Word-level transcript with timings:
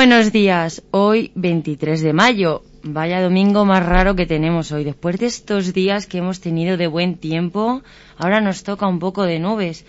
Buenos 0.00 0.32
días. 0.32 0.82
Hoy 0.92 1.30
23 1.34 2.00
de 2.00 2.14
mayo. 2.14 2.62
Vaya 2.82 3.20
domingo 3.20 3.66
más 3.66 3.84
raro 3.84 4.16
que 4.16 4.24
tenemos 4.24 4.72
hoy. 4.72 4.82
Después 4.82 5.18
de 5.18 5.26
estos 5.26 5.74
días 5.74 6.06
que 6.06 6.16
hemos 6.16 6.40
tenido 6.40 6.78
de 6.78 6.86
buen 6.86 7.18
tiempo, 7.18 7.82
ahora 8.16 8.40
nos 8.40 8.62
toca 8.62 8.86
un 8.86 8.98
poco 8.98 9.24
de 9.24 9.38
nubes. 9.38 9.84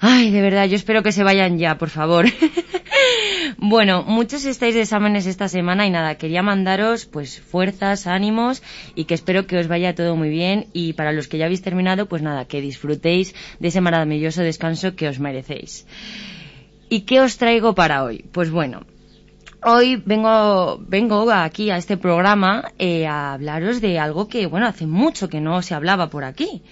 Ay, 0.00 0.32
de 0.32 0.42
verdad, 0.42 0.66
yo 0.66 0.74
espero 0.74 1.04
que 1.04 1.12
se 1.12 1.22
vayan 1.22 1.58
ya, 1.58 1.78
por 1.78 1.90
favor. 1.90 2.26
bueno, 3.56 4.02
muchos 4.02 4.44
estáis 4.46 4.74
de 4.74 4.80
exámenes 4.80 5.26
esta 5.26 5.46
semana 5.48 5.86
y 5.86 5.90
nada, 5.90 6.16
quería 6.16 6.42
mandaros 6.42 7.06
pues 7.06 7.40
fuerzas, 7.40 8.08
ánimos 8.08 8.64
y 8.96 9.04
que 9.04 9.14
espero 9.14 9.46
que 9.46 9.58
os 9.58 9.68
vaya 9.68 9.94
todo 9.94 10.16
muy 10.16 10.28
bien 10.28 10.66
y 10.72 10.94
para 10.94 11.12
los 11.12 11.28
que 11.28 11.38
ya 11.38 11.44
habéis 11.44 11.62
terminado, 11.62 12.06
pues 12.06 12.20
nada, 12.20 12.46
que 12.46 12.60
disfrutéis 12.60 13.32
de 13.60 13.68
ese 13.68 13.80
maravilloso 13.80 14.42
descanso 14.42 14.96
que 14.96 15.06
os 15.06 15.20
merecéis. 15.20 15.86
¿Y 16.88 17.02
qué 17.02 17.20
os 17.20 17.38
traigo 17.38 17.76
para 17.76 18.02
hoy? 18.02 18.24
Pues 18.32 18.50
bueno, 18.50 18.82
Hoy 19.62 19.96
vengo, 19.96 20.78
vengo 20.86 21.30
aquí 21.30 21.70
a 21.70 21.78
este 21.78 21.96
programa 21.96 22.72
eh, 22.78 23.06
a 23.06 23.32
hablaros 23.32 23.80
de 23.80 23.98
algo 23.98 24.28
que, 24.28 24.46
bueno, 24.46 24.66
hace 24.66 24.86
mucho 24.86 25.28
que 25.28 25.40
no 25.40 25.62
se 25.62 25.74
hablaba 25.74 26.10
por 26.10 26.24
aquí. 26.24 26.62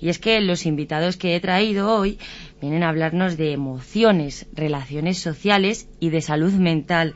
Y 0.00 0.08
es 0.08 0.18
que 0.18 0.40
los 0.40 0.66
invitados 0.66 1.16
que 1.16 1.36
he 1.36 1.40
traído 1.40 1.94
hoy 1.94 2.18
vienen 2.60 2.82
a 2.82 2.88
hablarnos 2.88 3.36
de 3.36 3.52
emociones, 3.52 4.46
relaciones 4.52 5.18
sociales 5.18 5.88
y 6.00 6.10
de 6.10 6.20
salud 6.20 6.52
mental 6.52 7.14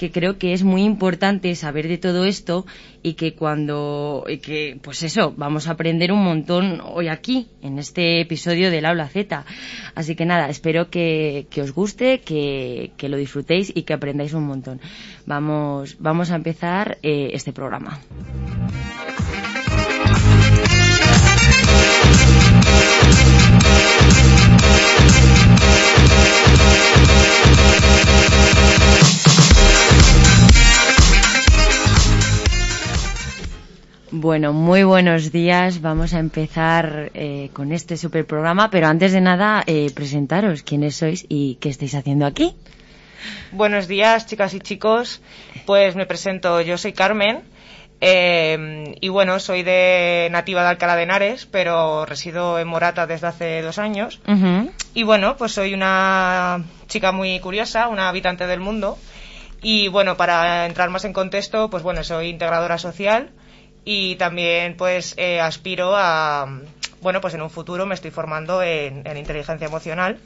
que 0.00 0.10
creo 0.10 0.38
que 0.38 0.54
es 0.54 0.64
muy 0.64 0.82
importante 0.82 1.54
saber 1.54 1.86
de 1.86 1.98
todo 1.98 2.24
esto 2.24 2.64
y 3.02 3.12
que 3.20 3.34
cuando, 3.34 4.24
y 4.26 4.38
que, 4.38 4.78
pues 4.80 5.02
eso, 5.02 5.34
vamos 5.36 5.68
a 5.68 5.72
aprender 5.72 6.10
un 6.10 6.24
montón 6.24 6.80
hoy 6.82 7.08
aquí, 7.08 7.48
en 7.60 7.78
este 7.78 8.22
episodio 8.22 8.70
del 8.70 8.86
Aula 8.86 9.08
Z. 9.08 9.44
Así 9.94 10.16
que 10.16 10.24
nada, 10.24 10.48
espero 10.48 10.88
que, 10.88 11.48
que 11.50 11.60
os 11.60 11.74
guste, 11.74 12.20
que, 12.20 12.92
que, 12.96 13.10
lo 13.10 13.18
disfrutéis 13.18 13.70
y 13.74 13.82
que 13.82 13.92
aprendáis 13.92 14.32
un 14.32 14.46
montón. 14.46 14.80
Vamos, 15.26 15.96
vamos 15.98 16.30
a 16.30 16.36
empezar 16.36 16.96
eh, 17.02 17.32
este 17.34 17.52
programa. 17.52 18.00
Bueno, 34.12 34.52
muy 34.52 34.82
buenos 34.82 35.30
días. 35.30 35.80
Vamos 35.82 36.14
a 36.14 36.18
empezar 36.18 37.12
eh, 37.14 37.50
con 37.52 37.70
este 37.70 37.96
super 37.96 38.26
programa, 38.26 38.68
pero 38.68 38.88
antes 38.88 39.12
de 39.12 39.20
nada, 39.20 39.62
eh, 39.68 39.88
presentaros 39.94 40.64
quiénes 40.64 40.96
sois 40.96 41.24
y 41.28 41.58
qué 41.60 41.68
estáis 41.68 41.94
haciendo 41.94 42.26
aquí. 42.26 42.56
Buenos 43.52 43.86
días, 43.86 44.26
chicas 44.26 44.52
y 44.54 44.58
chicos. 44.58 45.22
Pues 45.64 45.94
me 45.94 46.06
presento, 46.06 46.60
yo 46.60 46.76
soy 46.76 46.92
Carmen. 46.92 47.42
Eh, 48.00 48.96
y 49.00 49.08
bueno, 49.10 49.38
soy 49.38 49.62
de 49.62 50.26
nativa 50.32 50.62
de 50.62 50.70
Alcalá 50.70 50.96
de 50.96 51.04
Henares, 51.04 51.46
pero 51.46 52.04
resido 52.04 52.58
en 52.58 52.66
Morata 52.66 53.06
desde 53.06 53.28
hace 53.28 53.62
dos 53.62 53.78
años. 53.78 54.20
Uh 54.26 54.32
-huh. 54.32 54.72
Y 54.92 55.04
bueno, 55.04 55.36
pues 55.36 55.52
soy 55.52 55.72
una 55.72 56.64
chica 56.88 57.12
muy 57.12 57.38
curiosa, 57.38 57.86
una 57.86 58.08
habitante 58.08 58.48
del 58.48 58.58
mundo. 58.58 58.98
Y 59.62 59.86
bueno, 59.86 60.16
para 60.16 60.66
entrar 60.66 60.90
más 60.90 61.04
en 61.04 61.12
contexto, 61.12 61.70
pues 61.70 61.84
bueno, 61.84 62.02
soy 62.02 62.28
integradora 62.28 62.76
social 62.76 63.30
y 63.84 64.16
también 64.16 64.76
pues 64.76 65.14
eh, 65.16 65.40
aspiro 65.40 65.94
a 65.96 66.60
bueno 67.00 67.20
pues 67.20 67.34
en 67.34 67.42
un 67.42 67.50
futuro 67.50 67.86
me 67.86 67.94
estoy 67.94 68.10
formando 68.10 68.62
en, 68.62 69.06
en 69.06 69.16
inteligencia 69.16 69.66
emocional 69.66 70.18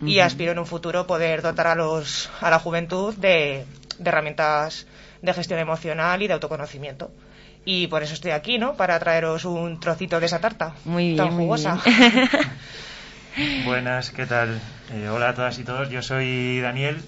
uh 0.00 0.04
-huh. 0.04 0.08
y 0.08 0.20
aspiro 0.20 0.52
en 0.52 0.58
un 0.58 0.66
futuro 0.66 1.06
poder 1.06 1.42
dotar 1.42 1.66
a 1.66 1.74
los 1.74 2.30
a 2.40 2.50
la 2.50 2.58
juventud 2.58 3.14
de, 3.14 3.64
de, 3.98 4.10
herramientas 4.10 4.86
de 5.22 5.34
gestión 5.34 5.58
emocional 5.58 6.22
y 6.22 6.26
de 6.26 6.34
autoconocimiento. 6.34 7.10
Y 7.66 7.86
por 7.86 8.02
eso 8.02 8.12
estoy 8.12 8.32
aquí 8.32 8.58
no 8.58 8.74
para 8.76 8.98
traeros 8.98 9.46
un 9.46 9.80
trocito 9.80 10.20
de 10.20 10.26
esa 10.26 10.38
tarta 10.38 10.74
muy 10.84 11.12
bien, 11.12 11.16
tan 11.16 11.30
jugosa. 11.30 11.76
muy 11.76 11.94
bien. 11.94 12.28
buenas 13.64 14.10
qué 14.10 14.26
tal 14.26 14.60
eh, 14.92 15.08
hola 15.08 15.30
a 15.30 15.34
todas 15.34 15.58
y 15.58 15.64
todos. 15.64 15.88
Yo 15.88 16.02
soy 16.02 16.60
Daniel 16.60 17.00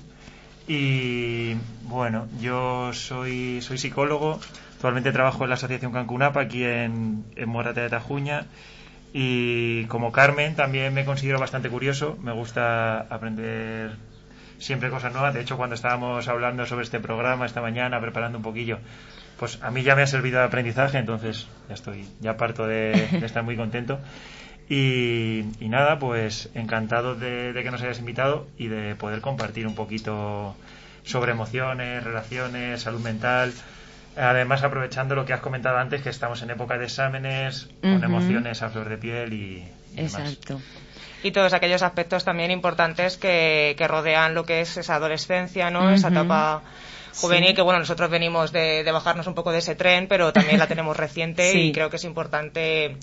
y 0.66 1.54
bueno 1.82 2.26
yo 2.41 2.93
soy 2.93 3.60
soy 3.62 3.78
psicólogo 3.78 4.41
Actualmente 4.86 5.10
trabajo 5.10 5.42
en 5.42 5.50
la 5.50 5.56
Asociación 5.56 5.91
Cancunapa 5.91 6.42
aquí 6.42 6.62
en, 6.62 7.24
Morata 7.47 7.80
de 7.80 7.91
Tajuña 7.91 8.47
y 9.12 9.84
como 9.86 10.12
Carmen 10.12 10.54
también 10.54 10.94
me 10.94 11.04
considero 11.04 11.41
bastante 11.41 11.69
curioso, 11.69 12.16
me 12.22 12.30
gusta 12.30 13.00
aprender 13.00 13.96
siempre 14.58 14.88
cosas 14.88 15.12
nuevas, 15.12 15.34
de 15.34 15.41
hecho 15.41 15.56
cuando 15.56 15.75
estábamos 15.75 16.28
hablando 16.28 16.66
sobre 16.66 16.84
este 16.84 17.00
programa 17.00 17.46
esta 17.46 17.60
mañana, 17.60 18.00
preparando 18.00 18.38
un 18.38 18.44
poquillo, 18.44 18.78
pues 19.41 19.60
a 19.60 19.72
mí 19.72 19.82
ya 19.82 19.96
me 19.96 20.02
ha 20.02 20.06
servido 20.06 20.38
de 20.38 20.44
aprendizaje, 20.44 20.98
entonces 20.98 21.48
ya 21.69 21.75
estoy, 21.75 22.06
ya 22.20 22.36
parto 22.36 22.64
de, 22.69 22.92
estar 23.25 23.42
muy 23.42 23.56
contento. 23.56 23.98
Y, 24.69 25.42
nada, 25.62 25.98
pues 25.98 26.48
encantado 26.54 27.16
de 27.16 27.60
que 27.60 27.72
nos 27.72 27.82
hayas 27.82 27.98
invitado 27.98 28.46
y 28.56 28.69
de 28.69 28.94
poder 28.94 29.20
compartir 29.20 29.66
un 29.66 29.75
poquito 29.75 30.54
sobre 31.02 31.32
emociones, 31.32 32.04
relaciones, 32.04 32.82
salud 32.82 33.00
mental, 33.00 33.52
Además, 34.16 34.62
aprovechando 34.62 35.15
lo 35.15 35.25
que 35.25 35.32
has 35.32 35.41
comentado 35.41 35.77
antes, 35.77 36.03
que 36.03 36.09
estamos 36.09 36.43
en 36.43 36.50
época 36.50 36.78
de 36.78 36.87
exámenes, 36.87 37.65
uh 37.65 37.69
-huh. 37.69 37.93
con 37.94 38.04
emociones 38.04 38.62
a 38.62 38.71
flor 38.71 38.88
de 38.88 38.99
piel 38.99 39.32
y. 39.32 39.69
y 39.94 40.00
Exacto. 40.00 40.54
Demás. 40.54 40.66
Y 41.22 41.31
todos 41.32 41.53
aquellos 41.53 41.82
aspectos 41.82 42.25
también 42.25 42.50
importantes 42.50 43.16
que, 43.16 43.75
que, 43.76 43.88
rodean 43.88 44.34
lo 44.34 44.44
que 44.44 44.60
es 44.60 44.76
esa 44.76 44.94
adolescencia, 44.97 45.71
¿no? 45.71 45.81
Uh 45.81 45.91
-huh. 45.91 45.94
Esa 45.94 46.09
etapa 46.09 46.62
juvenil, 47.21 47.50
sí. 47.50 47.55
que 47.55 47.62
bueno, 47.62 47.81
nosotros 47.81 48.10
venimos 48.10 48.53
de, 48.53 48.84
de, 48.84 48.93
bajarnos 48.93 49.26
un 49.26 49.34
poco 49.34 49.53
de 49.53 49.59
ese 49.59 49.75
tren, 49.75 50.06
pero 50.06 50.32
también 50.32 50.59
la 50.59 50.66
tenemos 50.66 50.97
reciente 50.97 51.50
sí. 51.53 51.59
y 51.59 51.72
creo 51.72 51.91
que 51.91 51.97
es 51.97 52.05
importante 52.05 52.97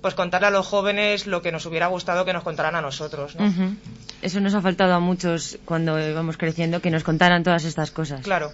pues 0.00 0.14
contarle 0.14 0.48
a 0.48 0.50
los 0.50 0.66
jóvenes 0.66 1.26
lo 1.26 1.42
que 1.42 1.52
nos 1.52 1.66
hubiera 1.66 1.86
gustado 1.88 2.24
que 2.24 2.32
nos 2.32 2.42
contaran 2.42 2.74
a 2.74 2.80
nosotros. 2.80 3.36
¿no? 3.36 3.46
Uh 3.46 3.48
-huh. 3.48 3.76
Eso 4.22 4.40
nos 4.40 4.54
ha 4.54 4.60
faltado 4.60 4.94
a 4.94 5.00
muchos 5.00 5.58
cuando 5.64 5.98
íbamos 5.98 6.36
creciendo, 6.36 6.80
que 6.80 6.90
nos 6.90 7.04
contaran 7.04 7.42
todas 7.42 7.64
estas 7.64 7.90
cosas. 7.90 8.22
Claro. 8.22 8.52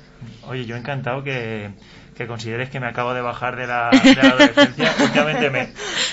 Oye, 0.48 0.64
yo 0.64 0.76
encantado 0.76 1.22
que, 1.22 1.70
que 2.16 2.26
consideres 2.26 2.70
que 2.70 2.80
me 2.80 2.86
acabo 2.86 3.12
de 3.12 3.20
bajar 3.20 3.56
de 3.56 3.66
la, 3.66 3.90
de 3.90 4.14
la 4.14 4.22
adolescencia. 4.30 4.94
Últimamente 5.00 5.50
me, 5.50 5.68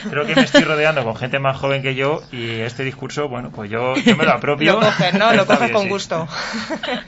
creo 0.10 0.26
que 0.26 0.36
me 0.36 0.42
estoy 0.42 0.64
rodeando 0.64 1.04
con 1.04 1.16
gente 1.16 1.40
más 1.40 1.58
joven 1.58 1.82
que 1.82 1.96
yo 1.96 2.22
y 2.32 2.60
este 2.60 2.84
discurso, 2.84 3.30
bueno, 3.30 3.52
pues 3.52 3.72
yo, 3.72 3.96
yo 3.96 4.18
me 4.18 4.26
lo 4.26 4.32
apropio. 4.32 4.74
Lo 4.74 4.80
coges, 4.82 5.14
¿no? 5.14 5.34
Lo 5.34 5.46
coges 5.46 5.72
con 5.72 5.84
sí. 5.84 5.90
gusto. 5.90 6.28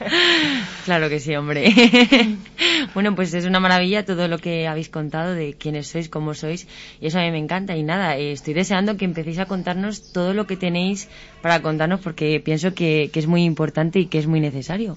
claro 0.86 1.10
que 1.10 1.20
sí, 1.20 1.36
hombre. 1.36 1.70
bueno, 2.94 3.14
pues 3.14 3.34
es 3.34 3.44
una 3.44 3.60
maravilla 3.60 4.06
todo 4.06 4.28
lo 4.28 4.38
que 4.38 4.66
habéis 4.66 4.88
contado 4.88 5.34
de 5.34 5.52
quiénes 5.52 5.88
sois, 5.88 6.08
cómo 6.08 6.32
sois, 6.32 6.66
y 6.98 7.08
eso 7.08 7.18
a 7.18 7.22
mí 7.22 7.30
me 7.30 7.38
encanta. 7.38 7.76
Y 7.76 7.82
nada, 7.82 8.16
eh, 8.16 8.32
estoy 8.32 8.54
deseando 8.54 8.96
que 8.96 9.04
empecéis 9.04 9.38
a 9.40 9.44
contarnos 9.44 10.12
todo 10.12 10.32
lo 10.32 10.46
que 10.46 10.56
tenéis 10.56 11.08
para 11.42 11.60
contarnos 11.60 12.00
porque 12.00 12.40
pienso 12.42 12.72
que, 12.72 13.10
que 13.12 13.18
es 13.18 13.26
muy 13.26 13.44
importante 13.44 13.98
y 13.98 14.06
que 14.06 14.18
es 14.18 14.26
muy 14.26 14.40
necesario. 14.40 14.96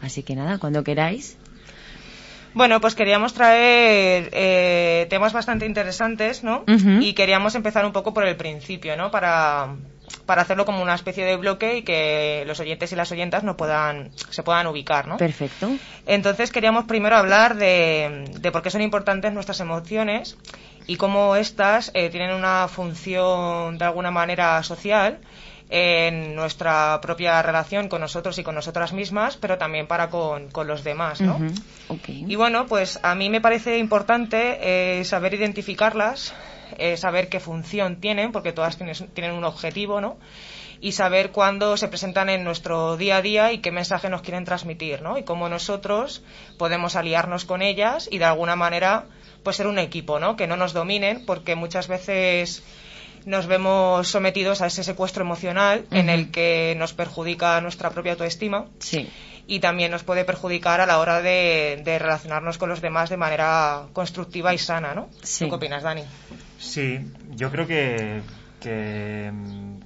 Así 0.00 0.22
que 0.22 0.34
nada, 0.34 0.58
cuando 0.58 0.82
queráis. 0.82 1.36
Bueno, 2.54 2.80
pues 2.80 2.94
queríamos 2.94 3.34
traer 3.34 4.30
eh, 4.32 5.06
temas 5.10 5.32
bastante 5.32 5.66
interesantes, 5.66 6.44
¿no? 6.44 6.60
Uh 6.66 6.72
-huh. 6.72 7.02
Y 7.02 7.12
queríamos 7.14 7.54
empezar 7.54 7.84
un 7.84 7.92
poco 7.92 8.14
por 8.14 8.24
el 8.26 8.36
principio, 8.36 8.96
¿no? 8.96 9.10
Para, 9.10 9.74
para 10.26 10.42
hacerlo 10.42 10.64
como 10.64 10.80
una 10.82 10.94
especie 10.94 11.24
de 11.24 11.36
bloque 11.36 11.78
y 11.78 11.82
que 11.82 12.44
los 12.46 12.60
oyentes 12.60 12.92
y 12.92 12.96
las 12.96 13.10
oyentas 13.12 13.42
no 13.42 13.56
puedan, 13.56 14.10
se 14.30 14.42
puedan 14.42 14.66
ubicar, 14.68 15.08
¿no? 15.08 15.16
Perfecto. 15.16 15.68
Entonces 16.06 16.52
queríamos 16.52 16.84
primero 16.84 17.16
hablar 17.16 17.56
de, 17.56 18.24
de 18.40 18.52
por 18.52 18.62
qué 18.62 18.70
son 18.70 18.82
importantes 18.82 19.32
nuestras 19.32 19.60
emociones 19.60 20.36
y 20.86 20.96
cómo 20.96 21.34
éstas 21.36 21.90
eh, 21.94 22.08
tienen 22.10 22.32
una 22.34 22.68
función 22.68 23.78
de 23.78 23.84
alguna 23.84 24.10
manera 24.10 24.62
social 24.62 25.18
en 25.70 26.34
nuestra 26.34 27.00
propia 27.00 27.40
relación 27.42 27.88
con 27.88 28.00
nosotros 28.00 28.38
y 28.38 28.42
con 28.42 28.54
nosotras 28.54 28.92
mismas, 28.92 29.36
pero 29.36 29.58
también 29.58 29.86
para 29.86 30.10
con, 30.10 30.50
con 30.50 30.66
los 30.66 30.84
demás, 30.84 31.20
¿no? 31.20 31.36
Uh 31.36 31.40
-huh. 31.40 31.62
okay. 31.88 32.24
Y 32.28 32.36
bueno, 32.36 32.66
pues 32.66 33.00
a 33.02 33.14
mí 33.14 33.30
me 33.30 33.40
parece 33.40 33.78
importante 33.78 34.58
eh, 34.60 35.04
saber 35.04 35.34
identificarlas, 35.34 36.34
eh, 36.78 36.96
saber 36.96 37.28
qué 37.28 37.40
función 37.40 37.96
tienen, 37.96 38.30
porque 38.32 38.52
todas 38.52 38.76
tienen, 38.76 38.94
tienen 39.14 39.32
un 39.32 39.44
objetivo, 39.44 40.00
¿no? 40.00 40.16
Y 40.80 40.92
saber 40.92 41.30
cuándo 41.30 41.76
se 41.78 41.88
presentan 41.88 42.28
en 42.28 42.44
nuestro 42.44 42.98
día 42.98 43.16
a 43.16 43.22
día 43.22 43.52
y 43.52 43.58
qué 43.58 43.70
mensaje 43.70 44.10
nos 44.10 44.20
quieren 44.20 44.44
transmitir, 44.44 45.00
¿no? 45.00 45.16
Y 45.16 45.22
cómo 45.22 45.48
nosotros 45.48 46.22
podemos 46.58 46.94
aliarnos 46.94 47.46
con 47.46 47.62
ellas 47.62 48.06
y 48.10 48.18
de 48.18 48.26
alguna 48.26 48.54
manera 48.54 49.04
pues 49.42 49.56
ser 49.56 49.66
un 49.66 49.78
equipo, 49.78 50.18
¿no? 50.18 50.36
Que 50.36 50.46
no 50.46 50.56
nos 50.56 50.72
dominen, 50.72 51.24
porque 51.24 51.54
muchas 51.54 51.88
veces 51.88 52.62
nos 53.24 53.46
vemos 53.46 54.08
sometidos 54.08 54.60
a 54.60 54.66
ese 54.66 54.84
secuestro 54.84 55.24
emocional 55.24 55.80
uh 55.80 55.94
-huh. 55.94 55.98
en 55.98 56.10
el 56.10 56.30
que 56.30 56.74
nos 56.78 56.92
perjudica 56.92 57.60
nuestra 57.60 57.90
propia 57.90 58.12
autoestima 58.12 58.66
sí. 58.78 59.08
y 59.46 59.60
también 59.60 59.90
nos 59.90 60.02
puede 60.02 60.24
perjudicar 60.24 60.80
a 60.80 60.86
la 60.86 60.98
hora 60.98 61.22
de, 61.22 61.80
de, 61.84 61.98
relacionarnos 61.98 62.58
con 62.58 62.68
los 62.68 62.80
demás 62.80 63.10
de 63.10 63.16
manera 63.16 63.84
constructiva 63.92 64.52
y 64.54 64.58
sana, 64.58 64.94
¿no? 64.94 65.08
Sí. 65.22 65.44
¿Tú 65.44 65.50
qué 65.50 65.56
opinas, 65.56 65.82
Dani? 65.82 66.02
Sí, 66.58 67.00
yo 67.36 67.50
creo 67.50 67.66
que, 67.66 68.22
que, 68.60 69.32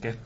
que 0.01 0.17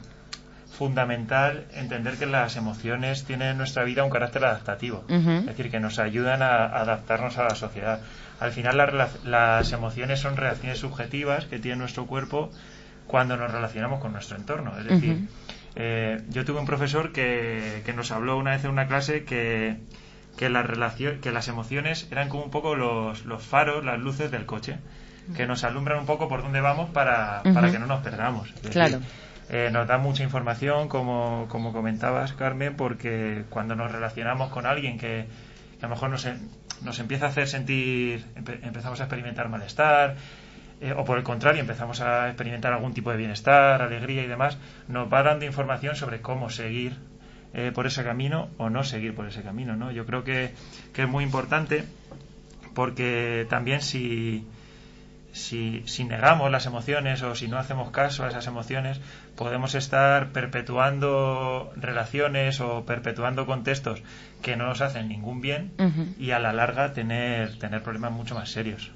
fundamental 0.73 1.67
entender 1.75 2.17
que 2.17 2.26
las 2.26 2.56
emociones 2.56 3.25
tienen 3.25 3.49
en 3.50 3.58
nuestra 3.58 3.85
vida 3.85 4.05
un 4.05 4.11
carácter 4.11 4.44
adaptativo, 4.44 5.05
es 5.08 5.47
decir, 5.47 5.70
que 5.70 5.79
nos 5.79 5.99
ayudan 5.99 6.43
a, 6.43 6.67
adaptarnos 6.67 7.38
a 7.38 7.44
la 7.44 7.55
sociedad. 7.55 8.00
Al 8.41 8.50
final 8.50 8.76
las 9.25 9.73
emociones 9.73 10.19
son 10.19 10.37
reacciones 10.37 10.79
subjetivas 10.79 11.44
que 11.44 11.58
tiene 11.61 11.76
nuestro 11.76 12.06
cuerpo 12.06 12.50
cuando 13.06 13.37
nos 13.37 13.50
relacionamos 13.50 14.00
con 14.00 14.12
nuestro 14.12 14.37
entorno. 14.37 14.78
Es 14.78 14.84
decir, 14.87 15.28
eh, 15.75 16.22
yo 16.28 16.44
tuve 16.44 16.60
un 16.60 16.66
profesor 16.66 17.12
que, 17.12 17.82
que, 17.84 17.93
nos 17.93 18.10
habló 18.10 18.37
una 18.37 18.52
vez 18.52 18.64
en 18.64 18.70
una 18.70 18.87
clase 18.87 19.25
que, 19.25 19.76
que, 20.37 20.49
la 20.49 20.62
relación, 20.62 21.20
que 21.20 21.32
las 21.32 21.49
emociones 21.49 22.08
eran 22.10 22.28
como 22.28 22.44
un 22.44 22.50
poco 22.50 22.75
los, 22.75 23.25
los 23.25 23.43
faros, 23.43 23.84
las 23.84 23.99
luces 23.99 24.31
del 24.31 24.46
coche, 24.46 24.78
que 25.37 25.46
nos 25.46 25.64
alumbran 25.64 26.00
un 26.00 26.06
poco 26.06 26.28
por 26.28 26.43
dónde 26.43 26.60
vamos 26.60 26.90
para, 26.90 27.43
para 27.43 27.70
que 27.70 27.78
no 27.78 27.87
nos 27.87 28.02
perdamos. 28.02 28.52
claro. 28.70 29.00
Eh, 29.48 29.69
nos 29.70 29.87
da 29.87 29.98
mucha 29.98 30.22
información, 30.22 30.88
como, 30.88 31.46
como 31.50 31.75
comentabas, 31.75 32.32
Carmen, 32.32 32.75
porque 32.75 33.44
cuando 33.50 33.75
nos 33.75 33.93
relacionamos 33.93 34.50
con 34.50 34.64
alguien 34.64 34.96
que, 34.98 35.26
a 35.78 35.82
lo 35.82 35.88
mejor 35.90 36.08
nos, 36.08 36.26
nos 36.82 36.98
empieza 36.98 37.26
a 37.26 37.28
hacer 37.28 37.48
sentir, 37.48 38.25
empezamos 38.34 39.00
a 39.00 39.05
experimentar 39.05 39.48
malestar, 39.50 40.16
eh, 40.82 40.93
o 40.93 41.05
por 41.05 41.17
el 41.17 41.23
contrario, 41.23 41.61
empezamos 41.61 42.00
a 42.00 42.26
experimentar 42.26 42.73
algún 42.73 42.93
tipo 42.93 43.12
de 43.12 43.17
bienestar, 43.17 43.81
alegría 43.81 44.25
y 44.25 44.26
demás, 44.26 44.58
nos 44.88 45.11
va 45.12 45.23
dando 45.23 45.44
información 45.44 45.94
sobre 45.94 46.20
cómo 46.20 46.50
seguir 46.50 46.96
eh, 47.55 47.70
por 47.73 47.87
ese 47.87 48.02
camino 48.02 48.49
o 48.58 48.69
no 48.69 48.82
seguir 48.82 49.14
por 49.14 49.29
ese 49.29 49.43
camino. 49.43 49.76
¿no? 49.76 49.93
Yo 49.93 50.05
creo 50.06 50.25
que, 50.25 50.52
que 50.93 51.02
es 51.02 51.08
muy 51.08 51.23
importante 51.23 51.84
porque 52.75 53.46
también 53.49 53.81
si, 53.81 54.44
si, 55.31 55.84
si, 55.87 56.02
negamos 56.02 56.50
las 56.50 56.67
emociones 56.67 57.23
o 57.23 57.37
si 57.37 57.46
no 57.46 57.58
hacemos 57.58 57.93
caso 57.93 58.25
a 58.25 58.29
esas 58.29 58.49
emociones, 58.49 59.00
podemos 59.37 59.75
estar 59.75 60.31
perpetuando 60.31 61.73
relaciones 61.76 62.61
o 62.61 62.84
perpetuando 62.84 63.46
contextos 63.46 64.02
que 64.43 64.56
no 64.56 64.67
nos 64.67 64.81
hacen 64.81 65.08
ningún 65.08 65.40
bien 65.40 65.73
y 66.19 66.32
a 66.32 66.38
la 66.38 66.52
larga 66.52 66.93
tener, 66.93 67.58
tener 67.58 67.82
problemas 67.82 68.12
mucho 68.12 68.34
más 68.34 68.50
serios. 68.50 68.90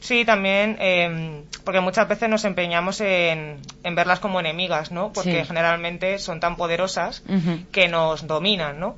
Sí, 0.00 0.24
también, 0.24 0.76
em, 0.80 1.44
porque 1.64 1.80
muchas 1.80 2.08
veces 2.08 2.28
nos 2.28 2.44
empeñamos 2.44 3.00
en, 3.00 3.60
en 3.82 3.94
verlas 3.94 4.18
como 4.18 4.40
enemigas, 4.40 4.90
¿no? 4.90 5.12
Porque 5.12 5.44
generalmente 5.44 6.18
son 6.18 6.40
tan 6.40 6.56
poderosas 6.56 7.22
que 7.70 7.88
nos 7.88 8.26
dominan, 8.26 8.80
¿no? 8.80 8.96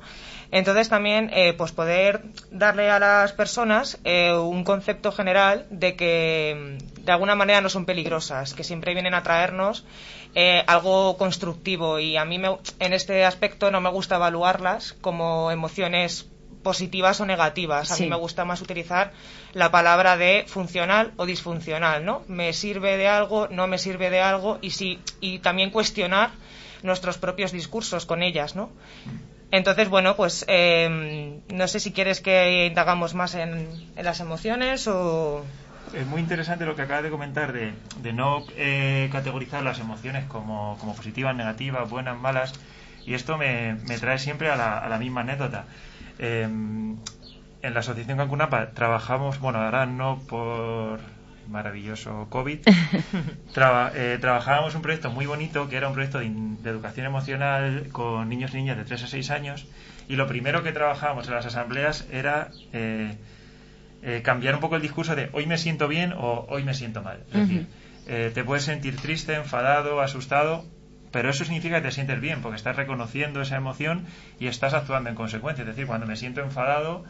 Entonces 0.51 0.89
también 0.89 1.29
eh, 1.33 1.53
pues 1.53 1.71
poder 1.71 2.23
darle 2.49 2.89
a 2.89 2.99
las 2.99 3.33
personas 3.33 3.99
eh, 4.03 4.33
un 4.33 4.63
concepto 4.63 5.11
general 5.11 5.67
de 5.69 5.95
que 5.95 6.77
mm, 6.79 7.03
de 7.05 7.11
alguna 7.11 7.35
manera 7.35 7.61
no 7.61 7.69
son 7.69 7.85
peligrosas, 7.85 8.53
que 8.53 8.63
siempre 8.63 8.93
vienen 8.93 9.13
a 9.13 9.21
traernos 9.21 9.85
eh, 10.35 10.63
algo 10.65 11.17
constructivo 11.17 11.99
y 11.99 12.17
a 12.17 12.25
mí 12.25 12.39
me, 12.39 12.57
en 12.79 12.93
este 12.93 13.25
aspecto 13.25 13.69
no 13.69 13.81
me 13.81 13.89
gusta 13.89 14.15
evaluarlas 14.15 14.93
como 15.01 15.51
emociones 15.51 16.27
positivas 16.63 17.21
o 17.21 17.25
negativas. 17.25 17.91
A 17.91 17.97
mí 17.97 18.09
me 18.09 18.15
gusta 18.15 18.43
más 18.43 18.61
utilizar 18.61 19.13
la 19.53 19.71
palabra 19.71 20.17
de 20.17 20.45
funcional 20.47 21.13
o 21.15 21.25
disfuncional, 21.25 22.03
¿no? 22.03 22.23
Me 22.27 22.53
sirve 22.53 22.97
de 22.97 23.07
algo, 23.07 23.47
no 23.49 23.67
me 23.67 23.77
sirve 23.77 24.09
de 24.09 24.19
algo 24.19 24.59
y 24.61 24.71
sí 24.71 24.99
y 25.21 25.39
también 25.39 25.69
cuestionar 25.69 26.31
nuestros 26.83 27.17
propios 27.17 27.51
discursos 27.51 28.05
con 28.05 28.23
ellas, 28.23 28.55
¿no? 28.55 28.69
Entonces, 29.51 29.89
bueno, 29.89 30.15
pues 30.15 30.45
em, 30.47 31.41
no 31.51 31.67
sé 31.67 31.79
si 31.79 31.91
quieres 31.91 32.21
que 32.21 32.67
indagamos 32.67 33.15
más 33.15 33.33
en, 33.35 33.67
las 33.95 34.19
emociones 34.19 34.87
o... 34.87 35.43
Es 35.93 36.05
muy 36.05 36.21
interesante 36.21 36.65
lo 36.65 36.75
que 36.75 36.83
acabas 36.83 37.03
de 37.03 37.09
comentar 37.09 37.51
de, 37.51 38.13
no 38.13 38.43
eh, 38.55 39.09
categorizar 39.11 39.63
las 39.63 39.79
emociones 39.79 40.25
como, 40.25 40.77
positivas, 40.95 41.35
negativas, 41.35 41.89
buenas, 41.89 42.19
malas. 42.19 42.53
Y 43.07 43.15
esto 43.15 43.37
me, 43.37 43.75
trae 43.99 44.19
siempre 44.19 44.51
a 44.51 44.55
la, 44.55 44.97
misma 44.99 45.21
anécdota. 45.21 45.65
Em, 46.19 46.97
en 47.63 47.73
la 47.73 47.79
Asociación 47.79 48.17
Cancunapa 48.17 48.71
trabajamos, 48.71 49.39
bueno, 49.39 49.59
ahora 49.59 49.87
no 49.87 50.19
por 50.27 50.99
maravilloso 51.49 52.27
COVID, 52.29 52.59
eh, 53.95 54.17
trabajábamos 54.21 54.75
un 54.75 54.81
proyecto 54.81 55.11
muy 55.11 55.25
bonito 55.25 55.67
que 55.67 55.77
era 55.77 55.87
un 55.87 55.93
proyecto 55.93 56.19
de, 56.19 56.27
educación 56.69 57.05
emocional 57.05 57.87
con 57.91 58.29
niños 58.29 58.53
y 58.53 58.57
niñas 58.57 58.77
de 58.77 58.85
3 58.85 59.03
a 59.03 59.07
6 59.07 59.31
años 59.31 59.67
y 60.07 60.15
lo 60.15 60.27
primero 60.27 60.63
que 60.63 60.71
trabajábamos 60.71 61.27
en 61.27 61.33
las 61.33 61.45
asambleas 61.45 62.07
era 62.11 62.51
eh, 62.73 63.15
eh, 64.01 64.21
cambiar 64.23 64.55
un 64.55 64.61
poco 64.61 64.75
el 64.75 64.81
discurso 64.81 65.15
de 65.15 65.29
hoy 65.33 65.45
me 65.45 65.57
siento 65.57 65.87
bien 65.87 66.13
o 66.13 66.45
hoy 66.49 66.63
me 66.63 66.73
siento 66.73 67.01
mal. 67.01 67.23
Es 67.31 67.47
decir, 67.47 67.67
te 68.33 68.43
puedes 68.43 68.63
sentir 68.63 68.95
triste, 68.95 69.35
enfadado, 69.35 70.01
asustado, 70.01 70.65
pero 71.11 71.29
eso 71.29 71.43
significa 71.43 71.77
que 71.77 71.87
te 71.87 71.91
sientes 71.91 72.19
bien 72.19 72.41
porque 72.41 72.55
estás 72.55 72.75
reconociendo 72.75 73.41
esa 73.41 73.55
emoción 73.55 74.05
y 74.39 74.47
estás 74.47 74.73
actuando 74.73 75.09
en 75.09 75.15
consecuencia. 75.15 75.61
Es 75.63 75.67
decir, 75.67 75.85
cuando 75.85 76.07
me 76.07 76.15
siento 76.15 76.41
enfadado, 76.41 77.05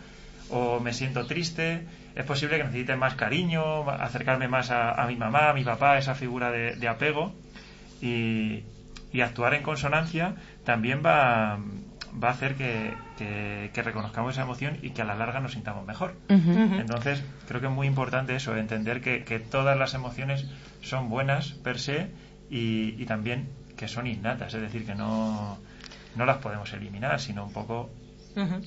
o 0.49 0.79
me 0.79 0.93
siento 0.93 1.25
triste, 1.25 1.85
es 2.15 2.25
posible 2.25 2.57
que 2.57 2.63
necesite 2.63 2.95
más 2.95 3.15
cariño, 3.15 3.89
acercarme 3.89 4.47
más 4.47 4.71
a, 4.71 5.05
mi 5.07 5.15
mamá, 5.15 5.49
a 5.49 5.53
mi 5.53 5.63
papá, 5.63 5.97
esa 5.97 6.15
figura 6.15 6.51
de, 6.51 6.87
apego. 6.87 7.33
Y, 8.01 8.63
actuar 9.21 9.53
en 9.53 9.63
consonancia 9.63 10.35
también 10.63 11.01
va, 11.05 11.59
va 12.21 12.29
a 12.29 12.31
hacer 12.31 12.55
que, 12.55 12.93
reconozcamos 13.73 14.33
esa 14.33 14.43
emoción 14.43 14.77
y 14.81 14.91
que 14.91 15.01
a 15.01 15.05
la 15.05 15.15
larga 15.15 15.39
nos 15.39 15.53
sintamos 15.53 15.85
mejor. 15.85 16.15
Entonces, 16.27 17.23
creo 17.47 17.61
que 17.61 17.67
es 17.67 17.73
muy 17.73 17.87
importante 17.87 18.35
eso, 18.35 18.55
entender 18.55 19.01
que, 19.01 19.39
todas 19.39 19.77
las 19.77 19.93
emociones 19.93 20.45
son 20.81 21.09
buenas 21.09 21.51
per 21.51 21.79
se 21.79 22.11
y, 22.49 23.01
y 23.01 23.05
también 23.05 23.49
que 23.77 23.87
son 23.87 24.07
innatas, 24.07 24.53
es 24.53 24.61
decir, 24.61 24.85
que 24.85 24.93
no, 24.93 25.57
no 26.15 26.25
las 26.25 26.37
podemos 26.37 26.71
eliminar, 26.73 27.19
sino 27.19 27.45
un 27.45 27.53
poco 27.53 27.89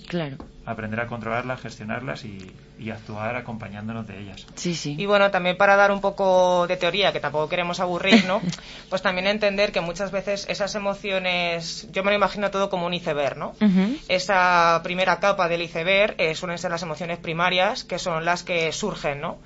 Claro. 0.08 0.36
Aprender 0.64 1.00
a 1.00 1.06
controlarlas, 1.06 1.60
gestionarlas 1.60 2.24
y, 2.24 2.54
actuar 2.90 3.36
acompañándonos 3.36 4.06
de 4.08 4.18
ellas. 4.18 4.44
Sí, 4.56 4.74
sí. 4.74 4.96
Y 4.98 5.06
bueno, 5.06 5.30
también 5.30 5.56
para 5.56 5.76
dar 5.76 5.92
un 5.92 6.00
poco 6.00 6.66
de 6.66 6.76
teoría, 6.76 7.12
que 7.12 7.20
tampoco 7.20 7.48
queremos 7.48 7.78
aburrir, 7.78 8.24
¿no? 8.24 8.40
pues 8.90 9.02
también 9.02 9.28
entender 9.28 9.70
que 9.70 9.80
muchas 9.80 10.10
veces 10.10 10.46
esas 10.48 10.74
emociones, 10.74 11.88
yo 11.92 12.02
me 12.02 12.10
lo 12.10 12.16
imagino 12.16 12.50
todo 12.50 12.70
como 12.70 12.86
un 12.86 12.94
iceberg, 12.94 13.36
¿no? 13.36 13.54
Esa 14.08 14.80
primera 14.82 15.20
capa 15.20 15.48
del 15.48 15.62
iceberg 15.62 16.16
eh, 16.18 16.34
suelen 16.34 16.58
ser 16.58 16.72
las 16.72 16.82
emociones 16.82 17.18
primarias, 17.18 17.84
que 17.84 17.98
son 17.98 18.24
las 18.24 18.42
que 18.42 18.72
surgen, 18.72 19.20
¿no? 19.20 19.38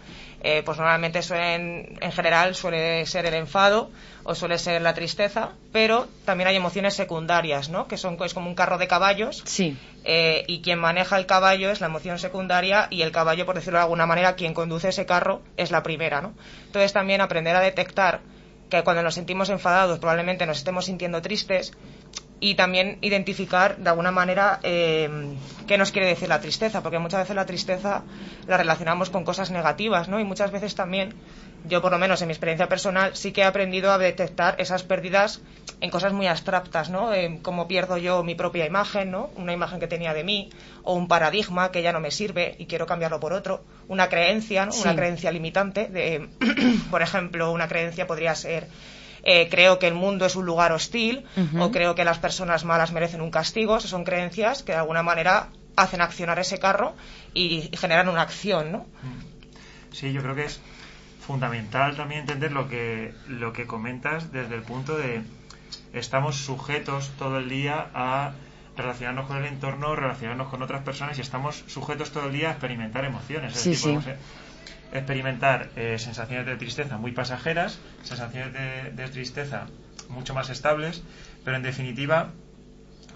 Eh, 0.49 0.63
pues 0.65 0.79
normalmente 0.79 1.23
suelen, 1.23 1.99
en 2.01 2.13
general 2.13 2.55
suele 2.55 3.05
ser 3.07 3.27
el 3.27 3.35
enfado 3.35 3.91
o 4.23 4.37
suele 4.37 4.59
ser 4.59 4.81
la 4.81 4.95
tristeza, 4.95 5.51
pero 5.73 6.07
también 6.25 6.47
hay 6.47 6.55
emociones 6.55 6.95
secundarias, 6.95 7.69
¿no? 7.69 7.89
Que 7.89 7.97
son 7.97 8.17
es 8.25 8.33
como 8.33 8.49
un 8.49 8.55
carro 8.55 8.79
de 8.79 8.87
caballos. 8.87 9.43
Sí. 9.45 9.77
Eh, 10.05 10.45
y 10.47 10.61
quien 10.61 10.79
maneja 10.79 11.19
el 11.19 11.27
caballo 11.27 11.73
es 11.73 11.81
la 11.81 11.89
emoción 11.89 12.21
secundaria 12.21 12.87
y 12.91 13.03
el 13.03 13.11
caballo, 13.11 13.45
por 13.45 13.57
decirlo 13.57 13.81
de 13.81 13.83
alguna 13.83 14.07
manera, 14.07 14.37
quien 14.37 14.55
conduce 14.55 14.91
ese 14.91 15.05
carro 15.05 15.43
es 15.57 15.73
la 15.73 15.83
primera, 15.83 16.21
¿no? 16.21 16.33
Entonces 16.67 16.93
también 16.93 17.21
aprender 17.21 17.57
a 17.57 17.61
detectar 17.61 18.21
que 18.71 18.85
cuando 18.85 19.03
nos 19.03 19.15
sentimos 19.17 19.51
enfadados 19.51 19.99
probablemente 19.99 20.47
nos 20.47 20.59
estemos 20.59 20.85
sintiendo 20.85 21.23
tristes 21.23 21.73
y 22.39 22.55
también 22.55 22.99
identificar 23.01 23.77
de 23.79 23.89
alguna 23.89 24.11
manera 24.11 24.61
eh, 24.63 25.09
qué 25.67 25.79
nos 25.79 25.91
quiere 25.91 26.09
decir 26.09 26.29
la 26.29 26.41
tristeza, 26.41 26.83
porque 26.83 26.99
muchas 26.99 27.21
veces 27.21 27.35
la 27.35 27.47
tristeza 27.47 28.03
la 28.47 28.57
relacionamos 28.57 29.11
con 29.11 29.25
cosas 29.25 29.51
negativas, 29.51 30.09
¿no? 30.09 30.21
Y 30.21 30.25
muchas 30.25 30.51
veces 30.51 30.75
también, 30.75 31.15
yo 31.65 31.81
por 31.81 31.93
lo 31.93 31.99
menos 31.99 32.21
en 32.21 32.29
mi 32.29 32.33
experiencia 32.33 32.69
personal, 32.69 33.17
sí 33.17 33.33
que 33.33 33.41
he 33.41 33.45
aprendido 33.45 33.91
a 33.91 33.97
detectar 33.97 34.61
esas 34.61 34.83
pérdidas 34.83 35.41
en 35.81 35.91
cosas 35.91 36.13
muy 36.13 36.27
abstractas, 36.27 36.91
¿no? 36.91 37.15
En 37.15 37.39
cómo 37.39 37.67
pierdo 37.69 37.97
yo 37.97 38.23
mi 38.23 38.35
propia 38.35 38.67
imagen, 38.67 39.11
¿no? 39.11 39.31
Una 39.37 39.55
imagen 39.55 39.81
que 39.81 39.87
tenía 39.87 40.13
de 40.13 40.23
mí, 40.23 40.51
o 40.83 40.95
un 40.95 41.09
paradigma 41.09 41.71
que 41.71 41.81
ya 41.81 41.93
no 41.93 42.01
me 42.01 42.11
sirve 42.11 42.55
y 42.59 42.67
quiero 42.67 42.87
cambiarlo 42.87 43.19
por 43.19 43.33
otro, 43.33 43.65
una 43.89 44.11
creencia, 44.11 44.67
¿no? 44.67 44.75
Una 44.75 44.95
creencia 44.95 45.33
limitante, 45.33 45.87
de, 45.87 46.29
por 46.91 47.01
ejemplo, 47.01 47.51
una 47.51 47.67
creencia 47.67 48.07
podría 48.07 48.35
ser 48.35 48.69
eh, 49.29 49.49
creo 49.51 49.81
que 49.81 49.89
el 49.89 49.95
mundo 49.95 50.25
es 50.25 50.37
un 50.37 50.47
lugar 50.47 50.71
hostil 50.71 51.25
o 51.59 51.73
creo 51.73 51.97
que 51.97 52.05
las 52.05 52.19
personas 52.19 52.65
malas 52.65 52.93
merecen 52.93 53.21
un 53.21 53.33
castigo. 53.33 53.77
Esas 53.77 53.91
son 53.91 54.05
creencias 54.05 54.63
que 54.63 54.71
de 54.71 54.79
alguna 54.79 55.03
manera 55.03 55.49
hacen 55.75 56.01
accionar 56.01 56.39
ese 56.39 56.61
carro 56.61 56.95
y, 57.35 57.69
generan 57.77 58.09
una 58.09 58.23
acción, 58.23 58.71
¿no? 58.71 58.87
Sí, 59.91 60.13
yo 60.13 60.23
creo 60.23 60.37
que 60.37 60.45
es 60.45 60.61
fundamental 61.21 61.97
también 61.97 62.21
entender 62.21 62.53
lo 62.53 62.69
que, 62.69 63.15
lo 63.27 63.53
que 63.53 63.67
comentas 63.67 64.31
desde 64.31 64.55
el 64.55 64.63
punto 64.63 64.97
de 64.97 65.23
estamos 65.93 66.37
sujetos 66.37 67.11
todo 67.19 67.39
el 67.39 67.49
día 67.49 67.89
a 67.95 68.33
relacionarnos 68.77 69.27
con 69.27 69.39
el 69.39 69.47
entorno, 69.47 69.97
relacionarnos 69.97 70.47
con 70.49 70.63
otras 70.63 70.85
personas 70.85 71.19
y 71.19 71.23
estamos 71.23 71.65
sujetos 71.67 72.13
todo 72.13 72.27
el 72.27 72.33
día 72.33 72.51
a 72.51 72.53
experimentar 72.53 73.05
emociones. 73.05 73.55
sí, 73.55 73.75
sí 73.75 73.99
experimentar 74.99 75.71
eh, 75.77 75.99
sensaciones 75.99 76.47
de 76.47 76.57
tristeza 76.57 76.99
muy 76.99 77.13
pasajeras, 77.13 77.79
sensaciones 78.03 78.53
de, 78.97 79.09
tristeza 79.09 79.67
mucho 80.09 80.35
más 80.35 80.51
estables, 80.51 81.03
pero 81.45 81.57
en 81.57 81.63
definitiva 81.63 82.31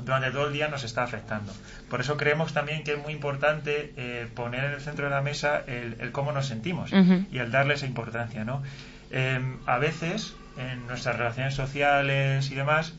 durante 0.04 0.30
todo 0.30 0.46
el 0.46 0.52
día 0.52 0.68
nos 0.68 0.84
está 0.84 1.02
afectando. 1.02 1.52
Por 1.90 2.00
eso 2.00 2.16
creemos 2.16 2.54
también 2.54 2.84
que 2.84 2.92
es 2.94 2.98
muy 2.98 3.12
importante 3.12 3.92
eh, 3.96 4.28
poner 4.34 4.64
en 4.64 4.72
el 4.72 4.80
centro 4.80 5.04
de 5.04 5.10
la 5.10 5.20
mesa 5.20 5.62
el, 5.66 6.10
cómo 6.12 6.32
nos 6.32 6.46
sentimos 6.46 6.90
y 6.92 7.38
el 7.38 7.50
darle 7.50 7.74
esa 7.74 7.86
importancia. 7.86 8.44
¿no? 8.44 8.62
Em, 9.10 9.58
a 9.66 9.78
veces, 9.78 10.34
en 10.56 10.86
nuestras 10.86 11.16
relaciones 11.16 11.54
sociales 11.54 12.50
y 12.50 12.54
demás, 12.54 12.94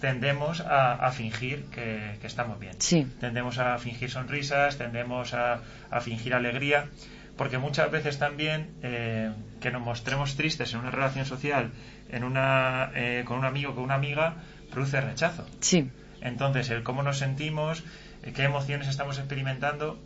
tendemos 0.00 0.60
a, 0.60 1.10
fingir 1.12 1.64
que, 1.66 2.18
estamos 2.22 2.58
bien. 2.60 2.74
Sí. 2.78 3.06
Tendemos 3.20 3.58
a 3.58 3.78
fingir 3.78 4.10
sonrisas, 4.10 4.76
tendemos 4.78 5.34
a, 5.34 5.60
fingir 6.00 6.34
alegría, 6.34 6.86
porque 7.36 7.58
muchas 7.58 7.90
veces 7.90 8.18
también 8.18 8.70
eh, 8.82 9.32
que 9.60 9.70
nos 9.70 9.82
mostremos 9.82 10.36
tristes 10.36 10.72
en 10.72 10.80
una 10.80 10.90
relación 10.90 11.26
social, 11.26 11.70
en 12.10 12.24
una, 12.24 12.90
eh, 12.94 13.24
con 13.26 13.38
un 13.38 13.44
amigo, 13.44 13.74
con 13.74 13.84
una 13.84 13.94
amiga, 13.94 14.36
produce 14.70 15.00
rechazo. 15.00 15.46
Sí. 15.60 15.90
Entonces, 16.20 16.70
el 16.70 16.82
cómo 16.82 17.02
nos 17.02 17.18
sentimos, 17.18 17.84
eh, 18.22 18.32
qué 18.34 18.44
emociones 18.44 18.88
estamos 18.88 19.18
experimentando, 19.18 19.98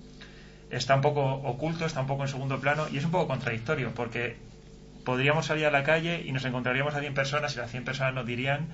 está 0.71 0.95
un 0.95 1.03
poco 1.03 1.23
oculto, 1.23 1.87
está 1.87 2.01
un 2.01 2.07
poco 2.07 2.23
en 2.23 2.29
segundo 2.29 2.61
plano 2.61 2.87
y 2.91 2.99
es 2.99 3.05
un 3.05 3.11
poco 3.11 3.29
contradictorio, 3.29 3.93
porque 3.95 4.37
podríamos 5.05 5.47
salir 5.47 5.67
a 5.67 5.71
la 5.71 5.85
calle 5.85 6.23
y 6.25 6.33
nos 6.33 6.45
encontraríamos 6.45 6.95
a 6.95 7.01
100 7.01 7.15
personas 7.15 7.55
y 7.55 7.59
las 7.59 7.71
100 7.71 7.85
personas 7.85 8.15
nos 8.15 8.27
dirían 8.27 8.69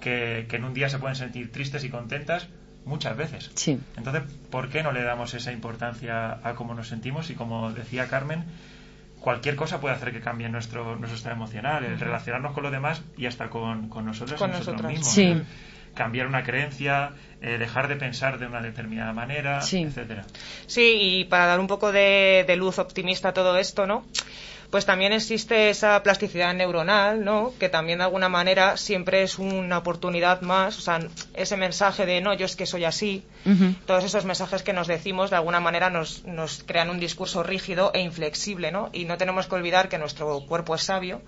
que, 0.00 0.46
en 0.50 0.64
un 0.64 0.74
día 0.74 0.88
se 0.88 0.98
pueden 0.98 1.16
sentir 1.16 1.52
tristes 1.52 1.84
y 1.84 1.90
contentas 1.90 2.48
muchas 2.84 3.16
veces. 3.16 3.50
Sí. 3.54 3.78
Entonces, 3.96 4.22
¿por 4.50 4.68
qué 4.68 4.82
no 4.82 4.92
le 4.92 5.02
damos 5.02 5.34
esa 5.34 5.52
importancia 5.52 6.38
a 6.42 6.54
cómo 6.54 6.74
nos 6.74 6.88
sentimos? 6.88 7.30
Y 7.30 7.34
como 7.34 7.72
decía 7.72 8.08
Carmen, 8.08 8.44
cualquier 9.20 9.56
cosa 9.56 9.80
puede 9.80 9.94
hacer 9.94 10.12
que 10.12 10.20
cambie 10.20 10.48
nuestro, 10.48 10.96
nuestro 10.96 11.16
estado 11.16 11.34
emocional, 11.34 11.84
el 11.84 11.98
relacionarnos 11.98 12.52
con 12.52 12.62
los 12.62 12.72
demás 12.72 13.02
y 13.16 13.26
hasta 13.26 13.50
con, 13.50 13.88
con 13.88 14.06
nosotros 14.06 14.38
con 14.38 14.50
nosotros 14.50 14.90
mismos. 14.90 15.12
Sí. 15.12 15.40
Cambiar 15.94 16.28
una 16.28 16.44
creencia, 16.44 17.12
eh, 17.40 17.58
dejar 17.58 17.88
de 17.88 17.96
pensar 17.96 18.38
de 18.38 18.46
una 18.46 18.60
determinada 18.60 19.12
manera, 19.12 19.62
sí. 19.62 19.82
etcétera. 19.82 20.24
Sí, 20.66 20.96
y 21.00 21.24
para 21.24 21.46
dar 21.46 21.60
un 21.60 21.66
poco 21.66 21.90
de, 21.90 22.44
de 22.46 22.56
luz 22.56 22.78
optimista 22.78 23.30
a 23.30 23.32
todo 23.32 23.58
esto, 23.58 23.86
¿no? 23.86 24.04
Pues 24.70 24.84
también 24.84 25.12
existe 25.12 25.70
esa 25.70 26.02
plasticidad 26.02 26.52
neuronal, 26.52 27.24
¿no? 27.24 27.54
Que 27.58 27.70
también 27.70 27.98
de 27.98 28.04
alguna 28.04 28.28
manera 28.28 28.76
siempre 28.76 29.22
es 29.22 29.38
una 29.38 29.78
oportunidad 29.78 30.42
más, 30.42 30.76
o 30.76 30.80
sea, 30.82 31.00
ese 31.34 31.56
mensaje 31.56 32.04
de 32.04 32.20
no, 32.20 32.34
yo 32.34 32.44
es 32.44 32.54
que 32.54 32.66
soy 32.66 32.84
así, 32.84 33.24
todos 33.86 34.04
esos 34.04 34.26
mensajes 34.26 34.62
que 34.62 34.74
nos 34.74 34.86
decimos 34.86 35.30
de 35.30 35.36
alguna 35.36 35.60
manera 35.60 35.88
nos, 35.88 36.24
nos 36.24 36.62
crean 36.64 36.90
un 36.90 37.00
discurso 37.00 37.42
rígido 37.42 37.92
e 37.94 38.00
inflexible, 38.00 38.70
¿no? 38.70 38.90
Y 38.92 39.06
no 39.06 39.16
tenemos 39.16 39.46
que 39.46 39.54
olvidar 39.54 39.88
que 39.88 39.96
nuestro 39.96 40.40
cuerpo 40.46 40.74
es 40.74 40.82
sabio, 40.82 41.22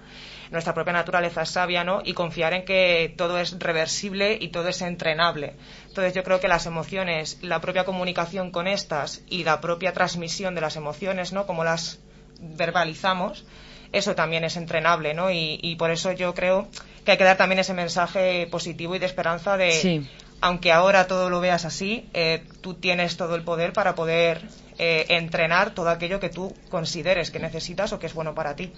nuestra 0.51 0.75
propia 0.75 0.93
naturaleza 0.93 1.43
es 1.43 1.51
sabia, 1.51 1.83
¿no? 1.83 2.03
Y 2.05 2.13
confiar 2.13 2.53
en 2.53 2.67
que 2.67 3.15
todo 3.17 3.39
es 3.39 3.59
reversible 3.59 4.37
y 4.39 4.49
todo 4.49 4.69
es 4.69 4.83
entrenable. 4.83 5.55
Entonces 5.89 6.13
yo 6.13 6.25
creo 6.25 6.41
que 6.41 6.49
las 6.49 6.67
emociones, 6.67 7.39
la 7.41 7.63
propia 7.63 7.85
comunicación 7.85 8.51
con 8.51 8.67
estas 8.67 9.23
y 9.31 9.45
la 9.45 9.63
propia 9.63 9.95
transmisión 9.95 10.55
de 10.55 10.61
las 10.61 10.77
emociones, 10.77 11.33
¿no? 11.33 11.47
Como 11.47 11.65
las 11.65 12.01
verbalizamos, 12.41 13.45
eso 13.93 14.15
también 14.15 14.45
es 14.45 14.57
entrenable, 14.57 15.15
¿no? 15.15 15.31
Y, 15.31 15.77
por 15.79 15.91
eso 15.91 16.13
yo 16.13 16.35
creo 16.35 16.69
que 17.05 17.13
hay 17.13 17.19
que 17.19 17.25
dar 17.25 17.37
también 17.37 17.59
ese 17.59 17.75
mensaje 17.75 18.47
positivo 18.51 18.95
y 18.95 18.99
de 18.99 19.07
esperanza 19.07 19.57
de, 19.57 20.05
aunque 20.41 20.73
ahora 20.73 21.07
todo 21.07 21.31
lo 21.31 21.41
veas 21.41 21.65
así, 21.65 22.07
eh, 22.15 22.45
tú 22.61 22.75
tienes 22.75 23.17
todo 23.17 23.35
el 23.35 23.43
poder 23.43 23.73
para 23.73 23.95
poder 23.95 24.43
eh, 24.79 25.07
entrenar 25.09 25.75
todo 25.75 25.91
aquello 25.91 26.21
que 26.21 26.29
tú 26.29 26.55
consideres 26.71 27.31
que 27.31 27.39
necesitas 27.39 27.93
o 27.93 27.99
que 27.99 28.07
es 28.07 28.15
bueno 28.15 28.35
para 28.35 28.55
ti. 28.57 28.73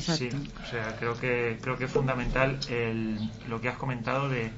Sí, 0.00 0.30
o 0.62 0.70
sea, 0.70 0.96
creo 0.98 1.18
que, 1.18 1.58
creo 1.60 1.76
que 1.76 1.84
es 1.84 1.90
fundamental 1.90 2.58
lo 3.48 3.60
que 3.60 3.68
has 3.68 3.76
comentado 3.76 4.28
de 4.28 4.50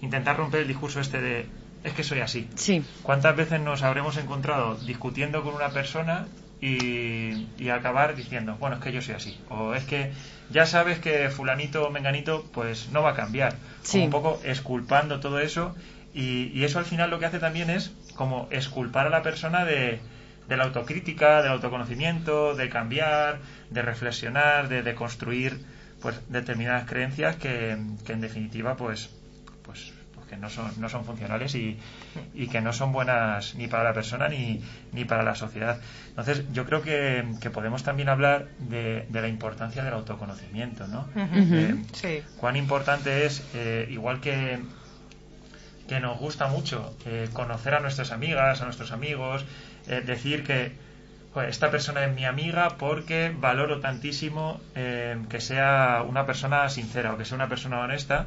intentar 0.00 0.36
romper 0.36 0.62
el 0.62 0.68
discurso 0.68 0.98
este 0.98 1.20
de 1.20 1.46
es 1.84 1.92
que 1.94 2.04
soy 2.04 2.20
así. 2.20 2.48
Sí. 2.54 2.84
¿Cuántas 3.02 3.36
veces 3.36 3.60
nos 3.60 3.82
habremos 3.82 4.16
encontrado 4.16 4.76
discutiendo 4.76 5.42
con 5.42 5.54
una 5.54 5.70
persona 5.70 6.26
y, 6.62 7.68
acabar 7.70 8.14
diciendo, 8.14 8.56
bueno, 8.60 8.76
es 8.76 8.82
que 8.82 8.92
yo 8.92 9.02
soy 9.02 9.16
así. 9.16 9.40
O 9.48 9.74
es 9.74 9.84
que 9.84 10.12
ya 10.50 10.64
sabes 10.64 11.00
que 11.00 11.28
fulanito 11.28 11.86
o 11.86 11.90
menganito 11.90 12.48
pues 12.52 12.90
no 12.90 13.02
va 13.02 13.10
a 13.10 13.14
cambiar. 13.14 13.56
un 13.94 14.10
poco 14.10 14.40
esculpando 14.44 15.18
todo 15.18 15.40
eso 15.40 15.74
y, 16.14 16.62
eso 16.64 16.78
al 16.78 16.84
final 16.84 17.10
lo 17.10 17.18
que 17.18 17.26
hace 17.26 17.40
también 17.40 17.68
es 17.68 17.92
como 18.14 18.46
esculpar 18.50 19.06
a 19.08 19.10
la 19.10 19.22
persona 19.22 19.64
de, 19.64 20.00
de 20.48 20.56
la 20.56 20.64
autocrítica, 20.64 21.42
del 21.42 21.52
autoconocimiento, 21.52 22.54
de 22.54 22.68
cambiar, 22.68 23.40
de 23.70 23.82
reflexionar, 23.82 24.68
de, 24.68 24.82
de 24.82 24.94
construir 24.94 25.64
pues 26.00 26.20
determinadas 26.28 26.88
creencias 26.88 27.36
que, 27.36 27.76
que 28.04 28.12
en 28.12 28.20
definitiva 28.20 28.76
pues 28.76 29.10
pues 29.62 29.92
que 30.32 30.38
no 30.38 30.48
son, 30.48 30.72
no 30.80 30.88
son 30.88 31.04
funcionales 31.04 31.54
y, 31.54 31.78
y, 32.32 32.46
que 32.46 32.62
no 32.62 32.72
son 32.72 32.90
buenas 32.90 33.54
ni 33.54 33.68
para 33.68 33.84
la 33.84 33.92
persona 33.92 34.28
ni, 34.28 34.62
ni 34.92 35.04
para 35.04 35.22
la 35.22 35.34
sociedad. 35.34 35.78
Entonces, 36.08 36.44
yo 36.54 36.64
creo 36.64 36.80
que, 36.80 37.22
que 37.42 37.50
podemos 37.50 37.82
también 37.82 38.08
hablar 38.08 38.46
de, 38.58 39.04
de, 39.10 39.20
la 39.20 39.28
importancia 39.28 39.84
del 39.84 39.92
autoconocimiento, 39.92 40.86
¿no? 40.86 41.06
sí. 41.92 42.22
Cuán 42.38 42.56
importante 42.56 43.26
es, 43.26 43.44
eh, 43.54 43.86
igual 43.90 44.20
que, 44.22 44.58
que 45.86 46.00
nos 46.00 46.18
gusta 46.18 46.46
mucho 46.46 46.96
eh, 47.04 47.28
conocer 47.34 47.74
a 47.74 47.80
nuestras 47.80 48.10
amigas, 48.10 48.62
a 48.62 48.64
nuestros 48.64 48.90
amigos, 48.90 49.44
eh, 49.86 50.00
decir 50.00 50.44
que 50.44 50.72
esta 51.46 51.70
persona 51.70 52.06
es 52.06 52.14
mi 52.14 52.24
amiga 52.24 52.78
porque 52.78 53.34
valoro 53.38 53.80
tantísimo 53.80 54.60
que 54.74 55.40
sea 55.40 56.04
una 56.06 56.26
persona 56.26 56.68
sincera 56.68 57.14
o 57.14 57.16
que 57.16 57.24
sea 57.24 57.36
una 57.36 57.48
persona 57.48 57.80
honesta 57.80 58.26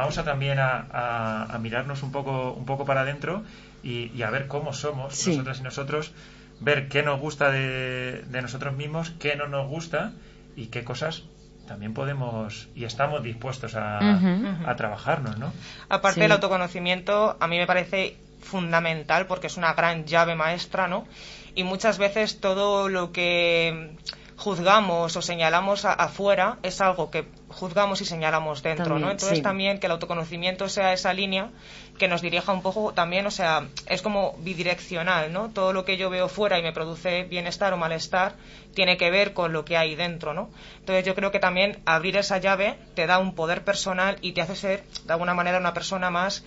vamos 0.00 0.16
a 0.16 0.24
también 0.24 0.58
a, 0.58 1.58
mirarnos 1.60 2.02
un 2.02 2.10
poco, 2.10 2.52
un 2.52 2.64
poco 2.64 2.86
para 2.86 3.02
adentro 3.02 3.44
y, 3.82 4.22
a 4.22 4.30
ver 4.30 4.46
cómo 4.46 4.72
somos 4.72 5.26
nosotras 5.26 5.60
y 5.60 5.62
nosotros, 5.62 6.12
ver 6.60 6.88
qué 6.88 7.02
nos 7.02 7.20
gusta 7.20 7.50
de, 7.50 8.24
nosotros 8.30 8.74
mismos, 8.74 9.10
qué 9.18 9.36
no 9.36 9.46
nos 9.46 9.68
gusta 9.68 10.12
y 10.56 10.66
qué 10.66 10.84
cosas 10.84 11.24
también 11.68 11.94
podemos 11.94 12.68
y 12.74 12.84
estamos 12.84 13.22
dispuestos 13.22 13.74
a, 13.76 14.74
trabajarnos, 14.76 15.38
¿no? 15.38 15.52
Aparte 15.90 16.20
del 16.20 16.32
autoconocimiento, 16.32 17.36
a 17.38 17.46
mí 17.46 17.58
me 17.58 17.66
parece 17.66 18.16
fundamental 18.40 19.26
porque 19.26 19.48
es 19.48 19.58
una 19.58 19.74
gran 19.74 20.06
llave 20.06 20.34
maestra, 20.34 20.88
¿no? 20.88 21.06
Y 21.54 21.64
muchas 21.64 21.98
veces 21.98 22.40
todo 22.40 22.88
lo 22.88 23.12
que 23.12 23.96
juzgamos 24.40 25.14
o 25.16 25.22
señalamos 25.22 25.84
afuera 25.84 26.56
es 26.62 26.80
algo 26.80 27.10
que 27.10 27.26
juzgamos 27.48 28.00
y 28.00 28.06
señalamos 28.06 28.62
dentro, 28.62 28.98
¿no? 28.98 29.10
Entonces 29.10 29.42
también 29.42 29.78
que 29.78 29.86
el 29.86 29.92
autoconocimiento 29.92 30.66
sea 30.70 30.94
esa 30.94 31.12
línea 31.12 31.50
que 31.98 32.08
nos 32.08 32.22
dirija 32.22 32.50
un 32.50 32.62
poco 32.62 32.94
también, 32.94 33.26
o 33.26 33.30
sea, 33.30 33.68
es 33.86 34.00
como 34.00 34.34
bidireccional, 34.38 35.30
¿no? 35.30 35.50
Todo 35.50 35.74
lo 35.74 35.84
que 35.84 35.98
yo 35.98 36.08
veo 36.08 36.26
fuera 36.26 36.58
y 36.58 36.62
me 36.62 36.72
produce 36.72 37.24
bienestar 37.24 37.74
o 37.74 37.76
malestar 37.76 38.32
tiene 38.74 38.96
que 38.96 39.10
ver 39.10 39.34
con 39.34 39.52
lo 39.52 39.66
que 39.66 39.76
hay 39.76 39.94
dentro, 39.94 40.32
¿no? 40.32 40.48
Entonces 40.78 41.04
yo 41.04 41.14
creo 41.14 41.30
que 41.30 41.38
también 41.38 41.78
abrir 41.84 42.16
esa 42.16 42.38
llave 42.38 42.78
te 42.94 43.06
da 43.06 43.18
un 43.18 43.34
poder 43.34 43.62
personal 43.62 44.16
y 44.22 44.32
te 44.32 44.40
hace 44.40 44.56
ser 44.56 44.84
de 45.04 45.12
alguna 45.12 45.34
manera 45.34 45.58
una 45.58 45.74
persona 45.74 46.08
más 46.08 46.44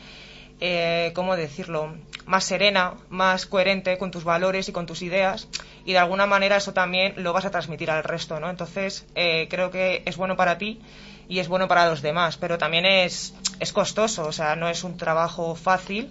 eh, 0.66 1.12
¿cómo 1.14 1.36
decirlo?, 1.36 1.94
más 2.26 2.46
serena, 2.46 2.94
más 3.10 3.46
coherente 3.46 3.98
con 3.98 4.12
tus 4.12 4.24
valores 4.24 4.70
y 4.70 4.72
con 4.72 4.86
tus 4.86 5.02
ideas 5.02 5.50
y 5.84 5.92
de 5.92 5.98
alguna 5.98 6.26
manera 6.26 6.56
eso 6.56 6.72
también 6.72 7.16
lo 7.18 7.34
vas 7.34 7.44
a 7.44 7.52
transmitir 7.52 7.92
al 7.92 8.02
resto, 8.02 8.40
¿no? 8.40 8.50
Entonces 8.50 9.06
eh, 9.14 9.48
creo 9.50 9.72
que 9.72 10.04
es 10.06 10.16
bueno 10.16 10.38
para 10.38 10.58
ti 10.58 10.82
y 11.28 11.40
es 11.40 11.50
bueno 11.50 11.68
para 11.68 11.90
los 11.90 12.02
demás, 12.02 12.38
pero 12.38 12.58
también 12.58 12.86
es, 12.86 13.34
es 13.60 13.74
costoso, 13.74 14.26
o 14.26 14.32
sea, 14.32 14.56
no 14.56 14.70
es 14.70 14.86
un 14.86 14.96
trabajo 14.96 15.54
fácil. 15.56 16.10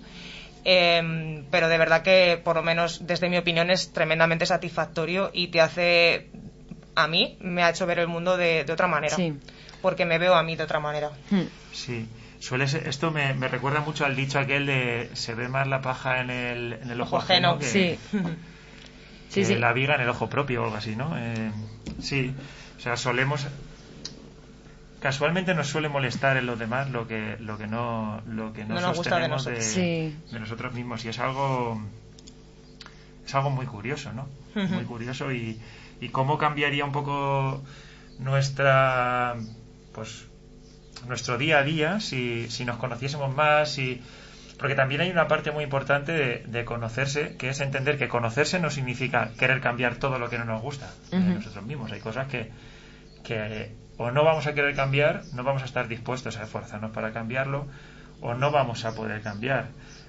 Em, 0.64 1.46
pero 1.50 1.68
de 1.68 1.78
verdad 1.78 2.02
que, 2.02 2.38
por 2.44 2.56
lo 2.56 2.62
menos 2.62 3.06
desde 3.06 3.30
mi 3.30 3.38
opinión, 3.38 3.70
es 3.70 3.90
tremendamente 3.94 4.44
satisfactorio 4.44 5.30
y 5.32 5.48
te 5.48 5.62
hace, 5.62 6.28
a 6.94 7.08
mí, 7.08 7.38
me 7.40 7.62
ha 7.62 7.70
hecho 7.70 7.86
ver 7.86 8.00
el 8.00 8.06
mundo 8.06 8.36
de, 8.36 8.66
otra 8.70 8.86
manera. 8.86 9.16
Porque 9.80 10.04
me 10.04 10.18
veo 10.18 10.34
a 10.34 10.42
mí 10.42 10.56
de 10.56 10.62
otra 10.62 10.78
manera. 10.78 11.10
Hmm. 11.30 11.48
Sí. 11.72 12.06
Suele 12.42 12.64
esto 12.64 13.12
me, 13.12 13.34
recuerda 13.46 13.82
mucho 13.82 14.04
al 14.04 14.16
dicho 14.16 14.40
aquel 14.40 14.66
de 14.66 15.10
se 15.12 15.32
ve 15.36 15.48
más 15.48 15.68
la 15.68 15.80
paja 15.80 16.20
en 16.20 16.28
el, 16.28 16.72
en 16.72 16.90
el 16.90 17.00
ojo, 17.00 17.18
ajeno, 17.18 17.56
que, 17.56 17.64
sí. 17.64 17.98
sí, 19.28 19.54
la 19.54 19.72
viga 19.72 19.94
en 19.94 20.00
el 20.00 20.08
ojo 20.08 20.28
propio 20.28 20.62
o 20.62 20.64
algo 20.64 20.76
así, 20.76 20.96
¿no? 20.96 21.16
Eh, 21.16 21.52
sí, 22.00 22.34
o 22.76 22.80
sea, 22.80 22.96
solemos 22.96 23.46
casualmente 24.98 25.54
nos 25.54 25.68
suele 25.68 25.88
molestar 25.88 26.36
en 26.36 26.46
los 26.46 26.58
demás 26.58 26.90
lo 26.90 27.06
que 27.06 27.36
lo 27.38 27.58
que 27.58 27.68
no 27.68 28.22
lo 28.26 28.52
que 28.52 28.64
no, 28.64 28.80
nos 28.80 28.96
gusta 28.96 29.20
de 29.20 29.28
nosotros. 29.28 29.76
De, 29.76 30.12
nosotros 30.32 30.74
mismos 30.74 31.04
y 31.04 31.10
es 31.10 31.20
algo 31.20 31.80
es 33.24 33.32
algo 33.36 33.50
muy 33.50 33.66
curioso, 33.66 34.12
¿no? 34.12 34.26
Muy 34.56 34.84
curioso 34.84 35.30
y, 35.30 35.60
y 36.00 36.08
cómo 36.08 36.38
cambiaría 36.38 36.84
un 36.84 36.90
poco 36.90 37.62
nuestra 38.18 39.36
pues 39.94 40.26
nuestro 41.06 41.38
día 41.38 41.58
a 41.58 41.62
día 41.62 42.00
si, 42.00 42.48
si 42.50 42.64
nos 42.64 42.76
conociésemos 42.76 43.34
más, 43.34 43.78
y 43.78 44.02
porque 44.58 44.74
también 44.74 45.00
hay 45.00 45.10
una 45.10 45.26
parte 45.26 45.50
muy 45.50 45.64
importante 45.64 46.44
de, 46.46 46.64
conocerse, 46.64 47.36
que 47.36 47.48
es 47.48 47.60
entender 47.60 47.98
que 47.98 48.08
conocerse 48.08 48.60
no 48.60 48.70
significa 48.70 49.30
querer 49.36 49.60
cambiar 49.60 49.96
todo 49.96 50.20
lo 50.20 50.30
que 50.30 50.38
no 50.38 50.44
nos 50.44 50.62
gusta 50.62 50.88
de 51.10 51.18
nosotros 51.18 51.64
mismos. 51.64 51.90
Hay 51.90 52.00
cosas 52.00 52.28
que, 52.28 52.52
que 53.24 53.72
o 53.96 54.10
no 54.12 54.24
vamos 54.24 54.46
a 54.46 54.54
querer 54.54 54.74
cambiar, 54.76 55.22
no 55.32 55.42
vamos 55.42 55.62
a 55.62 55.64
estar 55.64 55.88
dispuestos 55.88 56.36
a 56.36 56.44
esforzarnos 56.44 56.92
para 56.92 57.12
cambiarlo, 57.12 57.66
o 58.20 58.34
no 58.34 58.52
vamos 58.52 58.84
a 58.84 58.94
poder 58.94 59.20
cambiar. 59.20 59.66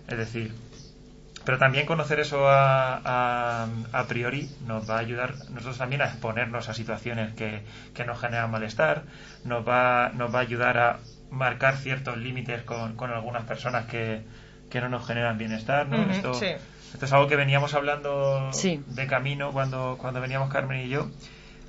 Es 0.08 0.18
decir, 0.18 0.54
pero 1.46 1.58
también 1.58 1.86
conocer 1.86 2.20
eso 2.20 2.48
a, 2.48 3.68
a, 3.92 4.08
priori 4.08 4.50
nos 4.66 4.90
va 4.90 4.96
a 4.96 5.00
ayudar 5.00 5.36
nosotros 5.50 5.78
también 5.78 6.02
a 6.02 6.06
exponernos 6.06 6.70
a 6.70 6.74
situaciones 6.74 7.34
que, 7.34 7.64
que 7.94 8.06
nos 8.06 8.20
generan 8.20 8.50
malestar, 8.52 9.04
nos 9.44 9.68
va, 9.68 10.12
nos 10.14 10.34
va 10.34 10.40
a 10.40 10.42
ayudar 10.42 10.78
a 10.78 11.00
marcar 11.32 11.78
ciertos 11.78 12.18
límites 12.18 12.64
con, 12.64 12.96
con 12.96 13.12
algunas 13.12 13.44
personas 13.44 13.86
que, 13.86 14.22
que 14.70 14.82
no 14.82 14.90
nos 14.90 15.06
generan 15.06 15.38
bienestar, 15.38 15.88
¿no? 15.88 16.02
Esto, 16.12 16.34
sí. 16.34 16.48
esto 16.94 17.06
es 17.06 17.14
algo 17.14 17.28
que 17.28 17.36
veníamos 17.36 17.74
hablando 17.74 18.50
Sí. 18.54 18.82
de 18.88 19.08
camino 19.08 19.52
cuando, 19.52 19.98
cuando 20.00 20.22
veníamos 20.22 20.50
Carmen 20.52 20.86
y 20.86 20.90
yo, 20.90 21.10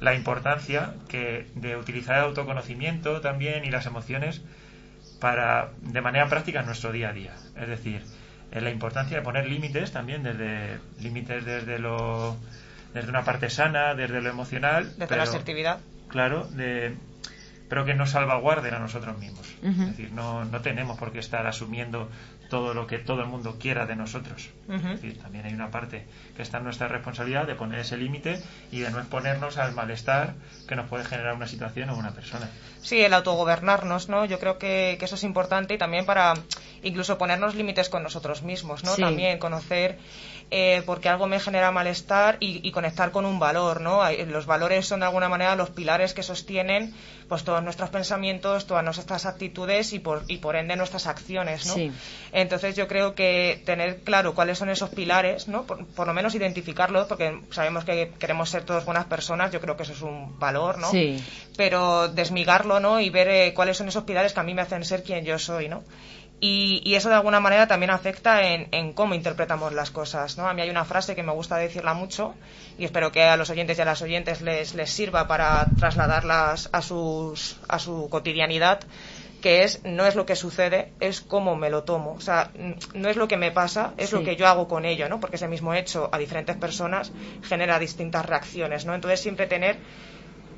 la 0.01 0.15
importancia 0.15 0.95
que 1.09 1.47
de 1.55 1.77
utilizar 1.77 2.19
el 2.19 2.25
autoconocimiento 2.25 3.21
también 3.21 3.65
y 3.65 3.71
las 3.71 3.87
emociones 3.87 4.43
para 5.21 5.71
de 5.81 6.01
manera 6.01 6.29
práctica 6.29 6.61
en 6.61 6.67
nuestro 6.67 6.93
día 6.93 7.09
a 7.09 7.13
día. 7.13 7.35
Es 7.59 7.69
decir, 7.69 8.03
la 8.63 8.71
importancia 8.71 9.17
de 9.17 9.23
poner 9.23 9.47
límites 9.47 9.91
también 9.93 10.23
desde 10.23 10.79
límites 11.01 11.45
desde 11.45 11.79
lo 11.79 12.37
desde 12.93 13.09
una 13.11 13.25
parte 13.25 13.51
sana, 13.51 13.95
desde 13.95 14.21
lo 14.21 14.31
emocional, 14.31 14.85
Desde 14.91 15.07
pero- 15.09 15.17
la 15.17 15.23
asertividad. 15.25 15.81
claro, 16.09 16.45
de, 16.47 16.95
pero 17.69 17.85
que 17.85 17.95
nos 17.95 18.11
salvaguarden 18.11 18.73
a 18.75 18.79
nosotros 18.79 19.19
mismos. 19.19 19.53
Ujú. 19.63 19.83
Es 19.83 19.89
decir, 19.89 20.13
no, 20.13 20.45
no 20.45 20.61
tenemos 20.61 20.97
por 20.97 21.11
qué 21.11 21.19
estar 21.19 21.45
asumiendo 21.47 22.09
todo 22.51 22.73
lo 22.75 22.87
que 22.87 22.99
todo 22.99 23.23
el 23.23 23.27
mundo 23.27 23.57
quiera 23.59 23.85
de 23.87 23.97
nosotros. 23.97 24.51
Ujú. 24.69 24.77
Es 24.77 25.01
decir, 25.03 25.19
también 25.21 25.45
hay 25.47 25.55
una 25.55 25.73
parte 25.73 26.07
que 26.37 26.43
está 26.43 26.59
en 26.59 26.65
nuestra 26.65 26.87
responsabilidad 26.87 27.49
de 27.49 27.57
poner 27.57 27.81
ese 27.81 27.97
límite 27.97 28.41
y 28.71 28.81
de 28.81 28.91
no 28.91 29.01
exponernos 29.01 29.57
al 29.59 29.73
malestar 29.73 30.35
que 30.69 30.77
nos 30.77 30.87
puede 30.89 31.05
generar 31.05 31.35
una 31.35 31.49
situación 31.49 31.91
o 31.91 31.97
una 31.97 32.13
persona. 32.13 32.49
Sí, 32.83 33.01
el 33.01 33.13
autogobernarnos, 33.15 34.09
¿no? 34.09 34.25
Yo 34.27 34.39
creo 34.39 34.59
que, 34.59 34.95
que 35.01 35.07
eso 35.07 35.17
es 35.17 35.25
importante 35.25 35.75
y 35.75 35.79
también 35.79 36.05
para 36.07 36.35
incluso 36.85 37.19
ponernos 37.19 37.55
límites 37.55 37.89
con 37.89 38.03
nosotros 38.03 38.43
mismos, 38.43 38.85
¿no? 38.85 38.95
Sí. 38.95 39.03
También 39.03 39.39
conocer 39.39 39.99
eh, 40.51 40.83
por 40.87 41.01
qué 41.01 41.09
algo 41.09 41.27
me 41.27 41.41
genera 41.41 41.71
malestar 41.73 42.37
y, 42.41 42.67
y 42.67 42.71
conectar 42.71 43.11
con 43.11 43.25
un 43.25 43.39
valor, 43.39 43.81
¿no? 43.81 44.03
Los 44.27 44.47
valores 44.47 44.87
son 44.87 45.01
de 45.01 45.07
alguna 45.07 45.29
manera 45.29 45.57
los 45.57 45.71
pilares 45.71 46.15
que 46.15 46.23
sostienen 46.23 46.95
pues 47.29 47.45
todos 47.45 47.63
nuestros 47.63 47.91
pensamientos, 47.91 48.67
todas 48.67 48.85
nuestras 48.85 49.27
actitudes 49.27 49.93
y 49.93 49.99
por, 49.99 50.25
y 50.29 50.39
por 50.39 50.57
ende 50.57 50.77
nuestras 50.77 51.07
acciones, 51.07 51.67
¿no? 51.67 51.75
Sí. 51.75 51.91
Entonces 52.33 52.77
yo 52.77 52.87
creo 52.87 53.15
que 53.15 53.63
tener 53.65 54.01
claro 54.01 54.35
cuáles 54.35 54.59
son 54.59 54.69
esos 54.69 54.91
pilares, 54.91 55.49
¿no? 55.49 55.65
Por, 55.65 55.87
por 55.87 56.07
lo 56.07 56.13
menos 56.13 56.35
identificarlos, 56.35 57.07
porque 57.07 57.41
sabemos 57.51 57.85
que 57.85 58.13
queremos 58.19 58.51
ser 58.51 58.65
todos 58.65 58.85
buenas 58.85 59.07
personas, 59.07 59.51
yo 59.53 59.61
creo 59.61 59.77
que 59.77 59.85
eso 59.85 59.93
es 59.93 60.03
un 60.03 60.39
valor, 60.39 60.79
¿no? 60.79 60.91
Sí. 60.91 61.23
pero 61.57 62.09
desmigarlo, 62.09 62.81
¿no? 62.81 63.01
Y 63.01 63.11
ver 63.11 63.29
eh, 63.29 63.55
cuáles 63.55 63.77
son 63.77 63.89
esos 63.89 64.05
pilares 64.05 64.33
que 64.33 64.41
a 64.41 64.43
mí 64.43 64.55
me 64.55 64.63
hacen 64.63 64.85
ser 64.85 65.03
quien 65.03 65.25
yo 65.25 65.39
soy, 65.39 65.69
¿no? 65.69 65.83
Y, 66.41 66.83
y 66.85 66.95
eso 66.97 67.09
de 67.09 67.15
alguna 67.15 67.41
manera 67.41 67.67
también 67.67 67.91
afecta 67.91 68.43
en, 68.43 68.69
en 68.73 68.93
cómo 68.93 69.15
interpretamos 69.15 69.73
las 69.73 69.91
cosas, 69.91 70.37
¿no? 70.37 70.47
A 70.47 70.53
mí 70.53 70.61
hay 70.61 70.69
una 70.69 70.85
frase 70.85 71.15
que 71.15 71.23
me 71.23 71.33
gusta 71.33 71.57
decirla 71.57 71.95
mucho 71.95 72.35
y 72.77 72.85
espero 72.85 73.13
que 73.13 73.23
a 73.23 73.37
los 73.37 73.49
oyentes 73.51 73.79
y 73.79 73.83
a 73.83 73.85
las 73.87 74.03
oyentes 74.03 74.43
les, 74.43 74.75
les 74.75 74.91
sirva 74.91 75.27
para 75.27 75.75
trasladarlas 75.77 76.69
a, 76.73 76.83
sus, 76.83 77.61
a 77.69 77.79
su 77.79 78.09
cotidianidad, 78.11 78.81
que 79.41 79.63
es 79.63 79.81
no 79.85 80.07
es 80.07 80.15
lo 80.17 80.27
que 80.27 80.37
sucede, 80.37 80.93
es 81.01 81.21
cómo 81.21 81.57
me 81.57 81.71
lo 81.71 81.85
tomo. 81.85 82.13
O 82.15 82.21
sea, 82.21 82.51
no 82.95 83.09
es 83.09 83.17
lo 83.17 83.29
que 83.29 83.37
me 83.37 83.51
pasa, 83.53 83.95
es 83.97 84.13
lo 84.13 84.23
que 84.23 84.37
yo 84.37 84.47
hago 84.47 84.69
con 84.69 84.85
ello, 84.85 85.09
¿no? 85.09 85.21
Porque 85.21 85.37
ese 85.37 85.49
mismo 85.49 85.75
hecho 85.75 86.09
a 86.13 86.19
diferentes 86.19 86.57
personas 86.57 87.13
genera 87.43 87.79
distintas 87.79 88.27
reacciones, 88.27 88.87
¿no? 88.87 88.95
Entonces 88.95 89.21
siempre 89.21 89.47
tener 89.47 89.79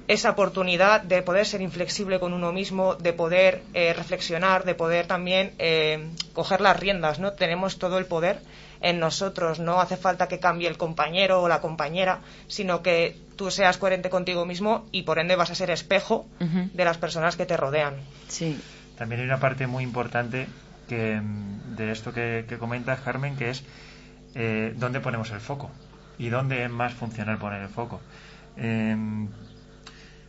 esa 0.09 0.31
oportunidad 0.31 1.03
de 1.03 1.23
poder 1.23 1.47
ser 1.47 1.61
inflexible 1.61 2.21
con 2.21 2.33
uno 2.33 2.53
mismo, 2.53 2.95
de 2.95 3.13
poder 3.13 3.63
eh, 3.75 3.93
reflexionar, 3.93 4.65
de 4.65 4.75
poder 4.75 5.07
también 5.07 5.53
eh, 5.59 6.09
coger 6.33 6.61
las 6.61 6.79
riendas, 6.79 7.19
¿no? 7.19 7.33
Tenemos 7.33 7.79
todo 7.79 7.99
el 7.99 8.07
poder 8.07 8.41
en 8.81 9.01
nosotros, 9.01 9.59
no 9.59 9.81
hace 9.81 9.97
falta 9.97 10.29
que 10.29 10.39
cambie 10.39 10.69
el 10.69 10.77
compañero 10.77 11.43
o 11.43 11.49
la 11.49 11.61
compañera, 11.61 12.21
sino 12.47 12.83
que 12.83 13.17
tú 13.37 13.51
seas 13.51 13.79
coherente 13.79 14.11
contigo 14.11 14.45
mismo 14.45 14.87
y 14.93 15.03
por 15.03 15.19
ende 15.19 15.35
vas 15.35 15.51
a 15.51 15.55
ser 15.55 15.71
espejo 15.71 16.27
de 16.39 16.85
las 16.85 16.99
personas 16.99 17.37
que 17.37 17.47
te 17.47 17.57
rodean. 17.57 17.95
Sí. 18.29 18.61
También 18.97 19.23
hay 19.23 19.27
una 19.27 19.41
parte 19.41 19.67
muy 19.67 19.83
importante 19.83 20.47
que, 20.89 21.21
mm, 21.21 21.77
de 21.77 21.91
esto 21.91 22.13
que, 22.13 22.45
que 22.49 22.59
comentas, 22.59 23.01
Carmen, 23.01 23.37
que 23.37 23.51
es 23.51 23.65
eh, 24.35 24.75
dónde 24.77 25.01
ponemos 25.01 25.31
el 25.31 25.41
foco 25.41 25.71
y 26.19 26.29
dónde 26.29 26.65
es 26.65 26.71
más 26.71 26.93
funcional 26.95 27.39
poner 27.39 27.63
el 27.63 27.69
foco. 27.69 28.01
Eh, 28.57 28.97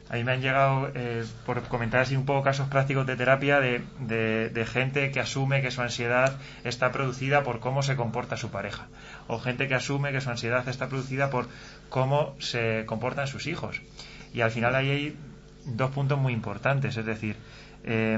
a 0.09 0.15
mí 0.15 0.23
me 0.23 0.31
han 0.31 0.41
llegado, 0.41 0.89
eh, 0.95 1.25
por 1.45 1.61
comentar 1.63 2.01
así 2.01 2.15
un 2.15 2.25
poco 2.25 2.43
casos 2.43 2.67
prácticos 2.69 3.05
de 3.05 3.15
terapia, 3.15 3.59
de, 3.59 3.81
de- 3.99 4.49
de 4.49 4.65
gente 4.65 5.11
que 5.11 5.19
asume 5.19 5.61
que 5.61 5.71
su 5.71 5.81
ansiedad 5.81 6.37
está 6.63 6.91
producida 6.91 7.43
por 7.43 7.59
cómo 7.59 7.83
se 7.83 7.95
comporta 7.95 8.37
su 8.37 8.49
pareja. 8.49 8.87
O 9.27 9.39
gente 9.39 9.67
que 9.67 9.75
asume 9.75 10.11
que 10.11 10.21
su 10.21 10.29
ansiedad 10.29 10.67
está 10.69 10.87
producida 10.87 11.29
por 11.29 11.47
cómo 11.89 12.35
se 12.39 12.85
comportan 12.85 13.27
sus 13.27 13.47
hijos. 13.47 13.81
Y 14.33 14.41
al 14.41 14.51
final 14.51 14.75
ahí 14.75 14.89
hay 14.89 15.17
dos 15.65 15.91
puntos 15.91 16.17
muy 16.17 16.31
importantes. 16.33 16.95
Es 16.97 17.05
decir, 17.05 17.35
eh, 17.83 18.17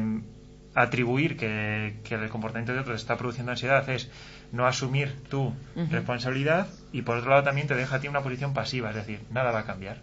atribuir 0.76 1.36
que, 1.38 1.98
que 2.04 2.16
el 2.16 2.30
comportamiento 2.30 2.74
de 2.74 2.80
otros 2.80 3.02
está 3.02 3.18
produciendo 3.18 3.52
ansiedad 3.52 3.90
es 3.90 4.10
no 4.52 4.68
asumir 4.68 5.24
tu 5.30 5.54
responsabilidad 5.92 6.68
y 6.92 7.02
por 7.02 7.18
otro 7.18 7.32
lado 7.32 7.44
también 7.44 7.68
te 7.68 7.76
deja 7.76 7.96
a 7.96 8.00
ti 8.00 8.08
una 8.08 8.22
posición 8.22 8.54
pasiva, 8.54 8.90
es 8.90 8.96
decir, 8.96 9.20
nada 9.32 9.52
va 9.52 9.60
a 9.60 9.66
cambiar. 9.66 9.98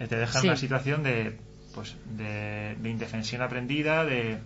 Eh, 0.00 0.08
te 0.08 0.16
deja 0.16 0.38
en 0.38 0.42
Sí. 0.42 0.48
una 0.48 0.56
situación 0.56 1.02
de, 1.04 1.36
pues, 1.74 1.94
de, 2.06 2.74
de 2.76 2.88
indefensión 2.88 3.42
aprendida, 3.42 4.04
de, 4.04 4.38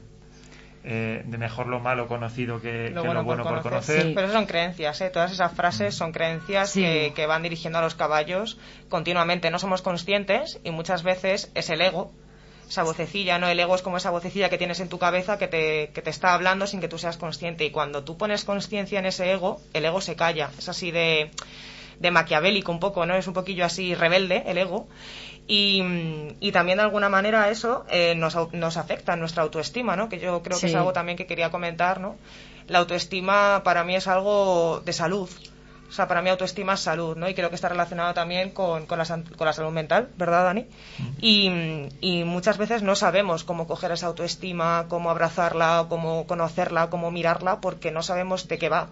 eh, 0.84 1.22
de 1.24 1.38
mejor 1.38 1.66
lo 1.68 1.80
malo 1.80 2.06
conocido 2.08 2.60
que 2.60 2.86
que 2.88 2.90
lo 2.90 3.04
bueno, 3.04 3.24
por 3.24 3.62
conocer. 3.62 4.02
Sí. 4.02 4.12
Pero 4.14 4.26
eso 4.26 4.36
son 4.36 4.44
creencias, 4.46 5.00
¿eh? 5.00 5.08
Todas 5.10 5.32
esas 5.32 5.52
frases 5.52 5.94
son 5.94 6.12
creencias 6.12 6.70
Sí. 6.70 6.82
que, 6.82 7.12
que 7.14 7.26
van 7.26 7.42
dirigiendo 7.42 7.78
a 7.78 7.82
los 7.82 7.94
caballos 7.94 8.58
continuamente. 8.90 9.50
No 9.50 9.58
somos 9.58 9.80
conscientes 9.80 10.60
y 10.62 10.70
muchas 10.72 11.02
veces 11.02 11.50
es 11.54 11.70
el 11.70 11.80
ego, 11.80 12.12
esa 12.68 12.82
vocecilla, 12.82 13.38
¿no? 13.38 13.46
El 13.48 13.60
ego 13.60 13.74
es 13.74 13.82
como 13.82 13.96
esa 13.96 14.10
vocecilla 14.10 14.48
que 14.50 14.58
tienes 14.58 14.80
en 14.80 14.88
tu 14.88 14.98
cabeza 14.98 15.38
que 15.38 15.48
te, 15.48 15.90
que 15.94 16.02
te 16.02 16.10
está 16.10 16.34
hablando 16.34 16.66
sin 16.66 16.80
que 16.80 16.88
tú 16.88 16.98
seas 16.98 17.16
consciente. 17.16 17.64
Y 17.64 17.70
cuando 17.70 18.04
tú 18.04 18.16
pones 18.18 18.44
conciencia 18.44 18.98
en 18.98 19.06
ese 19.06 19.30
ego, 19.32 19.60
el 19.72 19.84
ego 19.86 20.00
se 20.02 20.16
calla. 20.16 20.50
Es 20.58 20.68
así 20.68 20.90
de, 20.90 21.30
de 22.00 22.10
maquiavélico 22.10 22.72
un 22.72 22.80
poco, 22.80 23.06
¿no? 23.06 23.14
Es 23.16 23.26
un 23.26 23.34
poquillo 23.34 23.64
así 23.64 23.94
rebelde 23.94 24.42
el 24.46 24.58
ego. 24.58 24.86
Y, 25.46 25.82
y 26.40 26.52
también 26.52 26.78
de 26.78 26.84
alguna 26.84 27.08
manera 27.08 27.50
eso 27.50 27.84
eh, 27.90 28.14
nos, 28.14 28.34
nos 28.52 28.76
afecta 28.76 29.12
en 29.12 29.20
nuestra 29.20 29.42
autoestima, 29.42 29.94
¿no? 29.94 30.08
Que 30.08 30.18
yo 30.18 30.42
creo 30.42 30.58
que 30.58 30.66
es 30.66 30.74
algo 30.74 30.92
también 30.92 31.18
que 31.18 31.26
quería 31.26 31.50
comentar, 31.50 32.00
¿no? 32.00 32.16
La 32.66 32.78
autoestima 32.78 33.62
para 33.62 33.84
mí 33.84 33.94
es 33.94 34.08
algo 34.08 34.80
de 34.84 34.92
salud. 34.92 35.28
O 35.86 35.92
sea, 35.92 36.08
para 36.08 36.22
mí 36.22 36.30
autoestima 36.30 36.74
es 36.74 36.80
salud, 36.80 37.14
¿no? 37.16 37.28
Y 37.28 37.34
creo 37.34 37.50
que 37.50 37.54
está 37.54 37.68
relacionado 37.68 38.14
también 38.14 38.50
con, 38.50 38.86
con 38.86 38.98
la, 38.98 39.04
con 39.04 39.46
la 39.46 39.52
salud 39.52 39.70
mental, 39.70 40.08
¿verdad, 40.16 40.44
Dani? 40.44 40.66
Y, 41.20 41.50
y 42.00 42.24
muchas 42.24 42.56
veces 42.56 42.82
no 42.82 42.96
sabemos 42.96 43.44
cómo 43.44 43.66
coger 43.66 43.92
esa 43.92 44.06
autoestima, 44.06 44.86
cómo 44.88 45.10
abrazarla, 45.10 45.86
cómo 45.88 46.26
conocerla, 46.26 46.88
cómo 46.88 47.10
mirarla, 47.10 47.60
porque 47.60 47.90
no 47.90 48.02
sabemos 48.02 48.48
de 48.48 48.58
qué 48.58 48.70
va. 48.70 48.88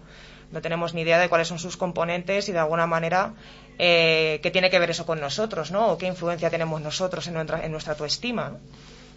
No 0.51 0.61
tenemos 0.61 0.93
ni 0.93 1.01
idea 1.01 1.17
de 1.17 1.29
cuáles 1.29 1.47
son 1.47 1.57
sus 1.57 1.77
componentes 1.77 2.47
y 2.47 2.51
de 2.51 2.59
alguna 2.59 2.85
manera 2.85 3.33
eh, 3.79 4.39
qué 4.41 4.51
tiene 4.51 4.69
que 4.69 4.79
ver 4.79 4.89
eso 4.91 5.05
con 5.05 5.19
nosotros, 5.19 5.71
¿no? 5.71 5.87
O 5.87 5.97
qué 5.97 6.07
influencia 6.07 6.49
tenemos 6.49 6.81
nosotros 6.81 7.27
en 7.27 7.33
nuestra, 7.33 7.65
en 7.65 7.71
nuestra 7.71 7.93
autoestima. 7.93 8.49
¿no? 8.49 8.59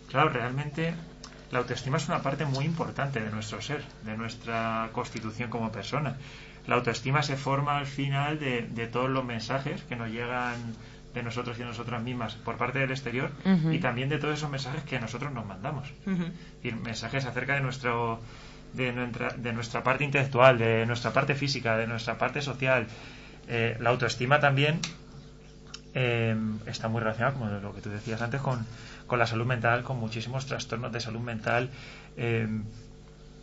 Claro, 0.09 0.31
realmente 0.31 0.95
la 1.51 1.59
autoestima 1.59 1.97
es 1.99 2.09
una 2.09 2.23
parte 2.23 2.45
muy 2.45 2.65
importante 2.65 3.21
de 3.21 3.31
nuestro 3.31 3.61
ser, 3.61 3.85
de 4.05 4.17
nuestra 4.17 4.91
constitución 4.93 5.51
como 5.51 5.71
persona. 5.71 6.17
La 6.67 6.77
autoestima 6.77 7.23
se 7.23 7.37
forma 7.37 7.79
al 7.79 7.87
final 7.87 8.39
de, 8.41 8.63
de 8.63 8.87
todos 8.89 9.09
los 9.09 9.25
mensajes 9.25 9.83
que 9.83 9.95
nos 9.95 10.11
llegan 10.11 10.75
de 11.17 11.23
nosotros 11.23 11.57
y 11.57 11.61
de 11.61 11.67
nosotras 11.67 12.03
mismas 12.03 12.35
por 12.35 12.57
parte 12.57 12.79
del 12.79 12.91
exterior 12.91 13.31
y 13.73 13.79
también 13.79 14.11
de 14.11 14.19
todos 14.19 14.35
esos 14.35 14.51
mensajes 14.51 14.83
que 14.85 15.01
nosotros 15.01 15.33
nos 15.33 15.47
mandamos. 15.47 15.89
Es 16.07 16.19
decir, 16.63 16.77
mensajes 16.77 17.25
acerca 17.25 17.55
de 17.55 17.61
nuestro 17.61 18.21
de 18.75 18.93
nuestra, 18.93 19.31
de 19.31 19.53
nuestra 19.55 19.83
parte 19.83 20.05
intelectual, 20.05 20.59
de 20.59 20.85
nuestra 20.85 21.13
parte 21.13 21.35
física, 21.35 21.77
de 21.79 21.87
nuestra 21.87 22.19
parte 22.19 22.43
social. 22.43 22.87
Eh, 23.49 23.77
la 23.81 23.91
autoestima 23.91 24.41
también 24.41 24.81
eh, 25.95 26.37
está 26.67 26.89
muy 26.89 27.01
relacionada, 27.01 27.33
como 27.35 27.47
lo 27.47 27.75
que 27.75 27.81
tú 27.81 27.91
decías 27.91 28.21
antes, 28.21 28.41
con, 28.41 28.67
con 29.07 29.19
la 29.19 29.27
salud 29.27 29.47
mental, 29.47 29.83
con 29.83 29.99
muchísimos 29.99 30.47
trastornos 30.47 30.93
de 30.93 31.01
salud 31.01 31.21
mental. 31.21 31.71
Eh, 32.17 32.49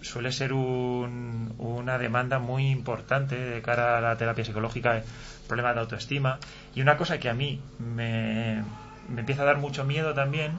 suele 0.02 0.32
ser 0.32 0.54
un- 0.54 1.54
una 1.58 1.98
demanda 1.98 2.38
muy 2.40 2.70
importante 2.70 3.38
de 3.38 3.62
cara 3.62 3.98
a 3.98 4.02
la 4.02 4.18
terapia 4.18 4.44
psicológica, 4.46 4.98
el 4.98 5.04
problema 5.48 5.74
de 5.74 5.80
autoestima. 5.80 6.40
Y 6.76 6.82
una 6.82 6.98
cosa 6.98 7.18
que 7.20 7.30
a 7.30 7.34
mí 7.34 7.62
me, 7.80 8.64
me 9.10 9.22
empieza 9.22 9.44
a 9.44 9.46
dar 9.46 9.58
mucho 9.58 9.86
miedo 9.86 10.14
también 10.14 10.52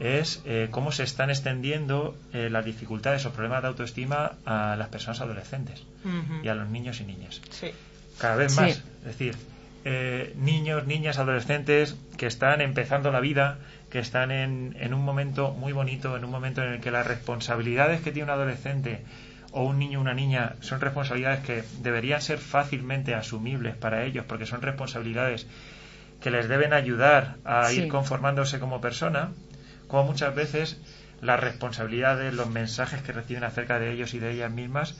es 0.00 0.42
eh, 0.44 0.66
cómo 0.72 0.90
se 0.90 1.04
están 1.04 1.30
extendiendo 1.30 2.16
eh, 2.32 2.50
las 2.50 2.64
dificultades 2.64 3.24
o 3.24 3.30
problemas 3.32 3.62
de 3.62 3.68
autoestima 3.68 4.32
a 4.44 4.74
las 4.76 4.88
personas 4.88 5.20
adolescentes 5.20 5.84
y 6.44 6.48
a 6.48 6.54
los 6.56 6.68
niños 6.68 7.00
y 7.00 7.04
niñas 7.04 7.40
Sí. 7.50 7.70
Cada 8.18 8.36
vez 8.36 8.52
Sí. 8.52 8.60
más. 8.60 8.70
Es 9.00 9.04
decir, 9.04 9.36
eh, 9.84 10.32
niños, 10.36 10.86
niñas, 10.86 11.18
adolescentes 11.18 11.96
que 12.16 12.26
están 12.26 12.60
empezando 12.60 13.10
la 13.10 13.20
vida, 13.20 13.58
que 13.90 13.98
están 13.98 14.30
en, 14.30 14.76
en 14.78 14.94
un 14.94 15.04
momento 15.04 15.50
muy 15.52 15.72
bonito, 15.72 16.16
en 16.16 16.24
un 16.24 16.30
momento 16.30 16.62
en 16.62 16.74
el 16.74 16.80
que 16.80 16.90
las 16.90 17.06
responsabilidades 17.06 18.00
que 18.00 18.12
tiene 18.12 18.24
un 18.24 18.30
adolescente 18.30 19.02
o 19.50 19.64
un 19.64 19.78
niño 19.78 19.98
o 19.98 20.02
una 20.02 20.14
niña 20.14 20.54
son 20.60 20.80
responsabilidades 20.80 21.40
que 21.40 21.62
deberían 21.82 22.22
ser 22.22 22.38
fácilmente 22.38 23.14
asumibles 23.14 23.74
para 23.76 24.04
ellos, 24.04 24.24
porque 24.26 24.46
son 24.46 24.62
responsabilidades 24.62 25.46
que 26.20 26.30
les 26.30 26.48
deben 26.48 26.72
ayudar 26.72 27.36
a 27.44 27.68
Sí. 27.68 27.82
ir 27.82 27.88
conformándose 27.88 28.60
como 28.60 28.80
persona, 28.80 29.30
como 29.88 30.04
muchas 30.04 30.34
veces 30.34 30.80
las 31.20 31.38
responsabilidades, 31.40 32.32
los 32.32 32.48
mensajes 32.48 33.02
que 33.02 33.12
reciben 33.12 33.44
acerca 33.44 33.78
de 33.78 33.92
ellos 33.92 34.14
y 34.14 34.20
de 34.20 34.30
ellas 34.32 34.50
mismas 34.52 34.96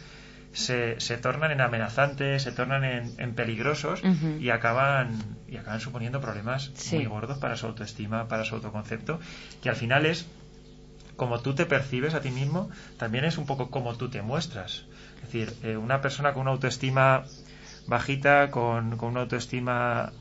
se, 0.52 1.00
se 1.00 1.16
tornan 1.16 1.50
en 1.50 1.60
amenazantes, 1.60 2.42
se 2.42 2.52
tornan 2.52 2.84
en, 2.84 3.34
peligrosos 3.34 4.02
y 4.38 4.50
acaban 4.50 5.18
y 5.48 5.56
acaban 5.56 5.80
suponiendo 5.80 6.20
problemas 6.20 6.72
muy 6.92 7.06
gordos 7.06 7.38
para 7.38 7.56
su 7.56 7.66
autoestima, 7.66 8.28
para 8.28 8.44
su 8.44 8.54
autoconcepto, 8.54 9.20
que 9.62 9.68
al 9.68 9.76
final 9.76 10.06
es 10.06 10.26
como 11.16 11.40
tú 11.40 11.54
te 11.54 11.66
percibes 11.66 12.14
a 12.14 12.20
ti 12.20 12.30
mismo, 12.30 12.70
también 12.98 13.24
es 13.24 13.38
un 13.38 13.46
poco 13.46 13.70
como 13.70 13.96
tú 13.96 14.08
te 14.08 14.22
muestras. 14.22 14.84
Es 15.16 15.22
decir, 15.22 15.54
eh, 15.62 15.76
una 15.76 16.00
persona 16.00 16.32
con 16.32 16.42
una 16.42 16.50
autoestima 16.52 17.24
bajita, 17.86 18.50
con, 18.50 18.96
con 18.96 19.10
una 19.10 19.20
autoestima 19.20 20.12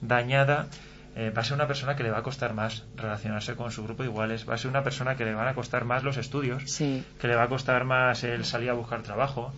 dañada, 0.00 0.68
eh, 1.16 1.30
va 1.30 1.40
a 1.40 1.44
ser 1.44 1.54
una 1.54 1.66
persona 1.66 1.96
que 1.96 2.02
le 2.02 2.10
va 2.10 2.18
a 2.18 2.22
costar 2.22 2.54
más 2.54 2.84
relacionarse 2.94 3.54
con 3.54 3.72
su 3.72 3.82
grupo 3.82 4.02
de 4.02 4.10
iguales, 4.10 4.48
va 4.48 4.54
a 4.54 4.58
ser 4.58 4.70
una 4.70 4.84
persona 4.84 5.16
que 5.16 5.24
le 5.24 5.34
van 5.34 5.48
a 5.48 5.54
costar 5.54 5.84
más 5.84 6.04
los 6.04 6.16
estudios, 6.16 6.76
que 7.18 7.28
le 7.28 7.34
va 7.34 7.44
a 7.44 7.48
costar 7.48 7.84
más 7.84 8.22
el 8.22 8.44
salir 8.44 8.70
a 8.70 8.74
buscar 8.74 9.02
trabajo 9.02 9.52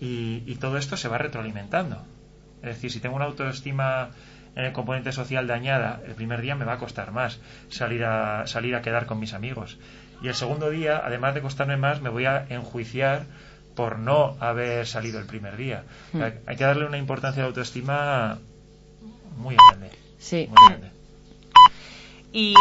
y, 0.00 0.42
y, 0.46 0.56
todo 0.56 0.78
esto 0.78 0.96
se 0.96 1.08
va 1.08 1.18
retroalimentando. 1.18 2.04
Es 2.62 2.74
decir, 2.74 2.90
si 2.90 3.00
tengo 3.00 3.16
una 3.16 3.26
autoestima 3.26 4.10
en 4.56 4.64
el 4.64 4.72
componente 4.72 5.12
social 5.12 5.46
dañada, 5.46 6.00
el 6.06 6.14
primer 6.14 6.40
día 6.40 6.54
me 6.56 6.64
va 6.64 6.74
a 6.74 6.78
costar 6.78 7.12
más 7.12 7.38
salir 7.68 8.04
a, 8.04 8.46
salir 8.46 8.74
a 8.74 8.82
quedar 8.82 9.06
con 9.06 9.20
mis 9.20 9.32
amigos. 9.32 9.78
Y 10.20 10.28
el 10.28 10.34
segundo 10.34 10.70
día, 10.70 11.00
además 11.04 11.34
de 11.34 11.42
costarme 11.42 11.76
más, 11.76 12.00
me 12.00 12.08
voy 12.08 12.24
a 12.24 12.44
enjuiciar 12.48 13.26
por 13.76 14.00
no 14.00 14.36
haber 14.40 14.86
salido 14.86 15.20
el 15.20 15.26
primer 15.26 15.56
día. 15.56 15.84
Hmm. 16.12 16.22
Hay 16.46 16.56
que 16.56 16.64
darle 16.64 16.86
una 16.86 16.98
importancia 16.98 17.42
a 17.42 17.44
la 17.44 17.48
autoestima 17.48 18.38
muy 19.36 19.54
grande. 19.54 19.90
Sí. 20.18 20.48
Y, 22.32 22.54